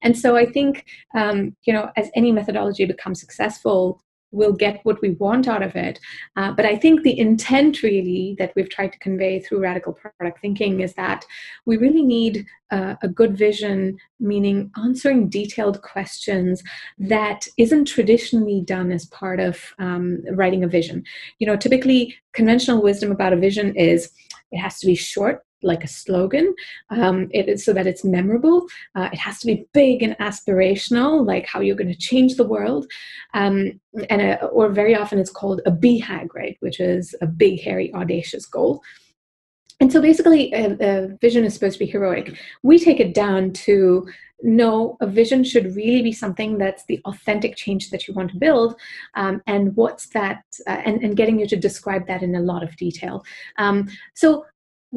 And 0.02 0.18
so 0.18 0.36
I 0.36 0.46
think, 0.46 0.86
um, 1.16 1.56
you 1.66 1.74
know, 1.74 1.92
as 1.98 2.10
any 2.16 2.32
methodology 2.32 2.86
becomes 2.86 3.20
successful, 3.20 4.02
we'll 4.32 4.54
get 4.54 4.82
what 4.84 5.02
we 5.02 5.12
want 5.12 5.48
out 5.48 5.64
of 5.64 5.76
it. 5.76 6.00
Uh, 6.36 6.52
but 6.52 6.66
I 6.66 6.76
think 6.76 7.02
the 7.02 7.18
intent, 7.18 7.82
really, 7.84 8.36
that 8.40 8.54
we've 8.56 8.70
tried 8.70 8.92
to 8.94 9.00
convey 9.00 9.40
through 9.40 9.62
radical 9.62 9.94
product 9.94 10.42
thinking 10.42 10.82
is 10.82 10.94
that 10.96 11.26
we 11.66 11.78
really 11.78 12.04
need 12.04 12.46
uh, 12.72 12.96
a 13.02 13.08
good 13.08 13.38
vision, 13.38 13.98
meaning 14.20 14.70
answering 14.78 15.30
detailed 15.30 15.82
questions 15.82 16.62
that 16.98 17.48
isn't 17.58 17.86
traditionally 17.86 18.62
done 18.62 18.92
as 18.92 19.06
part 19.06 19.40
of 19.40 19.74
um, 19.80 20.22
writing 20.32 20.64
a 20.64 20.68
vision. 20.68 21.04
You 21.40 21.48
know, 21.48 21.56
typically, 21.56 22.16
conventional 22.34 22.82
wisdom 22.82 23.12
about 23.12 23.34
a 23.34 23.38
vision 23.38 23.76
is 23.76 24.12
it 24.52 24.58
has 24.58 24.80
to 24.80 24.86
be 24.86 24.96
short 24.96 25.47
like 25.64 25.84
a 25.84 25.88
slogan 25.88 26.54
um, 26.90 27.28
it 27.32 27.48
is 27.48 27.66
so 27.66 27.74
that 27.74 27.88
it's 27.88 28.04
memorable 28.04 28.66
uh, 28.96 29.10
it 29.12 29.18
has 29.18 29.40
to 29.40 29.48
be 29.48 29.66
big 29.74 30.04
and 30.04 30.18
aspirational 30.20 31.26
like 31.26 31.46
how 31.46 31.60
you're 31.60 31.76
going 31.76 31.92
to 31.92 31.98
change 31.98 32.36
the 32.36 32.48
world 32.48 32.86
um, 33.34 33.80
and 34.10 34.22
a, 34.22 34.46
or 34.48 34.70
very 34.70 34.96
often 34.96 35.20
it's 35.20 35.32
called 35.32 35.62
a 35.66 35.72
BHAG 35.72 36.34
right 36.34 36.58
which 36.60 36.80
is 36.80 37.16
a 37.22 37.28
big 37.28 37.62
hairy 37.62 37.94
audacious 37.94 38.46
goal 38.46 38.82
and 39.80 39.92
so 39.92 40.02
basically 40.02 40.52
a, 40.54 40.78
a 40.80 41.08
vision 41.22 41.46
is 41.46 41.54
supposed 41.54 41.74
to 41.74 41.86
be 41.86 41.92
heroic 41.92 42.38
we 42.64 42.80
take 42.80 43.00
it 43.00 43.14
down 43.14 43.52
to 43.52 44.08
no, 44.44 44.98
a 45.02 45.08
vision 45.08 45.44
should 45.44 45.76
really 45.76 46.02
be 46.04 46.12
something 46.12 46.58
that's 46.58 46.86
the 46.86 47.02
authentic 47.06 47.56
change 47.56 47.90
that 47.90 48.08
you 48.08 48.14
want 48.14 48.32
to 48.32 48.38
build. 48.38 48.80
Um, 49.16 49.42
and 49.48 49.76
what's 49.76 50.10
that, 50.10 50.44
uh, 50.68 50.82
and, 50.86 51.04
and 51.04 51.18
getting 51.18 51.40
you 51.40 51.48
to 51.48 51.56
describe 51.56 52.08
that 52.08 52.22
in 52.22 52.36
a 52.36 52.40
lot 52.40 52.64
of 52.64 52.76
detail. 52.78 53.26
Um, 53.58 53.90
so 54.14 54.46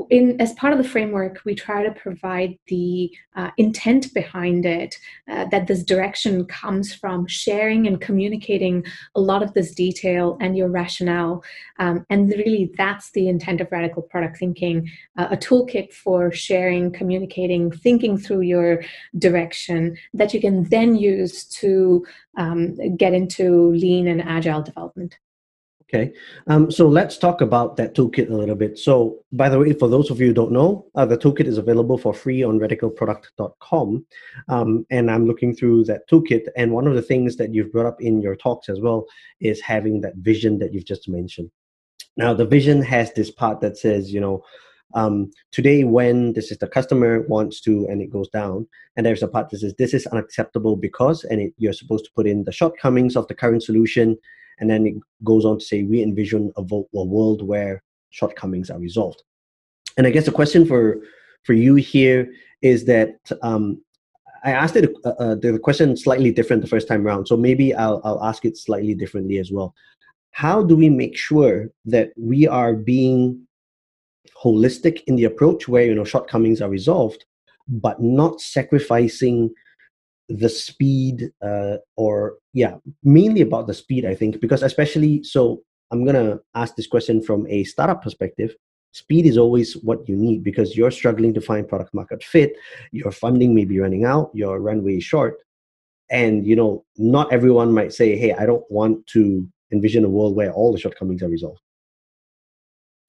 in 0.09 0.41
as 0.41 0.53
part 0.55 0.73
of 0.73 0.79
the 0.79 0.89
framework 0.89 1.41
we 1.45 1.55
try 1.55 1.83
to 1.83 1.91
provide 1.93 2.57
the 2.69 3.11
uh, 3.35 3.51
intent 3.57 4.13
behind 4.15 4.65
it 4.65 4.97
uh, 5.29 5.47
that 5.47 5.67
this 5.67 5.83
direction 5.83 6.45
comes 6.45 6.95
from 6.95 7.27
sharing 7.27 7.89
and 7.89 8.01
communicating 8.01 8.85
a 9.17 9.21
lot 9.21 9.43
of 9.43 9.53
this 9.55 9.75
detail 9.75 10.39
and 10.41 10.57
your 10.57 10.69
rationale. 10.69 11.43
Um, 11.81 12.07
and 12.09 12.29
really 12.31 12.73
that's 12.77 13.11
the 13.11 13.29
intent 13.29 13.61
of 13.61 13.73
radical 13.73 14.03
product 14.03 14.39
thinking 14.39 14.89
uh, 15.19 15.29
a 15.33 15.37
toolkit 15.37 15.93
for 15.93 16.31
sharing 16.31 16.93
communicating 16.93 17.73
thinking 17.73 18.17
through 18.17 18.43
your 18.43 18.85
direction 19.19 19.97
that 20.15 20.33
you 20.33 20.41
can 20.41 20.65
then 20.65 20.95
use 20.95 21.45
to 21.47 22.07
um, 22.37 22.97
get 22.97 23.13
into 23.13 23.73
lean 23.73 24.07
and 24.07 24.23
agile 24.23 24.63
development 24.63 25.19
Okay, 25.93 26.13
um, 26.47 26.71
so 26.71 26.87
let's 26.87 27.19
talk 27.19 27.41
about 27.41 27.77
that 27.77 27.97
toolkit 27.97 28.31
a 28.31 28.33
little 28.33 28.55
bit. 28.55 28.79
So, 28.79 29.25
by 29.33 29.49
the 29.49 29.59
way, 29.59 29.73
for 29.73 29.89
those 29.89 30.09
of 30.09 30.21
you 30.21 30.29
who 30.29 30.33
don't 30.33 30.53
know, 30.53 30.87
uh, 30.95 31.05
the 31.05 31.19
toolkit 31.19 31.47
is 31.47 31.59
available 31.59 31.99
for 31.99 32.15
free 32.15 32.45
on 32.45 32.61
radicalproduct.com. 32.61 34.07
Um, 34.49 34.87
and 34.91 35.11
I'm 35.11 35.27
looking 35.27 35.53
through 35.53 35.87
that 35.87 36.09
toolkit. 36.09 36.47
And 36.57 36.71
one 36.71 36.87
of 36.87 36.95
the 36.95 37.03
things 37.03 37.37
that 37.39 37.53
you've 37.53 37.73
brought 37.73 37.87
up 37.87 38.01
in 38.01 38.23
your 38.23 38.37
talks 38.37 38.69
as 38.69 38.79
well 38.79 39.05
is 39.41 39.61
having 39.61 40.01
that 40.03 40.15
vision 40.19 40.61
that 40.61 40.73
you've 40.73 40.85
just 40.85 41.09
mentioned. 41.09 41.51
Now, 42.17 42.35
the 42.35 42.47
vision 42.47 42.83
has 42.83 43.13
this 43.15 43.33
part 43.33 43.61
that 43.61 43.77
says, 43.77 44.13
you 44.13 44.21
know, 44.21 44.45
um, 44.95 45.33
today 45.51 45.83
when 45.83 46.35
this 46.35 46.53
is 46.53 46.59
the 46.59 46.69
customer 46.69 47.23
wants 47.23 47.61
to 47.63 47.87
and 47.89 48.01
it 48.01 48.11
goes 48.11 48.29
down 48.29 48.67
and 48.97 49.05
there's 49.05 49.23
a 49.23 49.29
part 49.29 49.49
that 49.51 49.59
says 49.59 49.75
this 49.79 49.95
is 49.95 50.07
unacceptable 50.09 50.75
because 50.75 51.23
and 51.25 51.41
it, 51.41 51.53
you're 51.59 51.73
supposed 51.73 52.05
to 52.05 52.11
put 52.17 52.27
in 52.27 52.43
the 52.43 52.51
shortcomings 52.51 53.15
of 53.15 53.27
the 53.29 53.35
current 53.35 53.63
solution 53.63 54.19
and 54.61 54.71
then 54.71 54.87
it 54.87 54.95
goes 55.25 55.45
on 55.45 55.59
to 55.59 55.65
say, 55.65 55.83
we 55.83 56.03
envision 56.03 56.53
a, 56.57 56.63
a 56.63 57.05
world 57.05 57.43
where 57.43 57.83
shortcomings 58.11 58.71
are 58.71 58.79
resolved. 58.79 59.23
And 59.97 60.07
I 60.07 60.11
guess 60.11 60.27
the 60.27 60.33
question 60.33 60.67
for, 60.67 61.01
for 61.45 61.55
you 61.55 61.75
here 61.75 62.31
is 62.63 62.85
that 62.85 63.17
um, 63.43 63.83
I 64.45 64.53
asked 64.53 64.77
it 64.77 64.95
uh, 65.05 65.09
uh, 65.19 65.35
the 65.35 65.59
question 65.59 65.97
slightly 65.97 66.31
different 66.31 66.63
the 66.63 66.69
first 66.69 66.89
time 66.89 67.07
around, 67.07 67.27
so 67.27 67.37
maybe 67.37 67.75
I'll, 67.75 68.01
I'll 68.05 68.25
ask 68.25 68.45
it 68.45 68.57
slightly 68.57 68.95
differently 68.95 69.39
as 69.39 69.51
well. 69.51 69.75
How 70.31 70.63
do 70.63 70.77
we 70.77 70.89
make 70.89 71.17
sure 71.17 71.71
that 71.87 72.13
we 72.17 72.47
are 72.47 72.75
being 72.75 73.47
holistic 74.43 75.03
in 75.07 75.17
the 75.17 75.25
approach 75.25 75.69
where 75.69 75.85
you 75.85 75.95
know 75.95 76.05
shortcomings 76.05 76.63
are 76.63 76.71
resolved, 76.71 77.25
but 77.69 78.01
not 78.01 78.41
sacrificing 78.41 79.51
the 80.31 80.49
speed 80.49 81.31
uh, 81.43 81.77
or 81.97 82.39
yeah 82.53 82.77
mainly 83.03 83.41
about 83.41 83.67
the 83.67 83.75
speed 83.75 84.05
i 84.05 84.15
think 84.15 84.41
because 84.41 84.63
especially 84.63 85.23
so 85.23 85.63
i'm 85.91 86.05
going 86.05 86.15
to 86.15 86.41
ask 86.55 86.77
this 86.77 86.87
question 86.87 87.23
from 87.23 87.47
a 87.49 87.65
startup 87.65 88.03
perspective. 88.03 88.55
Speed 88.93 89.27
is 89.27 89.39
always 89.39 89.75
what 89.85 90.09
you 90.09 90.17
need 90.17 90.43
because 90.43 90.77
you're 90.77 90.91
struggling 90.91 91.33
to 91.35 91.41
find 91.41 91.69
product 91.69 91.95
market 91.95 92.25
fit 92.25 92.57
your 92.91 93.13
funding 93.13 93.55
may 93.55 93.65
be 93.65 93.79
running 93.79 94.05
out 94.05 94.33
your 94.35 94.61
runway 94.61 94.97
is 94.97 95.05
short 95.05 95.39
and 96.11 96.45
you 96.45 96.57
know 96.57 96.85
not 96.97 97.33
everyone 97.33 97.73
might 97.73 97.93
say 97.93 98.17
hey 98.17 98.33
i 98.33 98.45
don't 98.45 98.69
want 98.69 99.07
to 99.07 99.49
envision 99.73 100.05
a 100.05 100.09
world 100.09 100.35
where 100.35 100.53
all 100.53 100.73
the 100.73 100.79
shortcomings 100.79 101.23
are 101.23 101.29
resolved 101.29 101.61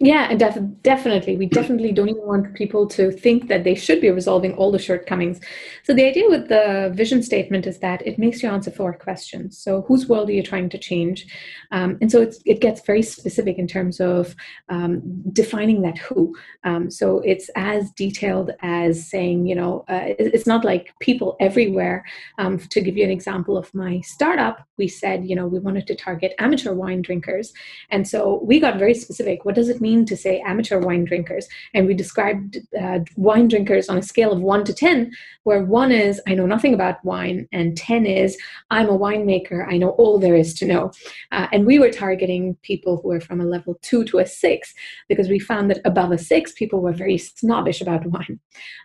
yeah, 0.03 0.33
def- 0.33 0.57
definitely. 0.81 1.37
We 1.37 1.45
definitely 1.45 1.91
don't 1.91 2.09
even 2.09 2.25
want 2.25 2.55
people 2.55 2.87
to 2.87 3.11
think 3.11 3.47
that 3.49 3.63
they 3.63 3.75
should 3.75 4.01
be 4.01 4.09
resolving 4.09 4.53
all 4.55 4.71
the 4.71 4.79
shortcomings. 4.79 5.39
So, 5.83 5.93
the 5.93 6.05
idea 6.05 6.27
with 6.27 6.47
the 6.49 6.91
vision 6.95 7.21
statement 7.21 7.67
is 7.67 7.77
that 7.79 8.05
it 8.05 8.17
makes 8.17 8.41
you 8.41 8.49
answer 8.49 8.71
four 8.71 8.93
questions. 8.93 9.59
So, 9.59 9.83
whose 9.83 10.07
world 10.07 10.29
are 10.29 10.33
you 10.33 10.41
trying 10.41 10.69
to 10.69 10.79
change? 10.79 11.27
Um, 11.71 11.99
and 12.01 12.11
so, 12.11 12.31
it 12.45 12.61
gets 12.61 12.81
very 12.81 13.03
specific 13.03 13.59
in 13.59 13.67
terms 13.67 13.99
of 13.99 14.35
um, 14.69 15.03
defining 15.33 15.83
that 15.83 15.99
who. 15.99 16.35
Um, 16.63 16.89
so, 16.89 17.19
it's 17.19 17.51
as 17.55 17.91
detailed 17.91 18.49
as 18.63 19.07
saying, 19.07 19.45
you 19.45 19.53
know, 19.53 19.85
uh, 19.87 20.15
it's 20.17 20.47
not 20.47 20.65
like 20.65 20.95
people 20.99 21.37
everywhere. 21.39 22.03
Um, 22.39 22.57
to 22.57 22.81
give 22.81 22.97
you 22.97 23.03
an 23.03 23.11
example 23.11 23.55
of 23.55 23.71
my 23.75 24.01
startup, 24.01 24.65
we 24.79 24.87
said, 24.87 25.27
you 25.27 25.35
know, 25.35 25.45
we 25.45 25.59
wanted 25.59 25.85
to 25.85 25.95
target 25.95 26.33
amateur 26.39 26.73
wine 26.73 27.03
drinkers. 27.03 27.53
And 27.91 28.07
so, 28.07 28.41
we 28.43 28.59
got 28.59 28.79
very 28.79 28.95
specific. 28.95 29.45
What 29.45 29.53
does 29.53 29.69
it 29.69 29.79
mean? 29.79 29.90
Mean 29.91 30.05
to 30.05 30.17
say 30.17 30.41
amateur 30.45 30.79
wine 30.79 31.05
drinkers. 31.05 31.47
And 31.73 31.85
we 31.87 31.93
described 31.93 32.57
uh, 32.79 32.99
wine 33.15 33.47
drinkers 33.47 33.89
on 33.89 33.97
a 33.97 34.01
scale 34.01 34.31
of 34.31 34.41
one 34.41 34.63
to 34.65 34.73
10, 34.73 35.11
where 35.43 35.63
one 35.63 35.91
is, 35.91 36.21
I 36.27 36.33
know 36.33 36.45
nothing 36.45 36.73
about 36.73 37.03
wine, 37.03 37.47
and 37.51 37.77
10 37.77 38.05
is, 38.05 38.37
I'm 38.69 38.89
a 38.89 38.97
winemaker, 38.97 39.67
I 39.67 39.77
know 39.77 39.91
all 39.91 40.19
there 40.19 40.35
is 40.35 40.53
to 40.55 40.65
know. 40.65 40.91
Uh, 41.31 41.47
and 41.51 41.65
we 41.65 41.79
were 41.79 41.91
targeting 41.91 42.55
people 42.61 42.97
who 42.97 43.09
were 43.09 43.21
from 43.21 43.41
a 43.41 43.45
level 43.45 43.77
two 43.81 44.03
to 44.05 44.19
a 44.19 44.25
six, 44.25 44.73
because 45.09 45.27
we 45.29 45.39
found 45.39 45.69
that 45.69 45.81
above 45.85 46.11
a 46.11 46.17
six, 46.17 46.51
people 46.53 46.79
were 46.81 46.93
very 46.93 47.17
snobbish 47.17 47.81
about 47.81 48.05
wine. 48.05 48.39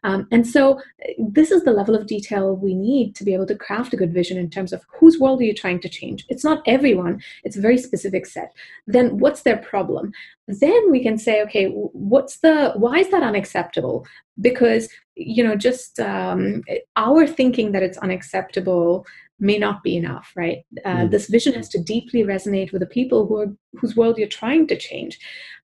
Um, 0.04 0.26
and 0.32 0.46
so 0.46 0.78
uh, 0.78 1.12
this 1.18 1.50
is 1.50 1.62
the 1.64 1.72
level 1.72 1.94
of 1.94 2.06
detail 2.06 2.56
we 2.56 2.74
need 2.74 3.14
to 3.16 3.24
be 3.24 3.34
able 3.34 3.46
to 3.46 3.56
craft 3.56 3.94
a 3.94 3.96
good 3.96 4.12
vision 4.12 4.36
in 4.38 4.50
terms 4.50 4.72
of 4.72 4.84
whose 4.98 5.18
world 5.18 5.40
are 5.40 5.44
you 5.44 5.54
trying 5.54 5.80
to 5.80 5.88
change. 5.88 6.24
It's 6.28 6.44
not 6.44 6.62
everyone, 6.66 7.22
it's 7.44 7.56
a 7.56 7.66
very 7.66 7.78
specific 7.78 8.26
set. 8.26 8.52
Then 8.86 9.18
what's 9.18 9.42
their 9.42 9.58
problem? 9.58 10.12
then 10.48 10.90
we 10.96 11.02
can 11.02 11.18
say 11.18 11.42
okay 11.42 11.66
what's 12.12 12.38
the 12.38 12.72
why 12.76 12.96
is 12.98 13.10
that 13.10 13.22
unacceptable? 13.22 14.06
Because 14.48 14.88
you 15.14 15.42
know 15.44 15.56
just 15.56 16.00
um, 16.00 16.62
our 16.96 17.26
thinking 17.26 17.72
that 17.72 17.82
it's 17.82 17.98
unacceptable 17.98 19.06
may 19.38 19.58
not 19.58 19.82
be 19.82 19.96
enough 19.96 20.32
right? 20.36 20.58
Uh, 20.84 20.96
mm. 20.96 21.10
this 21.10 21.28
vision 21.28 21.52
has 21.54 21.68
to 21.70 21.82
deeply 21.82 22.22
resonate 22.22 22.72
with 22.72 22.80
the 22.80 22.86
people 22.86 23.26
who 23.26 23.36
are 23.38 23.52
whose 23.78 23.94
world 23.96 24.16
you're 24.16 24.28
trying 24.28 24.66
to 24.66 24.76
change. 24.76 25.18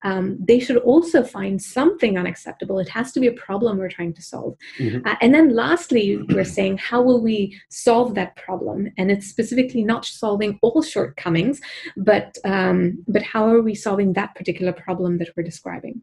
Um, 0.04 0.36
they 0.40 0.58
should 0.58 0.78
also 0.78 1.22
find 1.22 1.62
something 1.62 2.18
unacceptable. 2.18 2.78
It 2.80 2.88
has 2.88 3.12
to 3.12 3.20
be 3.20 3.28
a 3.28 3.32
problem 3.32 3.78
we're 3.78 3.88
trying 3.88 4.12
to 4.14 4.22
solve. 4.22 4.56
Mm-hmm. 4.78 5.06
uh, 5.06 5.14
and 5.20 5.34
then 5.34 5.54
lastly 5.54 6.18
we're 6.28 6.44
saying 6.44 6.78
how 6.78 7.02
will 7.02 7.22
we 7.22 7.58
solve 7.70 8.14
that 8.14 8.36
problem? 8.36 8.90
And 8.98 9.10
it's 9.10 9.28
specifically 9.28 9.84
not 9.84 10.04
solving 10.04 10.58
all 10.62 10.82
shortcomings 10.82 11.60
but 11.96 12.36
um, 12.44 13.04
but 13.08 13.22
how 13.22 13.46
are 13.46 13.62
we 13.62 13.74
solving 13.74 14.12
that 14.14 14.34
particular 14.34 14.72
problem 14.72 15.18
that 15.18 15.30
we're 15.36 15.42
describing 15.42 16.02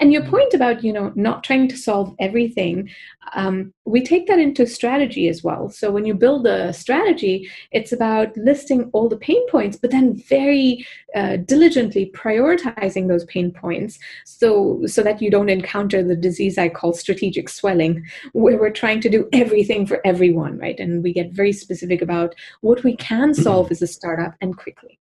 and 0.00 0.12
your 0.12 0.24
point 0.24 0.54
about 0.54 0.82
you 0.82 0.92
know 0.92 1.12
not 1.14 1.44
trying 1.44 1.68
to 1.68 1.76
solve 1.76 2.14
everything 2.18 2.88
um, 3.34 3.72
we 3.84 4.02
take 4.02 4.26
that 4.26 4.38
into 4.38 4.66
strategy 4.66 5.28
as 5.28 5.42
well. 5.42 5.68
So 5.68 5.90
when 5.90 6.04
you 6.04 6.14
build 6.14 6.46
a 6.46 6.72
strategy 6.72 7.50
it's 7.72 7.92
about 7.92 8.36
listing 8.36 8.90
all 8.92 9.08
the 9.08 9.16
pain 9.16 9.46
points 9.48 9.76
but 9.76 9.90
then 9.90 10.16
very 10.28 10.86
uh, 11.14 11.36
diligently 11.36 12.10
prioritizing 12.14 13.08
those 13.08 13.24
pain 13.26 13.52
points 13.52 13.98
so 14.24 14.80
so 14.86 15.02
that 15.02 15.20
you 15.20 15.30
don't 15.30 15.48
encounter 15.48 16.02
the 16.02 16.16
disease 16.16 16.56
i 16.58 16.68
call 16.68 16.92
strategic 16.92 17.48
swelling 17.48 18.04
where 18.32 18.58
we're 18.58 18.70
trying 18.70 19.00
to 19.00 19.08
do 19.08 19.28
everything 19.32 19.86
for 19.86 20.00
everyone 20.04 20.60
right? 20.60 20.78
And 20.78 21.02
we 21.02 21.12
get 21.12 21.32
very 21.32 21.52
specific 21.52 22.02
about 22.02 22.34
what 22.60 22.84
we 22.84 22.96
can 22.96 23.34
solve 23.46 23.70
as 23.70 23.82
a 23.82 23.86
startup 23.86 24.34
and 24.40 24.56
quickly. 24.56 24.98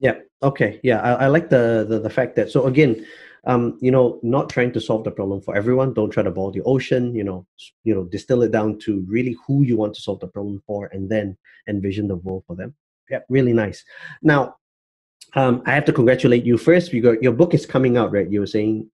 Yeah. 0.00 0.18
Okay. 0.42 0.80
Yeah. 0.82 1.00
I, 1.00 1.24
I 1.24 1.26
like 1.28 1.48
the, 1.50 1.86
the 1.88 1.98
the 2.00 2.10
fact 2.10 2.36
that 2.36 2.50
so 2.50 2.66
again 2.66 3.06
um, 3.46 3.78
you 3.80 3.90
know, 3.90 4.20
not 4.22 4.48
trying 4.48 4.72
to 4.72 4.80
solve 4.80 5.04
the 5.04 5.10
problem 5.10 5.40
for 5.40 5.56
everyone. 5.56 5.94
Don't 5.94 6.10
try 6.10 6.22
to 6.22 6.30
boil 6.30 6.50
the 6.50 6.62
ocean. 6.62 7.14
You 7.14 7.24
know, 7.24 7.46
you 7.84 7.94
know, 7.94 8.04
distill 8.04 8.42
it 8.42 8.52
down 8.52 8.78
to 8.80 9.04
really 9.08 9.36
who 9.46 9.62
you 9.62 9.76
want 9.76 9.94
to 9.94 10.00
solve 10.00 10.20
the 10.20 10.28
problem 10.28 10.62
for, 10.66 10.86
and 10.86 11.08
then 11.08 11.36
envision 11.68 12.08
the 12.08 12.16
world 12.16 12.44
for 12.46 12.56
them. 12.56 12.74
yeah, 13.10 13.20
really 13.28 13.52
nice. 13.52 13.84
Now, 14.22 14.56
um, 15.34 15.62
I 15.66 15.72
have 15.72 15.84
to 15.86 15.92
congratulate 15.92 16.44
you 16.44 16.56
first. 16.56 16.92
Got 17.02 17.22
your 17.22 17.32
book 17.32 17.54
is 17.54 17.66
coming 17.66 17.96
out, 17.96 18.12
right? 18.12 18.30
You 18.30 18.40
were 18.40 18.46
saying. 18.46 18.90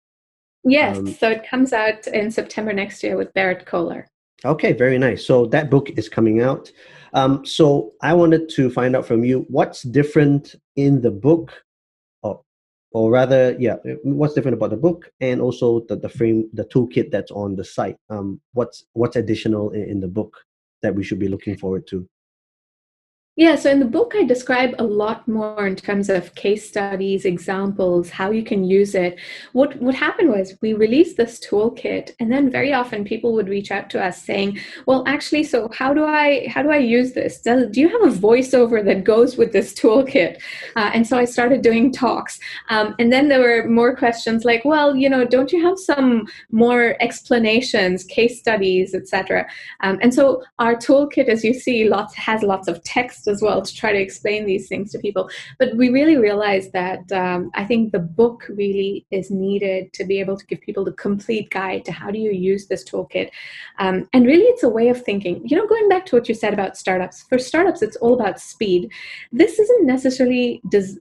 Yes, 0.62 0.98
um, 0.98 1.06
so 1.06 1.30
it 1.30 1.48
comes 1.48 1.72
out 1.72 2.06
in 2.06 2.30
September 2.30 2.72
next 2.74 3.02
year 3.02 3.16
with 3.16 3.32
Berrett-Koehler. 3.32 4.04
Okay, 4.44 4.72
very 4.72 4.98
nice. 4.98 5.24
So 5.24 5.46
that 5.46 5.70
book 5.70 5.90
is 5.90 6.08
coming 6.08 6.42
out. 6.42 6.70
Um, 7.12 7.44
so 7.44 7.92
I 8.02 8.12
wanted 8.14 8.48
to 8.50 8.70
find 8.70 8.94
out 8.94 9.06
from 9.06 9.24
you 9.24 9.46
what's 9.48 9.82
different 9.82 10.54
in 10.76 11.00
the 11.00 11.10
book, 11.10 11.52
or, 12.92 13.10
rather, 13.10 13.56
yeah, 13.58 13.76
what's 14.02 14.34
different 14.34 14.56
about 14.56 14.70
the 14.70 14.76
book, 14.76 15.10
and 15.20 15.40
also 15.40 15.80
the, 15.88 15.96
the 15.96 16.08
frame, 16.08 16.48
the 16.52 16.64
toolkit 16.64 17.10
that's 17.10 17.30
on 17.30 17.56
the 17.56 17.64
site. 17.64 17.96
Um, 18.08 18.40
what's 18.52 18.84
what's 18.94 19.16
additional 19.16 19.70
in, 19.70 19.84
in 19.84 20.00
the 20.00 20.08
book 20.08 20.36
that 20.82 20.94
we 20.94 21.04
should 21.04 21.18
be 21.18 21.28
looking 21.28 21.56
forward 21.56 21.86
to? 21.88 22.08
Yeah, 23.40 23.56
so 23.56 23.70
in 23.70 23.80
the 23.80 23.86
book, 23.86 24.12
I 24.14 24.24
describe 24.24 24.74
a 24.78 24.84
lot 24.84 25.26
more 25.26 25.66
in 25.66 25.74
terms 25.74 26.10
of 26.10 26.34
case 26.34 26.68
studies, 26.68 27.24
examples, 27.24 28.10
how 28.10 28.30
you 28.32 28.44
can 28.44 28.64
use 28.64 28.94
it. 28.94 29.18
What 29.52 29.80
what 29.80 29.94
happened 29.94 30.28
was 30.28 30.58
we 30.60 30.74
released 30.74 31.16
this 31.16 31.40
toolkit, 31.40 32.10
and 32.20 32.30
then 32.30 32.50
very 32.50 32.74
often 32.74 33.02
people 33.02 33.32
would 33.32 33.48
reach 33.48 33.70
out 33.70 33.88
to 33.90 34.04
us 34.08 34.22
saying, 34.22 34.58
"Well, 34.84 35.04
actually, 35.06 35.44
so 35.44 35.70
how 35.72 35.94
do 35.94 36.04
I 36.04 36.48
how 36.48 36.62
do 36.62 36.70
I 36.70 36.76
use 36.76 37.14
this? 37.14 37.40
Do, 37.40 37.66
do 37.66 37.80
you 37.80 37.88
have 37.88 38.02
a 38.02 38.14
voiceover 38.14 38.84
that 38.84 39.04
goes 39.04 39.38
with 39.38 39.52
this 39.52 39.72
toolkit?" 39.72 40.42
Uh, 40.76 40.90
and 40.92 41.06
so 41.06 41.16
I 41.16 41.24
started 41.24 41.62
doing 41.62 41.92
talks, 41.92 42.38
um, 42.68 42.94
and 42.98 43.10
then 43.10 43.30
there 43.30 43.40
were 43.40 43.66
more 43.66 43.96
questions 43.96 44.44
like, 44.44 44.66
"Well, 44.66 44.94
you 44.94 45.08
know, 45.08 45.24
don't 45.24 45.50
you 45.50 45.62
have 45.66 45.78
some 45.78 46.26
more 46.50 46.94
explanations, 47.00 48.04
case 48.04 48.38
studies, 48.38 48.94
etc." 48.94 49.46
Um, 49.80 49.98
and 50.02 50.12
so 50.12 50.42
our 50.58 50.74
toolkit, 50.74 51.28
as 51.28 51.42
you 51.42 51.54
see, 51.54 51.88
lots 51.88 52.14
has 52.16 52.42
lots 52.42 52.68
of 52.68 52.84
text 52.84 53.29
as 53.30 53.40
well 53.40 53.62
to 53.62 53.74
try 53.74 53.92
to 53.92 53.98
explain 53.98 54.44
these 54.44 54.68
things 54.68 54.92
to 54.92 54.98
people. 54.98 55.30
But 55.58 55.76
we 55.76 55.88
really 55.88 56.16
realized 56.16 56.72
that 56.72 57.10
um, 57.12 57.50
I 57.54 57.64
think 57.64 57.92
the 57.92 57.98
book 57.98 58.46
really 58.48 59.06
is 59.10 59.30
needed 59.30 59.92
to 59.94 60.04
be 60.04 60.20
able 60.20 60.36
to 60.36 60.46
give 60.46 60.60
people 60.60 60.84
the 60.84 60.92
complete 60.92 61.50
guide 61.50 61.84
to 61.86 61.92
how 61.92 62.10
do 62.10 62.18
you 62.18 62.32
use 62.32 62.66
this 62.66 62.84
toolkit. 62.84 63.30
Um, 63.78 64.08
and 64.12 64.26
really, 64.26 64.44
it's 64.44 64.62
a 64.62 64.68
way 64.68 64.88
of 64.88 65.02
thinking. 65.02 65.40
You 65.46 65.56
know, 65.56 65.66
going 65.66 65.88
back 65.88 66.06
to 66.06 66.16
what 66.16 66.28
you 66.28 66.34
said 66.34 66.52
about 66.52 66.76
startups, 66.76 67.22
for 67.28 67.38
startups, 67.38 67.82
it's 67.82 67.96
all 67.96 68.14
about 68.14 68.40
speed. 68.40 68.90
This 69.32 69.58
isn't 69.58 69.86
necessarily 69.86 70.60
des- 70.70 70.98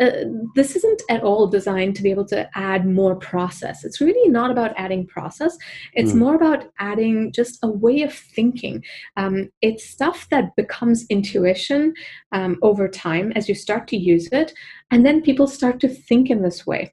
uh, 0.00 0.24
this 0.54 0.76
isn't 0.76 1.02
at 1.10 1.24
all 1.24 1.48
designed 1.48 1.96
to 1.96 2.02
be 2.02 2.10
able 2.10 2.24
to 2.24 2.48
add 2.56 2.86
more 2.86 3.16
process. 3.16 3.84
It's 3.84 4.00
really 4.00 4.28
not 4.30 4.50
about 4.50 4.72
adding 4.76 5.04
process. 5.06 5.58
It's 5.92 6.12
mm. 6.12 6.18
more 6.18 6.36
about 6.36 6.70
adding 6.78 7.32
just 7.32 7.58
a 7.64 7.68
way 7.68 8.02
of 8.02 8.12
thinking. 8.12 8.84
Um, 9.16 9.50
it's 9.60 9.84
stuff 9.84 10.28
that 10.30 10.54
becomes 10.54 11.04
intuition 11.48 11.94
um, 12.32 12.58
over 12.62 12.88
time 12.88 13.32
as 13.34 13.48
you 13.48 13.54
start 13.54 13.88
to 13.88 13.96
use 13.96 14.28
it, 14.32 14.52
and 14.90 15.04
then 15.04 15.22
people 15.22 15.46
start 15.46 15.80
to 15.80 15.88
think 15.88 16.30
in 16.30 16.42
this 16.42 16.66
way. 16.66 16.92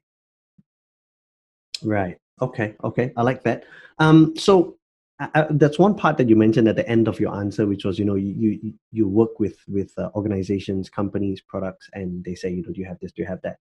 Right. 1.82 2.18
Okay. 2.40 2.74
Okay. 2.82 3.12
I 3.16 3.22
like 3.22 3.42
that. 3.44 3.64
Um, 3.98 4.36
so 4.36 4.76
uh, 5.18 5.46
that's 5.50 5.78
one 5.78 5.94
part 5.94 6.18
that 6.18 6.28
you 6.28 6.36
mentioned 6.36 6.68
at 6.68 6.76
the 6.76 6.88
end 6.88 7.08
of 7.08 7.18
your 7.18 7.34
answer, 7.34 7.66
which 7.66 7.84
was 7.84 7.98
you 7.98 8.04
know 8.04 8.16
you 8.16 8.58
you, 8.62 8.74
you 8.92 9.08
work 9.08 9.40
with 9.40 9.56
with 9.68 9.92
uh, 9.98 10.10
organizations, 10.14 10.90
companies, 10.90 11.40
products, 11.40 11.88
and 11.94 12.24
they 12.24 12.34
say 12.34 12.50
you 12.50 12.62
know 12.62 12.72
do 12.72 12.80
you 12.80 12.86
have 12.86 12.98
this, 13.00 13.12
do 13.12 13.22
you 13.22 13.28
have 13.28 13.40
that? 13.42 13.56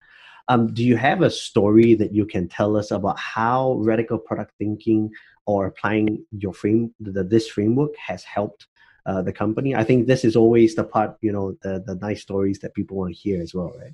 Um, 0.47 0.73
do 0.73 0.83
you 0.83 0.97
have 0.97 1.21
a 1.21 1.29
story 1.29 1.95
that 1.95 2.13
you 2.13 2.25
can 2.25 2.47
tell 2.47 2.77
us 2.77 2.91
about 2.91 3.17
how 3.17 3.77
radical 3.79 4.19
product 4.19 4.51
thinking 4.59 5.09
or 5.47 5.65
applying 5.65 6.23
your 6.31 6.53
frame 6.53 6.93
the, 6.99 7.23
this 7.23 7.47
framework 7.47 7.95
has 7.97 8.23
helped 8.23 8.67
uh, 9.05 9.21
the 9.21 9.33
company? 9.33 9.75
I 9.75 9.83
think 9.83 10.07
this 10.07 10.25
is 10.25 10.35
always 10.35 10.75
the 10.75 10.83
part 10.83 11.17
you 11.21 11.31
know 11.31 11.57
the 11.61 11.83
the 11.85 11.95
nice 11.95 12.21
stories 12.21 12.59
that 12.59 12.73
people 12.73 12.97
want 12.97 13.13
to 13.13 13.19
hear 13.19 13.41
as 13.41 13.53
well, 13.53 13.73
right? 13.79 13.93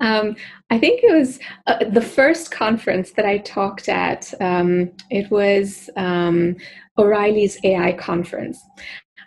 Um, 0.00 0.34
I 0.70 0.78
think 0.78 1.02
it 1.02 1.14
was 1.14 1.38
uh, 1.66 1.84
the 1.84 2.00
first 2.00 2.50
conference 2.50 3.12
that 3.12 3.24
I 3.24 3.38
talked 3.38 3.88
at. 3.88 4.32
Um, 4.40 4.90
it 5.10 5.30
was 5.30 5.88
um, 5.96 6.56
O'Reilly's 6.98 7.58
AI 7.62 7.92
conference. 7.92 8.60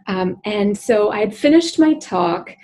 Um, 0.08 0.38
and 0.44 0.78
so 0.78 1.12
I 1.12 1.20
had 1.20 1.36
finished 1.36 1.80
my 1.80 1.94
talk 1.96 2.56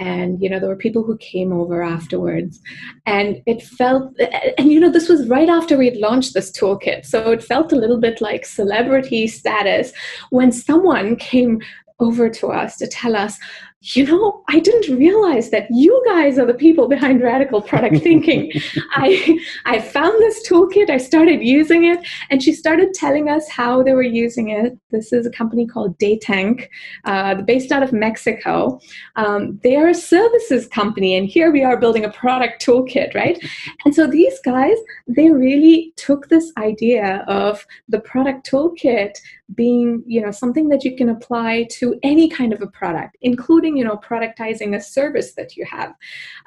and 0.00 0.42
you 0.42 0.48
know 0.48 0.58
there 0.58 0.68
were 0.68 0.76
people 0.76 1.04
who 1.04 1.16
came 1.18 1.52
over 1.52 1.82
afterwards. 1.82 2.58
And 3.06 3.42
it 3.46 3.62
felt 3.62 4.18
and 4.58 4.72
you 4.72 4.80
know 4.80 4.90
this 4.90 5.08
was 5.08 5.28
right 5.28 5.48
after 5.48 5.76
we'd 5.76 5.98
launched 5.98 6.34
this 6.34 6.50
toolkit. 6.50 7.04
So 7.04 7.30
it 7.30 7.44
felt 7.44 7.72
a 7.72 7.76
little 7.76 8.00
bit 8.00 8.20
like 8.20 8.44
celebrity 8.46 9.28
status 9.28 9.92
when 10.30 10.50
someone 10.50 11.16
came 11.16 11.60
over 12.00 12.30
to 12.30 12.48
us 12.48 12.78
to 12.78 12.88
tell 12.88 13.14
us 13.14 13.38
you 13.82 14.04
know, 14.04 14.42
I 14.48 14.60
didn't 14.60 14.94
realize 14.94 15.48
that 15.50 15.66
you 15.70 16.02
guys 16.06 16.38
are 16.38 16.44
the 16.44 16.52
people 16.52 16.86
behind 16.86 17.22
radical 17.22 17.62
product 17.62 17.96
thinking. 18.02 18.52
I 18.90 19.40
I 19.64 19.80
found 19.80 20.20
this 20.20 20.46
toolkit, 20.46 20.90
I 20.90 20.98
started 20.98 21.42
using 21.42 21.84
it, 21.84 22.06
and 22.28 22.42
she 22.42 22.52
started 22.52 22.92
telling 22.92 23.30
us 23.30 23.48
how 23.48 23.82
they 23.82 23.94
were 23.94 24.02
using 24.02 24.50
it. 24.50 24.78
This 24.90 25.14
is 25.14 25.24
a 25.24 25.30
company 25.30 25.66
called 25.66 25.98
Daytank, 25.98 26.68
uh, 27.04 27.36
based 27.36 27.72
out 27.72 27.82
of 27.82 27.92
Mexico. 27.92 28.80
Um, 29.16 29.58
they 29.62 29.76
are 29.76 29.88
a 29.88 29.94
services 29.94 30.66
company, 30.66 31.16
and 31.16 31.26
here 31.26 31.50
we 31.50 31.64
are 31.64 31.78
building 31.78 32.04
a 32.04 32.12
product 32.12 32.64
toolkit, 32.64 33.14
right? 33.14 33.42
And 33.86 33.94
so 33.94 34.06
these 34.06 34.38
guys, 34.40 34.76
they 35.08 35.30
really 35.30 35.94
took 35.96 36.28
this 36.28 36.52
idea 36.58 37.24
of 37.28 37.66
the 37.88 38.00
product 38.00 38.50
toolkit 38.50 39.16
being, 39.54 40.02
you 40.06 40.20
know, 40.20 40.30
something 40.30 40.68
that 40.68 40.84
you 40.84 40.96
can 40.96 41.08
apply 41.08 41.66
to 41.70 41.98
any 42.02 42.28
kind 42.28 42.52
of 42.52 42.62
a 42.62 42.66
product, 42.68 43.16
including 43.22 43.69
you 43.76 43.84
know 43.84 43.96
productizing 43.96 44.76
a 44.76 44.80
service 44.80 45.34
that 45.34 45.56
you 45.56 45.64
have 45.64 45.94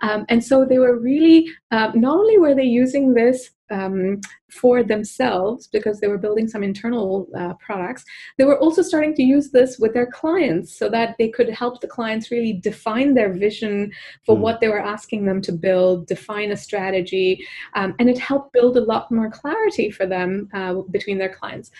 um, 0.02 0.26
and 0.30 0.44
so 0.44 0.66
they 0.66 0.80
were 0.80 1.00
really 1.00 1.50
uh, 1.72 1.92
not 1.96 2.18
only 2.18 2.38
were 2.38 2.56
they 2.56 2.64
using 2.64 3.14
this 3.14 3.52
um, 3.72 4.22
for 4.52 4.84
themselves 4.84 5.68
because 5.68 6.00
they 6.00 6.08
were 6.08 6.18
building 6.18 6.48
some 6.48 6.64
internal 6.64 7.28
uh, 7.36 7.54
products 7.56 8.04
they 8.38 8.44
were 8.44 8.60
also 8.60 8.82
starting 8.82 9.16
to 9.16 9.24
use 9.24 9.50
this 9.52 9.80
with 9.80 9.94
their 9.94 10.06
clients 10.06 10.78
so 10.78 10.90
that 10.90 11.16
they 11.18 11.30
could 11.30 11.50
help 11.50 11.82
the 11.82 11.88
clients 11.88 12.30
really 12.30 12.54
define 12.54 13.14
their 13.14 13.34
vision 13.34 13.92
for 14.26 14.36
mm. 14.36 14.40
what 14.40 14.60
they 14.60 14.68
were 14.68 14.80
asking 14.82 15.26
them 15.26 15.42
to 15.42 15.52
build 15.52 16.06
define 16.08 16.52
a 16.52 16.58
strategy 16.58 17.46
um, 17.76 17.96
and 18.00 18.10
it 18.10 18.20
helped 18.20 18.54
build 18.54 18.78
a 18.78 18.84
lot 18.84 19.12
more 19.12 19.32
clarity 19.32 19.90
for 19.90 20.06
them 20.06 20.48
uh, 20.54 20.74
between 20.92 21.18
their 21.18 21.34
clients 21.34 21.72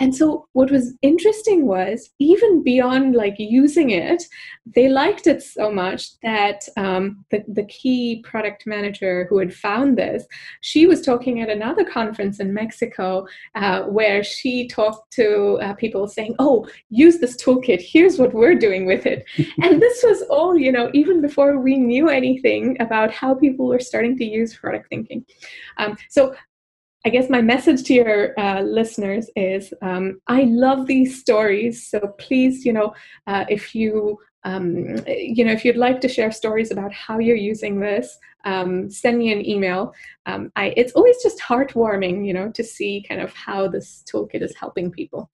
and 0.00 0.14
so 0.14 0.46
what 0.52 0.70
was 0.70 0.94
interesting 1.02 1.66
was 1.66 2.10
even 2.18 2.62
beyond 2.62 3.14
like 3.14 3.36
using 3.38 3.90
it 3.90 4.22
they 4.74 4.88
liked 4.88 5.26
it 5.26 5.42
so 5.42 5.70
much 5.70 6.18
that 6.20 6.62
um, 6.76 7.24
the, 7.30 7.42
the 7.48 7.64
key 7.64 8.22
product 8.28 8.66
manager 8.66 9.26
who 9.28 9.38
had 9.38 9.54
found 9.54 9.96
this 9.96 10.24
she 10.60 10.86
was 10.86 11.02
talking 11.02 11.40
at 11.40 11.48
another 11.48 11.84
conference 11.84 12.40
in 12.40 12.52
mexico 12.52 13.26
uh, 13.54 13.82
where 13.82 14.24
she 14.24 14.66
talked 14.68 15.12
to 15.12 15.58
uh, 15.62 15.74
people 15.74 16.08
saying 16.08 16.34
oh 16.38 16.66
use 16.90 17.18
this 17.18 17.36
toolkit. 17.36 17.80
Here's 17.80 18.18
what 18.18 18.34
we're 18.34 18.54
doing 18.54 18.86
with 18.86 19.06
it. 19.06 19.24
And 19.62 19.80
this 19.80 20.02
was 20.02 20.22
all 20.22 20.56
you 20.56 20.72
know 20.72 20.90
even 20.94 21.20
before 21.20 21.58
we 21.60 21.76
knew 21.76 22.08
anything 22.08 22.76
about 22.80 23.10
how 23.10 23.34
people 23.34 23.66
were 23.66 23.80
starting 23.80 24.16
to 24.18 24.24
use 24.24 24.56
product 24.56 24.88
thinking. 24.88 25.24
Um, 25.78 25.96
so 26.08 26.34
I 27.04 27.08
guess 27.08 27.30
my 27.30 27.40
message 27.40 27.82
to 27.84 27.94
your 27.94 28.38
uh, 28.38 28.60
listeners 28.60 29.30
is 29.34 29.72
um, 29.80 30.20
I 30.26 30.42
love 30.42 30.86
these 30.86 31.18
stories. 31.18 31.88
So 31.88 32.14
please, 32.18 32.66
you 32.66 32.74
know, 32.74 32.94
uh, 33.26 33.46
if 33.48 33.74
you 33.74 34.18
um, 34.44 34.96
you 35.06 35.44
know 35.44 35.52
if 35.52 35.64
you'd 35.64 35.76
like 35.76 36.00
to 36.02 36.08
share 36.08 36.30
stories 36.30 36.70
about 36.70 36.92
how 36.92 37.18
you're 37.18 37.36
using 37.36 37.80
this, 37.80 38.18
um, 38.44 38.90
send 38.90 39.18
me 39.18 39.32
an 39.32 39.46
email. 39.46 39.94
Um, 40.26 40.52
I, 40.56 40.74
it's 40.76 40.92
always 40.92 41.22
just 41.22 41.40
heartwarming, 41.40 42.26
you 42.26 42.34
know, 42.34 42.50
to 42.52 42.62
see 42.62 43.04
kind 43.08 43.20
of 43.20 43.32
how 43.32 43.68
this 43.68 44.04
toolkit 44.10 44.42
is 44.42 44.54
helping 44.56 44.90
people. 44.90 45.30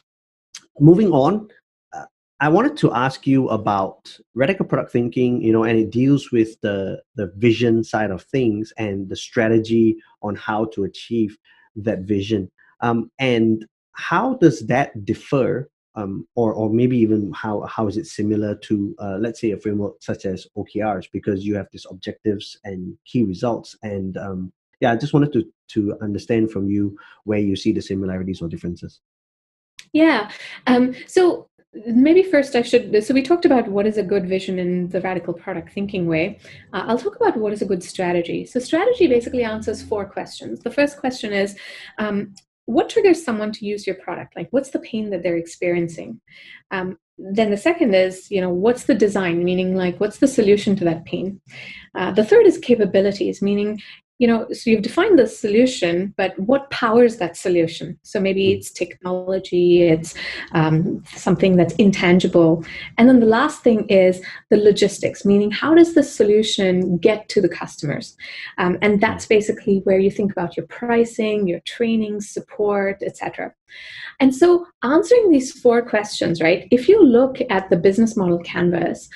Moving 0.78 1.10
on, 1.10 1.48
uh, 1.92 2.04
I 2.40 2.48
wanted 2.48 2.76
to 2.78 2.92
ask 2.94 3.26
you 3.26 3.48
about 3.48 4.16
radical 4.34 4.66
product 4.66 4.92
thinking, 4.92 5.42
you 5.42 5.52
know, 5.52 5.64
and 5.64 5.78
it 5.78 5.90
deals 5.90 6.30
with 6.30 6.60
the 6.60 7.02
the 7.16 7.32
vision 7.36 7.82
side 7.82 8.12
of 8.12 8.22
things 8.22 8.72
and 8.78 9.08
the 9.08 9.16
strategy 9.16 9.96
on 10.22 10.36
how 10.36 10.66
to 10.66 10.84
achieve 10.84 11.36
that 11.76 12.00
vision. 12.00 12.50
Um, 12.80 13.10
and 13.18 13.66
how 13.92 14.34
does 14.34 14.66
that 14.66 15.04
differ 15.04 15.70
um, 15.96 16.28
or, 16.34 16.52
or 16.52 16.68
maybe 16.70 16.98
even 16.98 17.32
how, 17.32 17.62
how 17.62 17.88
is 17.88 17.96
it 17.96 18.06
similar 18.06 18.54
to 18.54 18.94
uh, 18.98 19.16
let's 19.18 19.40
say 19.40 19.52
a 19.52 19.56
framework 19.56 19.94
such 20.00 20.26
as 20.26 20.46
okrs 20.56 21.06
because 21.10 21.44
you 21.44 21.56
have 21.56 21.68
these 21.72 21.86
objectives 21.90 22.58
and 22.64 22.96
key 23.06 23.24
results 23.24 23.76
and 23.82 24.18
um, 24.18 24.52
yeah 24.80 24.92
i 24.92 24.96
just 24.96 25.14
wanted 25.14 25.32
to, 25.32 25.44
to 25.68 25.96
understand 26.02 26.50
from 26.50 26.68
you 26.68 26.96
where 27.24 27.38
you 27.38 27.56
see 27.56 27.72
the 27.72 27.80
similarities 27.80 28.42
or 28.42 28.48
differences. 28.48 29.00
Yeah 29.92 30.30
um, 30.66 30.94
so 31.06 31.48
maybe 31.86 32.22
first 32.22 32.54
I 32.56 32.62
should. 32.62 33.04
So 33.04 33.14
we 33.14 33.22
talked 33.22 33.44
about 33.44 33.68
what 33.68 33.86
is 33.86 33.98
a 33.98 34.02
good 34.02 34.28
vision 34.28 34.58
in 34.58 34.88
the 34.88 35.00
radical 35.00 35.34
product 35.34 35.72
thinking 35.72 36.06
way. 36.06 36.38
Uh, 36.72 36.84
I'll 36.86 36.98
talk 36.98 37.16
about 37.16 37.36
what 37.36 37.52
is 37.52 37.62
a 37.62 37.66
good 37.66 37.82
strategy. 37.82 38.46
So 38.46 38.60
strategy 38.60 39.06
basically 39.06 39.44
answers 39.44 39.82
four 39.82 40.04
questions. 40.06 40.60
The 40.60 40.70
first 40.70 40.98
question 40.98 41.32
is, 41.32 41.56
um, 41.98 42.34
what 42.66 42.88
triggers 42.88 43.24
someone 43.24 43.52
to 43.52 43.64
use 43.64 43.86
your 43.86 43.96
product 43.96 44.36
like 44.36 44.48
what's 44.50 44.70
the 44.70 44.80
pain 44.80 45.10
that 45.10 45.22
they're 45.22 45.36
experiencing 45.36 46.20
um, 46.72 46.98
then 47.16 47.50
the 47.50 47.56
second 47.56 47.94
is 47.94 48.28
you 48.30 48.40
know 48.40 48.50
what's 48.50 48.84
the 48.84 48.94
design 48.94 49.44
meaning 49.44 49.76
like 49.76 49.98
what's 50.00 50.18
the 50.18 50.26
solution 50.26 50.76
to 50.76 50.84
that 50.84 51.04
pain 51.04 51.40
uh, 51.94 52.10
the 52.10 52.24
third 52.24 52.44
is 52.44 52.58
capabilities 52.58 53.40
meaning 53.40 53.80
you 54.18 54.26
know 54.26 54.46
so 54.52 54.70
you've 54.70 54.82
defined 54.82 55.18
the 55.18 55.26
solution 55.26 56.14
but 56.16 56.38
what 56.38 56.70
powers 56.70 57.16
that 57.16 57.36
solution? 57.36 57.98
So 58.02 58.20
maybe 58.20 58.46
hmm. 58.46 58.58
it's 58.58 58.70
technology 58.70 59.82
it's 59.82 60.14
um, 60.52 61.02
something 61.14 61.56
that's 61.56 61.74
intangible. 61.74 62.64
And 62.98 63.08
then 63.08 63.20
the 63.20 63.26
last 63.26 63.62
thing 63.62 63.86
is 63.88 64.22
the 64.50 64.56
logistics 64.56 65.24
meaning 65.24 65.50
how 65.50 65.74
does 65.74 65.94
the 65.94 66.02
solution 66.02 66.98
get 66.98 67.28
to 67.30 67.40
the 67.40 67.48
customers? 67.48 68.16
Um, 68.58 68.78
and 68.82 69.00
that's 69.00 69.26
basically 69.26 69.80
where 69.84 69.98
you 69.98 70.10
think 70.10 70.32
about 70.32 70.56
your 70.56 70.66
pricing 70.66 71.46
your 71.46 71.60
training 71.60 72.20
support 72.20 73.02
etc 73.02 73.52
and 74.20 74.34
so 74.34 74.66
answering 74.82 75.30
these 75.30 75.52
four 75.52 75.82
questions 75.82 76.40
right 76.40 76.66
if 76.70 76.88
you 76.88 77.02
look 77.02 77.38
at 77.50 77.68
the 77.70 77.76
business 77.76 78.16
model 78.16 78.38
canvas 78.38 79.08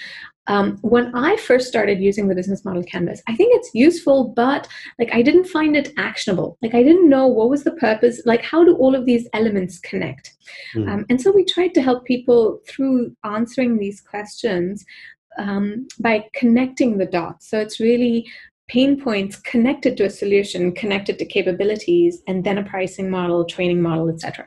um, 0.47 0.78
when 0.82 1.14
I 1.14 1.36
first 1.36 1.68
started 1.68 2.01
using 2.01 2.28
the 2.28 2.34
business 2.34 2.64
model 2.64 2.82
canvas, 2.82 3.22
I 3.28 3.36
think 3.36 3.55
it's 3.55 3.70
useful, 3.74 4.32
but 4.34 4.66
like 4.99 5.11
I 5.12 5.22
didn't 5.22 5.45
find 5.45 5.76
it 5.76 5.93
actionable. 5.97 6.59
Like 6.62 6.74
I 6.74 6.82
didn't 6.82 7.09
know 7.09 7.26
what 7.26 7.51
was 7.51 7.64
the 7.64 7.72
purpose, 7.72 8.22
like 8.24 8.43
how 8.43 8.64
do 8.64 8.74
all 8.76 8.95
of 8.95 9.07
these 9.07 9.28
elements 9.32 9.78
connect? 9.78 10.34
Mm. 10.74 10.88
Um, 10.88 11.07
and 11.09 11.20
so 11.20 11.30
we 11.30 11.45
tried 11.45 11.74
to 11.74 11.82
help 11.82 12.05
people 12.05 12.61
through 12.66 13.14
answering 13.24 13.78
these 13.78 14.01
questions 14.01 14.84
um, 15.38 15.86
by 16.01 16.24
connecting 16.34 16.99
the 16.99 17.07
dots. 17.07 17.49
So 17.49 17.61
it's 17.61 17.80
really 17.80 18.28
pain 18.71 19.01
points 19.01 19.37
connected 19.37 19.97
to 19.97 20.05
a 20.05 20.11
solution, 20.11 20.73
connected 20.73 21.18
to 21.18 21.25
capabilities, 21.25 22.23
and 22.29 22.45
then 22.45 22.57
a 22.57 22.62
pricing 22.62 23.11
model, 23.11 23.45
training 23.45 23.83
model, 23.83 24.09
etc. 24.09 24.47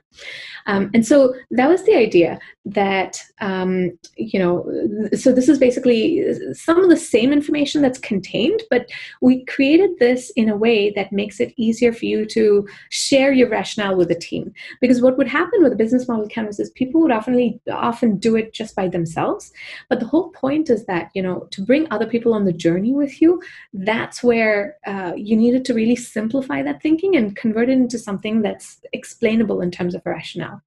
Um, 0.65 0.89
and 0.93 1.05
so 1.05 1.33
that 1.51 1.67
was 1.67 1.83
the 1.83 1.95
idea 1.95 2.39
that 2.65 3.21
um, 3.41 3.97
you 4.15 4.39
know. 4.39 4.65
So 5.13 5.33
this 5.33 5.49
is 5.49 5.59
basically 5.59 6.23
some 6.53 6.81
of 6.81 6.89
the 6.89 6.97
same 6.97 7.33
information 7.33 7.81
that's 7.81 7.99
contained, 7.99 8.63
but 8.69 8.89
we 9.21 9.43
created 9.45 9.91
this 9.99 10.31
in 10.37 10.47
a 10.49 10.55
way 10.55 10.91
that 10.91 11.11
makes 11.11 11.41
it 11.41 11.53
easier 11.57 11.91
for 11.91 12.05
you 12.05 12.25
to 12.27 12.65
share 12.89 13.33
your 13.33 13.49
rationale 13.49 13.97
with 13.97 14.07
the 14.07 14.15
team. 14.15 14.53
Because 14.79 15.01
what 15.01 15.17
would 15.17 15.27
happen 15.27 15.61
with 15.61 15.73
a 15.73 15.77
business 15.83 16.07
model 16.07 16.27
canvas 16.27 16.59
is 16.59 16.69
people 16.71 17.01
would 17.01 17.11
often 17.11 17.59
often 17.69 18.17
do 18.17 18.35
it 18.37 18.53
just 18.53 18.75
by 18.75 18.87
themselves, 18.87 19.51
but 19.89 19.99
the 19.99 20.07
whole 20.07 20.29
point 20.29 20.69
is 20.69 20.85
that 20.85 21.09
you 21.13 21.21
know 21.21 21.47
to 21.51 21.61
bring 21.61 21.87
other 21.91 22.07
people 22.07 22.33
on 22.33 22.45
the 22.45 22.53
journey 22.53 22.93
with 22.93 23.21
you. 23.21 23.41
That 23.73 24.12
that's 24.13 24.23
where 24.23 24.77
uh, 24.85 25.13
you 25.15 25.35
needed 25.35 25.65
to 25.65 25.73
really 25.73 25.95
simplify 25.95 26.61
that 26.61 26.83
thinking 26.83 27.15
and 27.15 27.35
convert 27.35 27.67
it 27.67 27.73
into 27.73 27.97
something 27.97 28.43
that's 28.43 28.79
explainable 28.93 29.61
in 29.61 29.71
terms 29.71 29.95
of 29.95 30.03
rationale. 30.05 30.61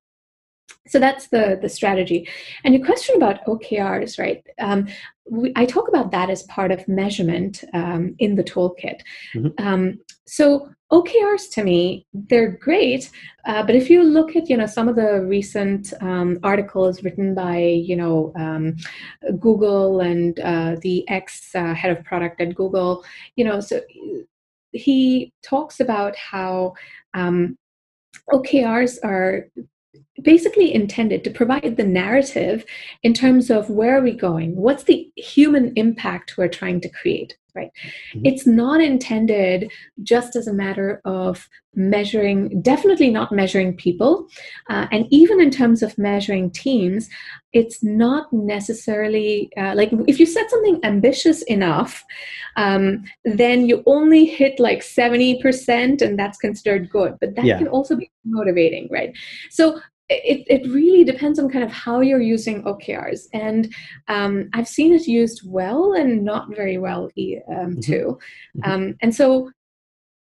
So 0.88 0.98
that's 0.98 1.28
the 1.28 1.56
the 1.62 1.68
strategy. 1.68 2.28
And 2.64 2.74
your 2.74 2.84
question 2.84 3.14
about 3.16 3.44
OKRs, 3.44 4.18
right? 4.18 4.44
Um, 4.58 4.88
we, 5.30 5.52
I 5.54 5.64
talk 5.64 5.86
about 5.88 6.10
that 6.10 6.28
as 6.28 6.42
part 6.44 6.72
of 6.72 6.88
measurement 6.88 7.62
um, 7.72 8.16
in 8.18 8.34
the 8.34 8.42
toolkit. 8.42 9.02
Mm-hmm. 9.34 9.64
Um, 9.64 10.00
so 10.26 10.68
OKRs 10.92 11.50
to 11.50 11.64
me, 11.64 12.06
they're 12.12 12.52
great, 12.58 13.10
uh, 13.44 13.62
but 13.64 13.74
if 13.74 13.90
you 13.90 14.04
look 14.04 14.36
at 14.36 14.48
you 14.48 14.56
know 14.56 14.66
some 14.66 14.88
of 14.88 14.94
the 14.94 15.20
recent 15.22 15.92
um, 16.00 16.38
articles 16.44 17.02
written 17.02 17.34
by 17.34 17.58
you 17.58 17.96
know 17.96 18.32
um, 18.36 18.76
Google 19.40 20.00
and 20.00 20.38
uh, 20.40 20.76
the 20.82 21.08
ex 21.08 21.54
uh, 21.54 21.74
head 21.74 21.96
of 21.96 22.04
product 22.04 22.40
at 22.40 22.54
Google, 22.54 23.04
you 23.34 23.44
know, 23.44 23.58
so 23.58 23.80
he 24.72 25.32
talks 25.42 25.80
about 25.80 26.14
how 26.14 26.74
um, 27.14 27.58
OKRs 28.30 28.98
are 29.02 29.48
basically 30.22 30.74
intended 30.74 31.22
to 31.24 31.30
provide 31.30 31.76
the 31.76 31.84
narrative 31.84 32.64
in 33.02 33.12
terms 33.12 33.50
of 33.50 33.70
where 33.70 33.96
are 33.98 34.02
we 34.02 34.12
going 34.12 34.56
what's 34.56 34.84
the 34.84 35.10
human 35.16 35.72
impact 35.76 36.36
we're 36.36 36.48
trying 36.48 36.80
to 36.80 36.88
create 36.88 37.36
right 37.56 37.70
mm-hmm. 38.12 38.20
it's 38.24 38.46
not 38.46 38.80
intended 38.80 39.70
just 40.02 40.36
as 40.36 40.46
a 40.46 40.52
matter 40.52 41.00
of 41.04 41.48
measuring 41.74 42.62
definitely 42.62 43.10
not 43.10 43.32
measuring 43.32 43.76
people 43.76 44.26
uh, 44.70 44.86
and 44.92 45.06
even 45.10 45.40
in 45.40 45.50
terms 45.50 45.82
of 45.82 45.98
measuring 45.98 46.50
teams 46.50 47.08
it's 47.52 47.82
not 47.82 48.32
necessarily 48.32 49.50
uh, 49.56 49.74
like 49.74 49.90
if 50.06 50.20
you 50.20 50.26
set 50.26 50.48
something 50.50 50.78
ambitious 50.84 51.42
enough 51.42 52.04
um, 52.56 53.04
then 53.24 53.66
you 53.66 53.82
only 53.86 54.24
hit 54.24 54.58
like 54.58 54.80
70% 54.80 56.00
and 56.00 56.18
that's 56.18 56.38
considered 56.38 56.88
good 56.88 57.16
but 57.20 57.34
that 57.34 57.44
yeah. 57.44 57.58
can 57.58 57.68
also 57.68 57.96
be 57.96 58.10
motivating 58.24 58.88
right 58.90 59.12
so 59.50 59.80
it, 60.08 60.44
it 60.48 60.70
really 60.70 61.04
depends 61.04 61.38
on 61.38 61.50
kind 61.50 61.64
of 61.64 61.72
how 61.72 62.00
you're 62.00 62.20
using 62.20 62.62
OKRs. 62.62 63.26
And 63.32 63.74
um, 64.08 64.48
I've 64.54 64.68
seen 64.68 64.92
it 64.92 65.06
used 65.06 65.42
well 65.44 65.94
and 65.94 66.24
not 66.24 66.54
very 66.54 66.78
well 66.78 67.04
um, 67.04 67.10
mm-hmm. 67.18 67.80
too. 67.80 68.18
Mm-hmm. 68.58 68.70
Um, 68.70 68.96
and 69.02 69.14
so 69.14 69.50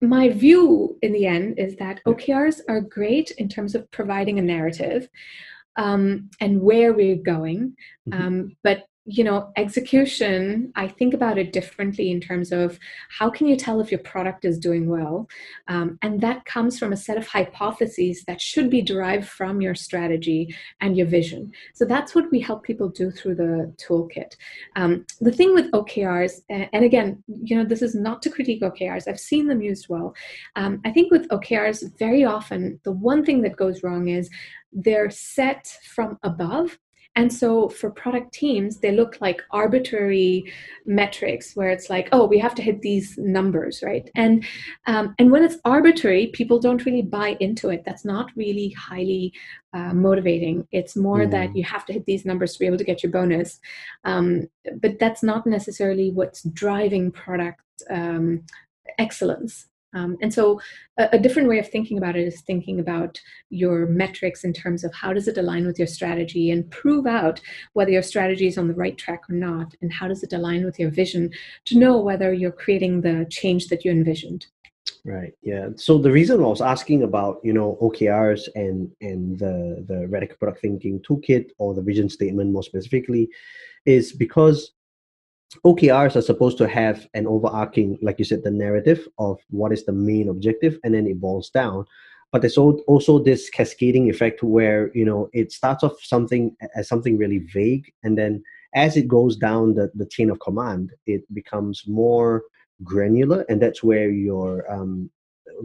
my 0.02 0.28
view 0.28 0.98
in 1.02 1.12
the 1.12 1.26
end 1.26 1.58
is 1.58 1.76
that 1.76 2.00
OKRs 2.06 2.60
are 2.68 2.80
great 2.80 3.30
in 3.32 3.48
terms 3.48 3.74
of 3.74 3.90
providing 3.92 4.38
a 4.38 4.42
narrative 4.42 5.08
um, 5.76 6.28
and 6.40 6.60
where 6.60 6.92
we're 6.92 7.16
going. 7.16 7.74
Mm-hmm. 8.08 8.22
Um, 8.22 8.56
but 8.62 8.84
you 9.04 9.24
know 9.24 9.50
execution 9.56 10.72
i 10.76 10.86
think 10.86 11.12
about 11.12 11.36
it 11.36 11.52
differently 11.52 12.10
in 12.10 12.20
terms 12.20 12.52
of 12.52 12.78
how 13.08 13.28
can 13.28 13.46
you 13.46 13.56
tell 13.56 13.80
if 13.80 13.90
your 13.90 14.00
product 14.00 14.44
is 14.44 14.58
doing 14.58 14.88
well? 14.88 15.28
Um, 15.68 15.98
and 16.02 16.20
that 16.20 16.44
comes 16.44 16.78
from 16.78 16.92
a 16.92 16.96
set 16.96 17.18
of 17.18 17.26
hypotheses 17.26 18.24
that 18.26 18.40
should 18.40 18.70
be 18.70 18.82
derived 18.82 19.28
from 19.28 19.60
your 19.60 19.74
strategy 19.74 20.54
and 20.80 20.96
your 20.96 21.06
vision. 21.06 21.52
So 21.74 21.84
that's 21.84 22.14
what 22.14 22.30
we 22.30 22.40
help 22.40 22.62
people 22.62 22.88
do 22.88 23.10
through 23.10 23.36
the 23.36 23.74
toolkit. 23.82 24.36
Um, 24.76 25.06
the 25.20 25.32
thing 25.32 25.54
with 25.54 25.70
okrs 25.72 26.32
and 26.48 26.84
again 26.84 27.22
you 27.42 27.56
know 27.56 27.64
this 27.64 27.82
is 27.82 27.94
not 27.94 28.22
to 28.22 28.30
critique 28.30 28.62
okrs 28.62 29.08
i've 29.08 29.20
seen 29.20 29.46
them 29.46 29.62
used 29.62 29.88
well. 29.88 30.14
Um, 30.56 30.80
i 30.84 30.90
think 30.90 31.10
with 31.10 31.28
okrs 31.28 31.96
very 31.98 32.24
often 32.24 32.80
the 32.84 32.92
one 32.92 33.24
thing 33.24 33.42
that 33.42 33.56
goes 33.56 33.82
wrong 33.82 34.08
is 34.08 34.30
they're 34.72 35.10
set 35.10 35.66
from 35.94 36.18
above 36.22 36.78
and 37.14 37.32
so 37.32 37.68
for 37.68 37.90
product 37.90 38.32
teams, 38.32 38.78
they 38.78 38.90
look 38.90 39.20
like 39.20 39.42
arbitrary 39.50 40.50
metrics 40.86 41.54
where 41.54 41.68
it's 41.68 41.90
like, 41.90 42.08
oh, 42.12 42.24
we 42.26 42.38
have 42.38 42.54
to 42.54 42.62
hit 42.62 42.80
these 42.80 43.18
numbers, 43.18 43.82
right? 43.82 44.08
And 44.14 44.44
um, 44.86 45.14
and 45.18 45.30
when 45.30 45.44
it's 45.44 45.58
arbitrary, 45.66 46.28
people 46.28 46.58
don't 46.58 46.84
really 46.86 47.02
buy 47.02 47.36
into 47.40 47.68
it. 47.68 47.84
That's 47.84 48.06
not 48.06 48.30
really 48.34 48.70
highly 48.70 49.34
uh, 49.74 49.92
motivating. 49.92 50.66
It's 50.72 50.96
more 50.96 51.20
mm. 51.26 51.30
that 51.32 51.54
you 51.54 51.64
have 51.64 51.84
to 51.86 51.92
hit 51.92 52.06
these 52.06 52.24
numbers 52.24 52.54
to 52.54 52.58
be 52.58 52.66
able 52.66 52.78
to 52.78 52.84
get 52.84 53.02
your 53.02 53.12
bonus. 53.12 53.60
Um, 54.04 54.48
but 54.80 54.98
that's 54.98 55.22
not 55.22 55.46
necessarily 55.46 56.10
what's 56.10 56.42
driving 56.44 57.10
product 57.10 57.60
um, 57.90 58.44
excellence. 58.98 59.66
Um, 59.94 60.16
and 60.22 60.32
so 60.32 60.60
a, 60.96 61.10
a, 61.12 61.18
different 61.18 61.48
way 61.48 61.58
of 61.58 61.68
thinking 61.68 61.98
about 61.98 62.16
it 62.16 62.26
is 62.26 62.40
thinking 62.40 62.80
about 62.80 63.20
your 63.50 63.86
metrics 63.86 64.42
in 64.42 64.52
terms 64.52 64.84
of 64.84 64.94
how 64.94 65.12
does 65.12 65.28
it 65.28 65.36
align 65.36 65.66
with 65.66 65.78
your 65.78 65.86
strategy 65.86 66.50
and 66.50 66.70
prove 66.70 67.06
out 67.06 67.40
whether 67.74 67.90
your 67.90 68.02
strategy 68.02 68.46
is 68.46 68.56
on 68.56 68.68
the 68.68 68.74
right 68.74 68.96
track 68.96 69.22
or 69.28 69.34
not, 69.34 69.74
and 69.82 69.92
how 69.92 70.08
does 70.08 70.22
it 70.22 70.32
align 70.32 70.64
with 70.64 70.78
your 70.78 70.90
vision 70.90 71.30
to 71.66 71.78
know 71.78 72.00
whether 72.00 72.32
you're 72.32 72.52
creating 72.52 73.02
the 73.02 73.26
change 73.30 73.68
that 73.68 73.84
you 73.84 73.90
envisioned. 73.90 74.46
Right. 75.04 75.32
Yeah. 75.42 75.70
So 75.76 75.98
the 75.98 76.10
reason 76.10 76.40
I 76.40 76.46
was 76.46 76.60
asking 76.60 77.02
about 77.02 77.40
you 77.42 77.52
know 77.52 77.76
OKRs 77.82 78.48
and 78.54 78.90
and 79.00 79.38
the 79.38 79.84
the 79.88 80.06
radical 80.08 80.36
product 80.36 80.60
thinking 80.60 81.00
toolkit 81.00 81.50
or 81.58 81.74
the 81.74 81.82
vision 81.82 82.08
statement 82.08 82.52
more 82.52 82.62
specifically 82.62 83.28
is 83.84 84.12
because 84.12 84.72
OKRs 85.64 86.16
are 86.16 86.22
supposed 86.22 86.58
to 86.58 86.68
have 86.68 87.08
an 87.14 87.26
overarching, 87.26 87.98
like 88.02 88.18
you 88.18 88.24
said, 88.24 88.42
the 88.42 88.50
narrative 88.50 89.06
of 89.18 89.38
what 89.50 89.72
is 89.72 89.84
the 89.84 89.92
main 89.92 90.28
objective, 90.28 90.78
and 90.82 90.94
then 90.94 91.06
it 91.06 91.20
boils 91.20 91.50
down. 91.50 91.84
But 92.30 92.40
there's 92.40 92.56
also 92.56 93.18
this 93.18 93.50
cascading 93.50 94.08
effect 94.08 94.42
where 94.42 94.90
you 94.94 95.04
know 95.04 95.28
it 95.32 95.52
starts 95.52 95.84
off 95.84 96.02
something 96.02 96.56
as 96.74 96.88
something 96.88 97.18
really 97.18 97.38
vague, 97.38 97.92
and 98.02 98.16
then 98.16 98.42
as 98.74 98.96
it 98.96 99.06
goes 99.06 99.36
down 99.36 99.74
the, 99.74 99.90
the 99.94 100.06
chain 100.06 100.30
of 100.30 100.40
command, 100.40 100.92
it 101.06 101.22
becomes 101.34 101.86
more 101.86 102.42
granular, 102.82 103.44
and 103.48 103.60
that's 103.60 103.82
where 103.82 104.10
your 104.10 104.70
um, 104.72 105.10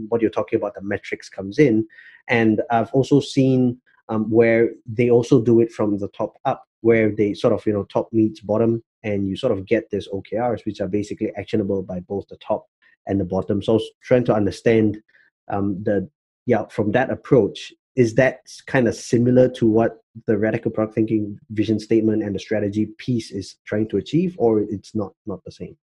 what 0.09 0.21
you're 0.21 0.29
talking 0.29 0.57
about 0.57 0.75
the 0.75 0.81
metrics 0.81 1.29
comes 1.29 1.57
in. 1.57 1.87
And 2.27 2.61
I've 2.69 2.91
also 2.91 3.21
seen 3.21 3.79
um, 4.09 4.29
where 4.29 4.71
they 4.85 5.09
also 5.09 5.41
do 5.41 5.61
it 5.61 5.71
from 5.71 5.97
the 5.97 6.09
top 6.09 6.37
up, 6.43 6.67
where 6.81 7.15
they 7.15 7.33
sort 7.33 7.53
of 7.53 7.65
you 7.65 7.71
know 7.71 7.83
top 7.85 8.11
meets 8.11 8.41
bottom 8.41 8.83
and 9.03 9.27
you 9.27 9.35
sort 9.35 9.53
of 9.53 9.65
get 9.65 9.89
this 9.89 10.07
OKRs, 10.07 10.65
which 10.65 10.81
are 10.81 10.87
basically 10.87 11.31
actionable 11.37 11.83
by 11.83 11.99
both 12.01 12.27
the 12.27 12.37
top 12.37 12.67
and 13.05 13.19
the 13.19 13.25
bottom. 13.25 13.61
So 13.61 13.79
trying 14.01 14.25
to 14.25 14.33
understand 14.33 15.01
um, 15.49 15.81
the 15.83 16.09
yeah 16.45 16.65
from 16.67 16.91
that 16.91 17.09
approach. 17.09 17.73
Is 17.95 18.13
that 18.13 18.41
kind 18.67 18.87
of 18.87 18.93
similar 18.93 19.49
to 19.53 19.65
what 19.67 20.03
the 20.27 20.37
radical 20.37 20.69
product 20.69 20.93
thinking 20.93 21.39
vision 21.49 21.79
statement 21.79 22.21
and 22.21 22.35
the 22.35 22.39
strategy 22.39 22.87
piece 22.99 23.31
is 23.31 23.55
trying 23.65 23.87
to 23.89 23.97
achieve, 23.97 24.35
or 24.37 24.61
it's 24.61 24.93
not 24.93 25.13
not 25.25 25.43
the 25.45 25.51
same, 25.51 25.75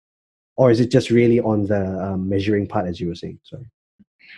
or 0.55 0.69
is 0.69 0.79
it 0.79 0.91
just 0.91 1.09
really 1.09 1.39
on 1.39 1.65
the 1.65 1.83
um, 2.03 2.29
measuring 2.29 2.67
part 2.67 2.87
as 2.87 2.99
you 2.99 3.07
were 3.07 3.15
saying? 3.15 3.39
Sorry. 3.43 3.65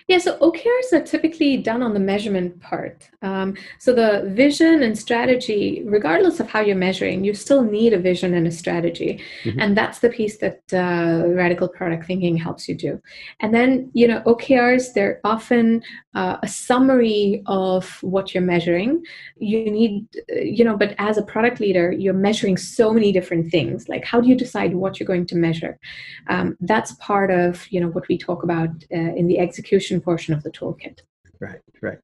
Yeah, 0.08 0.20
so 0.20 0.38
OKRs 0.38 0.94
are 0.94 1.02
typically 1.02 1.58
done 1.58 1.82
on 1.82 1.96
the 1.96 2.00
measurement 2.00 2.60
part. 2.62 3.10
Um, 3.24 3.56
so 3.80 3.92
the 3.92 4.32
vision 4.36 4.84
and 4.84 4.98
strategy, 4.98 5.82
regardless 5.86 6.40
of 6.40 6.48
how 6.48 6.60
you're 6.60 6.76
measuring, 6.76 7.24
you 7.24 7.34
still 7.34 7.64
need 7.64 7.92
a 7.94 8.00
vision 8.00 8.36
and 8.36 8.46
a 8.46 8.52
strategy, 8.52 9.20
mm-hmm. 9.44 9.60
and 9.60 9.76
that's 9.76 10.00
the 10.00 10.10
piece 10.10 10.38
that 10.38 10.62
uh, 10.74 11.28
radical 11.28 11.68
product 11.68 12.06
thinking 12.06 12.38
helps 12.38 12.70
you 12.70 12.76
do. 12.76 13.02
And 13.40 13.54
then 13.54 13.90
you 13.94 14.08
know 14.08 14.22
OKRs, 14.22 14.94
they're 14.94 15.22
often 15.24 15.82
uh, 16.14 16.38
a 16.44 16.48
summary 16.48 17.42
of 17.48 17.98
what 18.04 18.34
you're 18.34 18.44
measuring. 18.44 19.04
You 19.38 19.72
need, 19.72 20.06
you 20.30 20.64
know, 20.64 20.78
but 20.78 20.94
as 21.00 21.18
a 21.18 21.24
product 21.24 21.60
leader, 21.60 21.92
you're 21.92 22.14
measuring 22.14 22.58
so 22.58 22.94
many 22.94 23.12
different 23.12 23.50
things. 23.50 23.90
Like 23.90 24.06
how 24.06 24.22
do 24.22 24.28
you 24.28 24.36
decide 24.36 24.76
what 24.76 25.00
you're 25.00 25.08
going 25.08 25.26
to 25.28 25.36
measure? 25.36 25.80
Um, 26.28 26.58
that's 26.60 26.94
part 26.96 27.32
of 27.32 27.66
you 27.72 27.82
know 27.82 27.90
what 27.90 28.08
we 28.08 28.20
talk 28.20 28.44
about 28.44 28.70
uh, 28.94 29.16
in 29.20 29.28
the 29.28 29.40
execution 29.40 29.75
portion 30.02 30.34
of 30.34 30.44
the 30.44 30.52
toolkit. 30.52 31.00
Right, 31.40 31.62
right. 31.82 32.00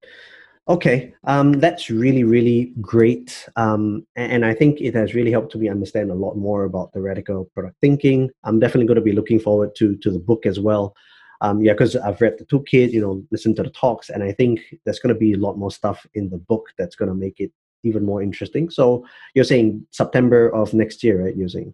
Okay, 0.68 1.14
um, 1.24 1.54
that's 1.54 1.90
really, 1.90 2.24
really 2.24 2.72
great. 2.80 3.48
Um, 3.56 4.06
and, 4.16 4.32
and, 4.32 4.46
I 4.46 4.54
think 4.54 4.80
it 4.80 4.94
has 4.94 5.16
really 5.16 5.32
helped 5.32 5.56
me 5.56 5.68
understand 5.68 6.12
a 6.12 6.16
lot 6.16 6.36
more 6.36 6.66
about 6.66 6.94
the 6.94 7.02
radical 7.02 7.46
product 7.54 7.78
thinking. 7.82 8.30
I'm 8.44 8.60
definitely 8.60 8.86
going 8.86 8.96
to 8.96 9.02
be 9.02 9.12
looking 9.12 9.40
forward 9.40 9.76
to, 9.78 9.96
to 9.98 10.12
the 10.12 10.20
book 10.20 10.46
as 10.46 10.60
well. 10.60 10.96
Um, 11.42 11.62
yeah, 11.62 11.74
because 11.74 11.96
I've 11.96 12.22
read 12.22 12.38
the 12.38 12.46
toolkit, 12.46 12.92
you 12.92 13.02
know, 13.02 13.24
listened 13.32 13.56
to 13.56 13.64
the 13.64 13.72
talks, 13.72 14.10
and 14.10 14.24
I 14.24 14.32
think 14.32 14.62
there's 14.86 15.00
going 15.00 15.14
to 15.14 15.20
be 15.20 15.34
a 15.34 15.38
lot 15.38 15.58
more 15.58 15.72
stuff 15.72 16.06
in 16.14 16.30
the 16.30 16.38
book 16.38 16.68
that's 16.78 16.96
going 16.96 17.10
to 17.10 17.16
make 17.16 17.40
it 17.40 17.52
even 17.84 18.06
more 18.06 18.22
interesting. 18.22 18.70
So 18.70 19.04
you're 19.34 19.44
saying 19.44 19.88
September 19.90 20.54
of 20.54 20.74
next 20.76 21.04
year, 21.04 21.24
right? 21.24 21.36
You're 21.36 21.50
saying? 21.50 21.74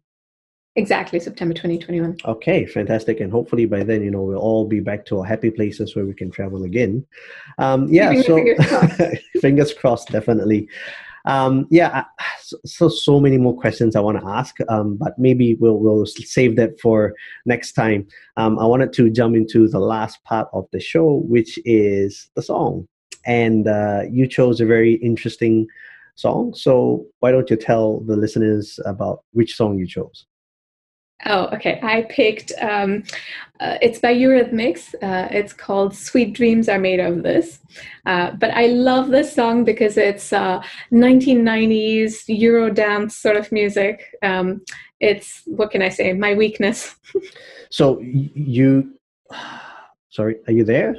Exactly, 0.78 1.20
September 1.20 1.56
2021. 1.56 2.18
Okay, 2.24 2.64
fantastic. 2.68 3.20
And 3.20 3.32
hopefully 3.32 3.66
by 3.66 3.84
then, 3.84 4.04
you 4.04 4.12
know, 4.12 4.22
we'll 4.22 4.38
all 4.38 4.64
be 4.64 4.80
back 4.80 5.06
to 5.08 5.20
our 5.20 5.26
happy 5.26 5.50
places 5.50 5.96
where 5.96 6.06
we 6.06 6.14
can 6.14 6.30
travel 6.30 6.64
again. 6.66 7.04
Um, 7.58 7.88
yeah, 7.92 8.22
so 8.22 8.36
fingers 8.36 8.68
crossed, 8.68 9.02
fingers 9.42 9.74
crossed 9.74 10.10
definitely. 10.10 10.70
Um, 11.26 11.66
yeah, 11.72 12.06
so 12.64 12.90
so 12.90 13.20
many 13.20 13.40
more 13.40 13.58
questions 13.58 13.96
I 13.96 14.02
want 14.02 14.22
to 14.22 14.28
ask, 14.28 14.56
um, 14.70 14.98
but 14.98 15.18
maybe 15.18 15.56
we'll 15.56 15.80
we'll 15.80 16.06
save 16.06 16.56
that 16.58 16.80
for 16.80 17.16
next 17.48 17.74
time. 17.74 18.08
Um, 18.38 18.60
I 18.60 18.66
wanted 18.66 18.94
to 18.94 19.10
jump 19.10 19.36
into 19.36 19.68
the 19.68 19.80
last 19.80 20.24
part 20.26 20.48
of 20.54 20.68
the 20.72 20.80
show, 20.80 21.24
which 21.28 21.60
is 21.66 22.30
the 22.36 22.44
song, 22.44 22.88
and 23.26 23.68
uh, 23.68 24.04
you 24.10 24.28
chose 24.28 24.62
a 24.62 24.66
very 24.66 24.94
interesting 24.94 25.68
song. 26.14 26.54
So 26.54 27.08
why 27.20 27.32
don't 27.32 27.50
you 27.50 27.58
tell 27.58 28.00
the 28.02 28.16
listeners 28.16 28.80
about 28.86 29.24
which 29.34 29.56
song 29.56 29.80
you 29.80 29.88
chose? 29.88 30.28
Oh, 31.26 31.48
okay. 31.48 31.80
I 31.82 32.04
picked, 32.04 32.52
um, 32.62 33.04
uh, 33.60 33.78
it's 33.82 34.00
by 34.00 34.14
Eurythmics. 34.14 34.94
Uh, 35.02 35.28
it's 35.32 35.52
called 35.52 35.96
Sweet 35.96 36.34
Dreams 36.34 36.70
Are 36.70 36.78
Made 36.78 37.00
of 37.00 37.24
This. 37.24 37.60
Uh, 38.06 38.32
but 38.32 38.52
I 38.52 38.68
love 38.68 39.08
this 39.08 39.34
song 39.34 39.64
because 39.64 39.98
it's 39.98 40.30
1990s 40.30 42.30
uh, 42.30 42.34
Euro 42.34 42.70
dance 42.70 43.16
sort 43.16 43.36
of 43.36 43.52
music. 43.52 44.16
Um, 44.22 44.62
it's, 45.00 45.42
what 45.48 45.72
can 45.72 45.82
I 45.82 45.90
say, 45.90 46.14
my 46.14 46.36
weakness. 46.36 46.96
so 47.72 48.00
you, 48.00 48.94
sorry, 50.10 50.36
are 50.46 50.54
you 50.54 50.64
there? 50.64 50.96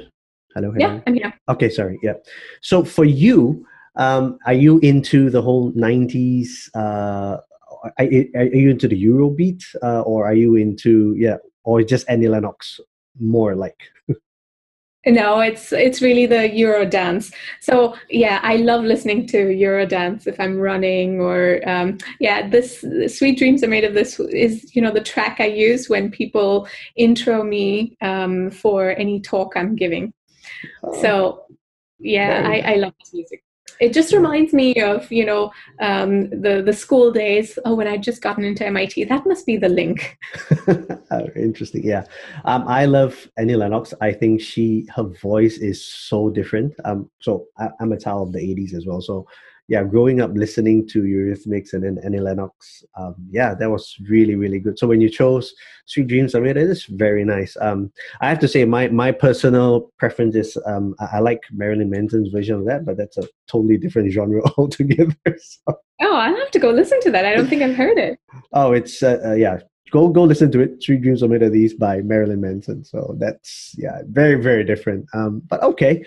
Hello, 0.53 0.71
hello. 0.71 0.95
Yeah, 0.95 1.01
I'm 1.07 1.13
here. 1.13 1.33
Okay, 1.47 1.69
sorry. 1.69 1.97
Yeah. 2.03 2.13
So 2.61 2.83
for 2.83 3.05
you, 3.05 3.65
um, 3.95 4.37
are 4.45 4.53
you 4.53 4.79
into 4.79 5.29
the 5.29 5.41
whole 5.41 5.71
90s 5.73 6.69
uh, 6.75 7.37
are, 7.83 7.93
are 7.97 8.45
you 8.45 8.69
into 8.69 8.87
the 8.87 9.03
Eurobeat 9.03 9.63
uh, 9.83 10.01
or 10.01 10.25
are 10.25 10.33
you 10.33 10.55
into 10.55 11.15
yeah 11.17 11.37
or 11.63 11.83
just 11.83 12.09
Annie 12.09 12.27
Lennox 12.27 12.79
more 13.19 13.55
like? 13.55 13.79
no, 15.05 15.39
it's 15.39 15.71
it's 15.71 16.01
really 16.01 16.25
the 16.25 16.49
Eurodance. 16.49 17.33
So 17.61 17.95
yeah, 18.09 18.39
I 18.43 18.57
love 18.57 18.83
listening 18.83 19.27
to 19.27 19.37
Eurodance 19.37 20.27
if 20.27 20.39
I'm 20.39 20.57
running 20.57 21.19
or 21.21 21.61
um, 21.67 21.97
yeah. 22.19 22.47
This 22.47 22.83
Sweet 23.07 23.37
Dreams 23.37 23.63
are 23.63 23.67
made 23.67 23.83
of 23.83 23.93
this 23.93 24.19
is 24.19 24.75
you 24.75 24.81
know 24.81 24.91
the 24.91 25.01
track 25.01 25.37
I 25.39 25.47
use 25.47 25.89
when 25.89 26.11
people 26.11 26.67
intro 26.95 27.43
me 27.43 27.97
um, 28.01 28.51
for 28.51 28.91
any 28.91 29.21
talk 29.21 29.53
I'm 29.55 29.75
giving. 29.75 30.13
Oh. 30.83 31.01
So 31.01 31.45
yeah, 31.99 32.43
I, 32.45 32.73
I 32.73 32.75
love 32.75 32.93
this 32.99 33.13
music 33.13 33.43
it 33.79 33.93
just 33.93 34.13
reminds 34.13 34.53
me 34.53 34.75
of 34.81 35.11
you 35.11 35.25
know 35.25 35.51
um, 35.79 36.29
the 36.29 36.61
the 36.65 36.73
school 36.73 37.11
days. 37.11 37.57
Oh 37.65 37.75
when 37.75 37.87
i'd 37.87 38.03
just 38.03 38.21
gotten 38.21 38.43
into 38.43 38.69
mit 38.71 38.93
that 39.09 39.25
must 39.25 39.45
be 39.45 39.57
the 39.57 39.69
link. 39.69 40.17
Oh, 41.11 41.27
interesting 41.35 41.83
yeah. 41.83 42.03
Um, 42.45 42.67
i 42.67 42.85
love 42.85 43.27
annie 43.37 43.55
lennox. 43.55 43.93
I 44.01 44.11
think 44.13 44.41
she 44.41 44.87
her 44.95 45.03
voice 45.03 45.57
is 45.57 45.83
so 45.83 46.29
different. 46.29 46.73
Um, 46.85 47.09
so 47.19 47.47
I, 47.57 47.69
i'm 47.79 47.91
a 47.91 47.99
child 47.99 48.27
of 48.27 48.33
the 48.33 48.39
80s 48.39 48.73
as 48.73 48.85
well 48.85 49.01
so 49.01 49.25
yeah, 49.69 49.83
growing 49.83 50.19
up 50.19 50.31
listening 50.33 50.87
to 50.87 51.03
Eurythmics 51.03 51.73
and 51.73 51.83
then 51.83 51.99
Annie 52.03 52.19
Lennox, 52.19 52.83
um, 52.97 53.15
yeah, 53.29 53.53
that 53.53 53.69
was 53.69 53.95
really 54.09 54.35
really 54.35 54.59
good. 54.59 54.79
So 54.79 54.87
when 54.87 54.99
you 54.99 55.09
chose 55.09 55.53
Sweet 55.85 56.07
Dreams, 56.07 56.33
I 56.33 56.39
mean, 56.39 56.57
it 56.57 56.57
is 56.57 56.85
very 56.85 57.23
nice. 57.23 57.55
Um, 57.61 57.91
I 58.19 58.29
have 58.29 58.39
to 58.39 58.47
say, 58.47 58.65
my 58.65 58.87
my 58.87 59.11
personal 59.11 59.91
preference 59.99 60.35
is 60.35 60.57
um, 60.65 60.95
I, 60.99 61.17
I, 61.17 61.19
like 61.19 61.43
Marilyn 61.51 61.91
Manson's 61.91 62.29
version 62.29 62.55
of 62.55 62.65
that, 62.65 62.83
but 62.83 62.97
that's 62.97 63.17
a 63.19 63.27
totally 63.47 63.77
different 63.77 64.11
genre 64.11 64.41
altogether. 64.57 65.15
So. 65.39 65.79
Oh, 66.01 66.15
I'll 66.15 66.35
have 66.35 66.51
to 66.51 66.59
go 66.59 66.71
listen 66.71 66.99
to 67.01 67.11
that. 67.11 67.25
I 67.25 67.35
don't 67.35 67.47
think 67.47 67.61
I've 67.61 67.75
heard 67.75 67.97
it. 67.97 68.19
oh, 68.53 68.71
it's 68.71 69.03
uh, 69.03 69.19
uh, 69.23 69.33
yeah, 69.33 69.59
go 69.89 70.07
go 70.09 70.23
listen 70.23 70.51
to 70.51 70.59
it. 70.61 70.81
Sweet 70.83 71.01
Dreams 71.01 71.23
Are 71.23 71.27
Made 71.27 71.43
of 71.43 71.51
These 71.51 71.73
by 71.73 72.01
Marilyn 72.01 72.41
Manson. 72.41 72.83
So 72.83 73.15
that's 73.19 73.75
yeah, 73.77 74.01
very 74.07 74.35
very 74.35 74.63
different. 74.63 75.07
Um, 75.13 75.41
but 75.47 75.61
okay. 75.63 76.03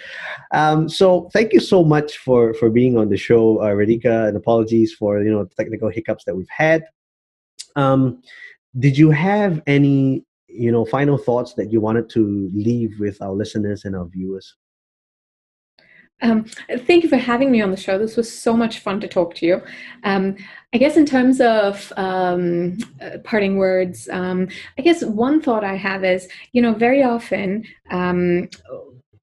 Um, 0.53 0.89
so 0.89 1.31
thank 1.33 1.53
you 1.53 1.61
so 1.61 1.85
much 1.85 2.19
for 2.19 2.55
for 2.55 2.71
being 2.71 2.97
on 2.97 3.09
the 3.09 3.17
show, 3.17 3.63
uh, 3.63 3.77
and 3.77 4.37
apologies 4.37 4.93
for 4.95 5.23
you 5.23 5.31
know 5.31 5.49
technical 5.57 5.89
hiccups 5.89 6.25
that 6.25 6.35
we've 6.35 6.49
had. 6.49 6.85
Um, 7.77 8.23
did 8.79 8.97
you 8.97 9.11
have 9.11 9.63
any 9.67 10.25
you 10.49 10.73
know 10.73 10.85
final 10.85 11.19
thoughts 11.19 11.55
that 11.55 11.73
you 11.73 11.81
wanted 11.81 12.09
to 12.11 12.51
leave 12.55 12.99
with 12.99 13.21
our 13.23 13.33
listeners 13.33 13.85
and 13.85 13.97
our 13.97 14.07
viewers? 14.07 14.57
Um, 16.23 16.45
thank 16.87 17.03
you 17.03 17.09
for 17.09 17.17
having 17.17 17.51
me 17.51 17.61
on 17.61 17.71
the 17.71 17.77
show. 17.77 17.99
This 17.99 18.17
was 18.17 18.33
so 18.33 18.57
much 18.57 18.79
fun 18.79 19.01
to 19.01 19.09
talk 19.09 19.35
to 19.37 19.47
you. 19.47 19.63
Um, 20.05 20.37
I 20.73 20.79
guess 20.79 20.97
in 20.97 21.05
terms 21.05 21.41
of 21.41 21.93
um, 21.97 22.79
uh, 23.01 23.19
parting 23.25 23.59
words, 23.59 24.09
um, 24.11 24.49
I 24.79 24.83
guess 24.83 25.05
one 25.05 25.43
thought 25.43 25.65
I 25.65 25.75
have 25.75 26.05
is, 26.05 26.29
you 26.53 26.63
know, 26.63 26.73
very 26.73 27.03
often 27.03 27.65
um, 27.91 28.49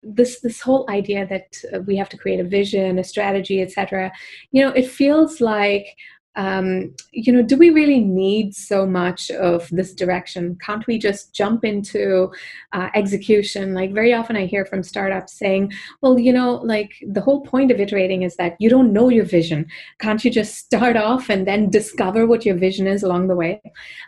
this 0.04 0.41
this 0.41 0.62
whole 0.62 0.86
idea 0.89 1.28
that 1.28 1.86
we 1.88 1.95
have 1.97 2.10
to 2.10 2.18
create 2.18 2.39
a 2.39 2.43
vision, 2.43 3.00
a 3.00 3.04
strategy, 3.04 3.62
etc. 3.62 4.12
You 4.52 4.64
know, 4.64 4.72
it 4.72 4.88
feels 4.88 5.41
like 5.41 5.95
um, 6.36 6.94
you 7.12 7.34
know, 7.34 7.42
do 7.42 7.58
we 7.58 7.70
really 7.70 8.00
need 8.00 8.56
so 8.56 8.86
much 8.86 9.32
of 9.32 9.68
this 9.72 9.94
direction? 9.94 10.58
Can't 10.64 10.86
we 10.88 10.98
just 10.98 11.34
jump 11.34 11.66
into 11.66 12.32
uh, 12.72 12.90
execution? 12.94 13.74
Like, 13.74 13.94
very 13.94 14.14
often 14.14 14.36
I 14.36 14.46
hear 14.46 14.66
from 14.66 14.84
startups 14.84 15.34
saying, 15.34 15.74
well, 16.02 16.20
you 16.20 16.32
know, 16.32 16.56
like 16.56 16.92
the 17.08 17.22
whole 17.22 17.42
point 17.42 17.72
of 17.72 17.80
iterating 17.80 18.22
is 18.22 18.36
that 18.36 18.56
you 18.60 18.70
don't 18.70 18.94
know 18.94 19.10
your 19.10 19.26
vision. 19.26 19.66
Can't 20.00 20.24
you 20.24 20.32
just 20.32 20.56
start 20.56 20.96
off 20.96 21.30
and 21.30 21.48
then 21.48 21.70
discover 21.70 22.28
what 22.28 22.46
your 22.46 22.56
vision 22.56 22.88
is 22.88 23.04
along 23.04 23.28
the 23.28 23.36
way? 23.36 23.62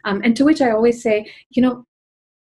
Um, 0.05 0.21
and 0.23 0.35
to 0.37 0.45
which 0.45 0.61
I 0.61 0.71
always 0.71 1.01
say, 1.01 1.31
you 1.49 1.61
know, 1.61 1.85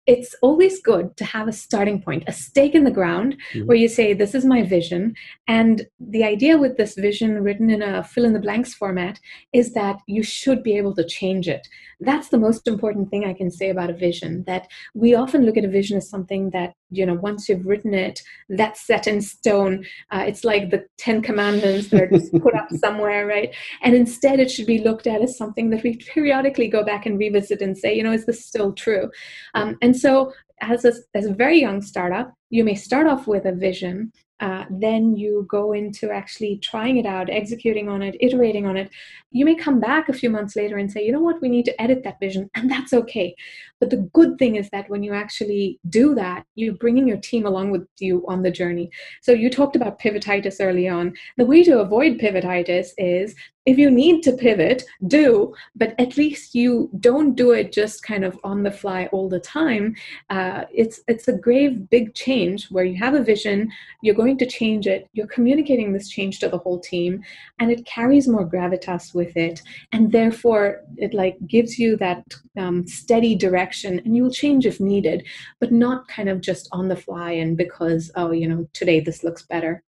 it's 0.07 0.35
always 0.43 0.83
good 0.83 1.17
to 1.17 1.25
have 1.25 1.47
a 1.47 1.53
starting 1.53 2.03
point, 2.03 2.25
a 2.27 2.33
stake 2.33 2.75
in 2.75 2.85
the 2.85 2.91
ground 2.91 3.37
mm-hmm. 3.53 3.67
where 3.67 3.77
you 3.77 3.89
say, 3.89 4.13
This 4.13 4.35
is 4.35 4.45
my 4.45 4.63
vision. 4.63 5.15
And 5.47 5.87
the 6.01 6.25
idea 6.25 6.59
with 6.59 6.77
this 6.77 6.95
vision 6.95 7.43
written 7.43 7.71
in 7.71 7.83
a 7.83 8.03
fill 8.03 8.25
in 8.25 8.33
the 8.33 8.41
blanks 8.41 8.75
format 8.75 9.21
is 9.53 9.75
that 9.75 10.01
you 10.07 10.23
should 10.23 10.63
be 10.63 10.77
able 10.77 10.95
to 10.97 11.07
change 11.07 11.49
it. 11.49 11.67
That's 12.05 12.29
the 12.29 12.39
most 12.39 12.67
important 12.67 13.11
thing 13.11 13.25
I 13.25 13.33
can 13.33 13.51
say 13.51 13.71
about 13.71 13.91
a 13.91 13.95
vision 13.95 14.45
that 14.47 14.69
we 14.95 15.15
often 15.15 15.47
look 15.47 15.57
at 15.57 15.65
a 15.65 15.69
vision 15.69 15.97
as 15.99 16.09
something 16.09 16.51
that, 16.51 16.75
you 16.91 17.07
know, 17.07 17.15
once 17.15 17.49
you've 17.49 17.67
written 17.67 17.95
it, 17.95 18.21
that's 18.49 18.87
set 18.87 19.07
in 19.07 19.21
stone. 19.21 19.85
Uh, 20.11 20.25
it's 20.27 20.45
like 20.45 20.71
the 20.71 20.85
Ten 20.99 21.23
Commandments 21.23 21.89
that 21.89 22.03
are 22.03 22.11
just 22.11 22.33
put 22.33 22.55
up 22.55 22.69
somewhere, 22.77 23.27
right? 23.27 23.55
And 23.83 23.95
instead, 23.95 24.41
it 24.41 24.51
should 24.51 24.67
be 24.67 24.79
looked 24.79 25.07
at 25.07 25.23
as 25.23 25.37
something 25.37 25.71
that 25.71 25.83
we 25.83 25.97
periodically 25.97 26.69
go 26.69 26.85
back 26.85 27.07
and 27.07 27.19
revisit 27.19 27.63
and 27.63 27.77
say, 27.77 27.95
you 27.95 28.03
know, 28.03 28.13
is 28.13 28.27
this 28.27 28.45
still 28.45 28.73
true? 28.73 29.11
Um, 29.55 29.79
and 29.81 29.97
so, 29.97 30.33
as 30.61 30.85
a, 30.85 30.93
as 31.15 31.27
a 31.27 31.35
very 31.35 31.61
young 31.61 31.83
startup, 31.83 32.33
you 32.51 32.63
may 32.63 32.77
start 32.77 33.09
off 33.09 33.27
with 33.27 33.47
a 33.47 33.53
vision 33.53 34.13
uh, 34.43 34.65
then 34.71 35.17
you 35.17 35.47
go 35.49 35.73
into 35.73 36.11
actually 36.11 36.59
trying 36.59 36.97
it 36.97 37.07
out, 37.07 37.31
executing 37.31 37.89
on 37.89 38.03
it, 38.03 38.17
iterating 38.21 38.67
on 38.67 38.77
it. 38.77 38.91
You 39.31 39.45
may 39.45 39.55
come 39.55 39.79
back 39.79 40.09
a 40.09 40.13
few 40.13 40.31
months 40.31 40.57
later 40.57 40.79
and 40.79 40.91
say, 40.91 41.07
you 41.07 41.13
know 41.13 41.21
what, 41.21 41.41
we 41.41 41.49
need 41.49 41.65
to 41.67 41.81
edit 41.81 42.03
that 42.03 42.19
vision, 42.19 42.51
and 42.57 42.69
that's 42.69 42.93
okay. 42.93 43.37
But 43.79 43.91
the 43.91 44.09
good 44.13 44.39
thing 44.39 44.57
is 44.57 44.69
that 44.71 44.91
when 44.91 45.05
you 45.05 45.15
actually 45.15 45.79
do 45.89 46.15
that, 46.17 46.45
you're 46.57 46.75
bringing 46.75 47.07
your 47.07 47.19
team 47.19 47.47
along 47.47 47.71
with 47.71 47.87
you 48.01 48.25
on 48.27 48.43
the 48.43 48.51
journey. 48.51 48.91
So 49.23 49.31
you 49.31 49.49
talked 49.49 49.77
about 49.77 50.01
pivotitis 50.01 50.57
early 50.61 50.89
on. 50.89 51.15
The 51.37 51.47
way 51.47 51.63
to 51.63 51.79
avoid 51.79 52.19
pivotitis 52.19 52.89
is 52.99 53.37
if 53.65 53.79
you 53.79 53.91
need 53.91 54.23
to 54.25 54.33
pivot, 54.33 54.83
do, 55.07 55.55
but 55.77 55.95
at 55.99 56.17
least 56.17 56.55
you 56.55 56.91
don't 56.99 57.37
do 57.37 57.53
it 57.53 57.73
just 57.73 58.03
kind 58.03 58.25
of 58.25 58.39
on 58.43 58.63
the 58.63 58.71
fly 58.71 59.07
all 59.13 59.29
the 59.29 59.39
time. 59.39 59.95
Uh, 60.31 60.65
it's 60.73 61.01
it's 61.07 61.29
a 61.29 61.39
grave, 61.39 61.89
big 61.89 62.15
change 62.15 62.69
where 62.71 62.85
you 62.85 62.97
have 62.97 63.15
a 63.15 63.23
vision, 63.23 63.71
you're 64.03 64.17
going 64.17 64.37
to 64.39 64.47
change 64.47 64.87
it, 64.87 65.09
you're 65.13 65.29
communicating 65.29 65.93
this 65.93 66.09
change 66.09 66.41
to 66.41 66.49
the 66.49 66.59
whole 66.59 66.81
team, 66.81 67.23
and 67.61 67.71
it 67.71 67.87
carries 67.87 68.27
more 68.27 68.49
gravitas 68.49 69.15
with 69.15 69.37
it, 69.37 69.63
and 69.93 70.11
therefore 70.11 70.81
it 70.97 71.15
like 71.15 71.37
gives 71.47 71.79
you 71.79 71.97
that 71.97 72.25
um, 72.59 72.87
steady 72.87 73.37
direction, 73.37 74.01
and 74.05 74.17
you 74.17 74.25
will 74.25 74.31
change 74.31 74.67
if 74.67 74.81
needed, 74.81 75.25
but 75.61 75.71
not 75.71 76.09
kind 76.09 76.29
of 76.29 76.41
just 76.41 76.69
on 76.73 76.89
the 76.89 76.97
fly 76.97 77.31
and 77.31 77.57
because 77.57 78.11
oh 78.17 78.33
you 78.33 78.49
know 78.49 78.67
today 78.73 78.99
this 78.99 79.23
looks 79.23 79.43
better. 79.43 79.83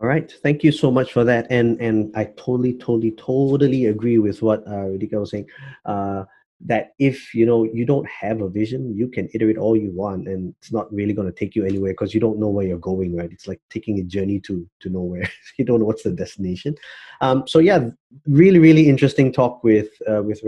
All 0.00 0.06
right, 0.06 0.32
thank 0.42 0.62
you 0.62 0.70
so 0.70 0.92
much 0.92 1.12
for 1.12 1.24
that, 1.24 1.48
and 1.50 1.80
and 1.80 2.16
I 2.16 2.26
totally, 2.36 2.74
totally, 2.74 3.10
totally 3.12 3.86
agree 3.86 4.18
with 4.18 4.42
what 4.42 4.64
uh, 4.66 4.86
Radhika 4.94 5.18
was 5.18 5.30
saying. 5.30 5.46
Uh, 5.84 6.24
that 6.60 6.92
if 6.98 7.34
you 7.34 7.46
know 7.46 7.64
you 7.64 7.84
don't 7.84 8.08
have 8.08 8.40
a 8.40 8.48
vision, 8.48 8.96
you 8.96 9.08
can 9.08 9.28
iterate 9.34 9.58
all 9.58 9.76
you 9.76 9.90
want, 9.90 10.28
and 10.28 10.54
it's 10.60 10.72
not 10.72 10.92
really 10.92 11.14
going 11.14 11.26
to 11.26 11.32
take 11.32 11.56
you 11.56 11.64
anywhere 11.64 11.92
because 11.92 12.14
you 12.14 12.20
don't 12.20 12.38
know 12.38 12.48
where 12.48 12.64
you're 12.64 12.78
going. 12.78 13.16
Right? 13.16 13.30
It's 13.32 13.48
like 13.48 13.60
taking 13.70 13.98
a 13.98 14.04
journey 14.04 14.38
to 14.40 14.68
to 14.80 14.88
nowhere. 14.88 15.28
you 15.58 15.64
don't 15.64 15.80
know 15.80 15.86
what's 15.86 16.04
the 16.04 16.12
destination. 16.12 16.76
Um, 17.20 17.46
so 17.48 17.58
yeah, 17.58 17.90
really, 18.26 18.60
really 18.60 18.88
interesting 18.88 19.32
talk 19.32 19.64
with 19.64 19.88
uh, 20.08 20.22
with 20.22 20.42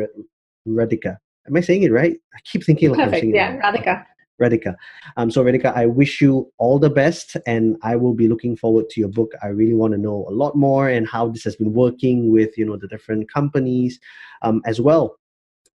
Radhika. 0.66 1.18
Am 1.48 1.56
I 1.56 1.60
saying 1.60 1.82
it 1.82 1.92
right? 1.92 2.16
I 2.34 2.38
keep 2.44 2.64
thinking 2.64 2.90
like 2.90 2.98
Perfect. 2.98 3.14
I'm 3.14 3.20
saying 3.20 3.34
yeah, 3.34 3.60
Radhika. 3.60 4.06
Radhika. 4.40 4.74
Um, 5.16 5.30
so, 5.30 5.44
Radhika, 5.44 5.74
I 5.74 5.86
wish 5.86 6.20
you 6.20 6.50
all 6.58 6.78
the 6.78 6.90
best, 6.90 7.36
and 7.46 7.76
I 7.82 7.96
will 7.96 8.14
be 8.14 8.28
looking 8.28 8.56
forward 8.56 8.90
to 8.90 9.00
your 9.00 9.08
book. 9.08 9.32
I 9.42 9.48
really 9.48 9.74
want 9.74 9.92
to 9.92 9.98
know 9.98 10.26
a 10.28 10.32
lot 10.32 10.56
more 10.56 10.88
and 10.88 11.08
how 11.08 11.28
this 11.28 11.44
has 11.44 11.56
been 11.56 11.72
working 11.72 12.32
with 12.32 12.56
you 12.58 12.64
know 12.64 12.76
the 12.76 12.88
different 12.88 13.30
companies 13.32 14.00
um, 14.42 14.62
as 14.66 14.80
well. 14.80 15.16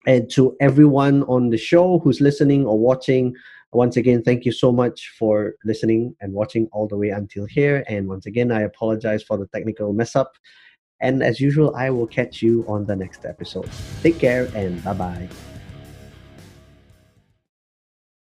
And 0.07 0.29
to 0.31 0.55
everyone 0.59 1.23
on 1.23 1.49
the 1.49 1.57
show 1.57 1.99
who's 1.99 2.21
listening 2.21 2.65
or 2.65 2.77
watching, 2.77 3.35
once 3.73 3.97
again, 3.97 4.23
thank 4.23 4.45
you 4.45 4.51
so 4.51 4.71
much 4.71 5.13
for 5.17 5.55
listening 5.65 6.15
and 6.21 6.33
watching 6.33 6.67
all 6.71 6.87
the 6.87 6.97
way 6.97 7.09
until 7.09 7.45
here. 7.45 7.83
And 7.87 8.07
once 8.07 8.25
again, 8.25 8.51
I 8.51 8.61
apologize 8.61 9.23
for 9.23 9.37
the 9.37 9.47
technical 9.47 9.93
mess 9.93 10.15
up. 10.15 10.33
And 11.01 11.21
as 11.21 11.39
usual, 11.39 11.75
I 11.75 11.89
will 11.89 12.07
catch 12.07 12.41
you 12.41 12.63
on 12.67 12.85
the 12.85 12.95
next 12.95 13.25
episode. 13.25 13.69
Take 14.01 14.17
care 14.19 14.49
and 14.55 14.81
bye 14.83 14.93
bye. 14.93 15.29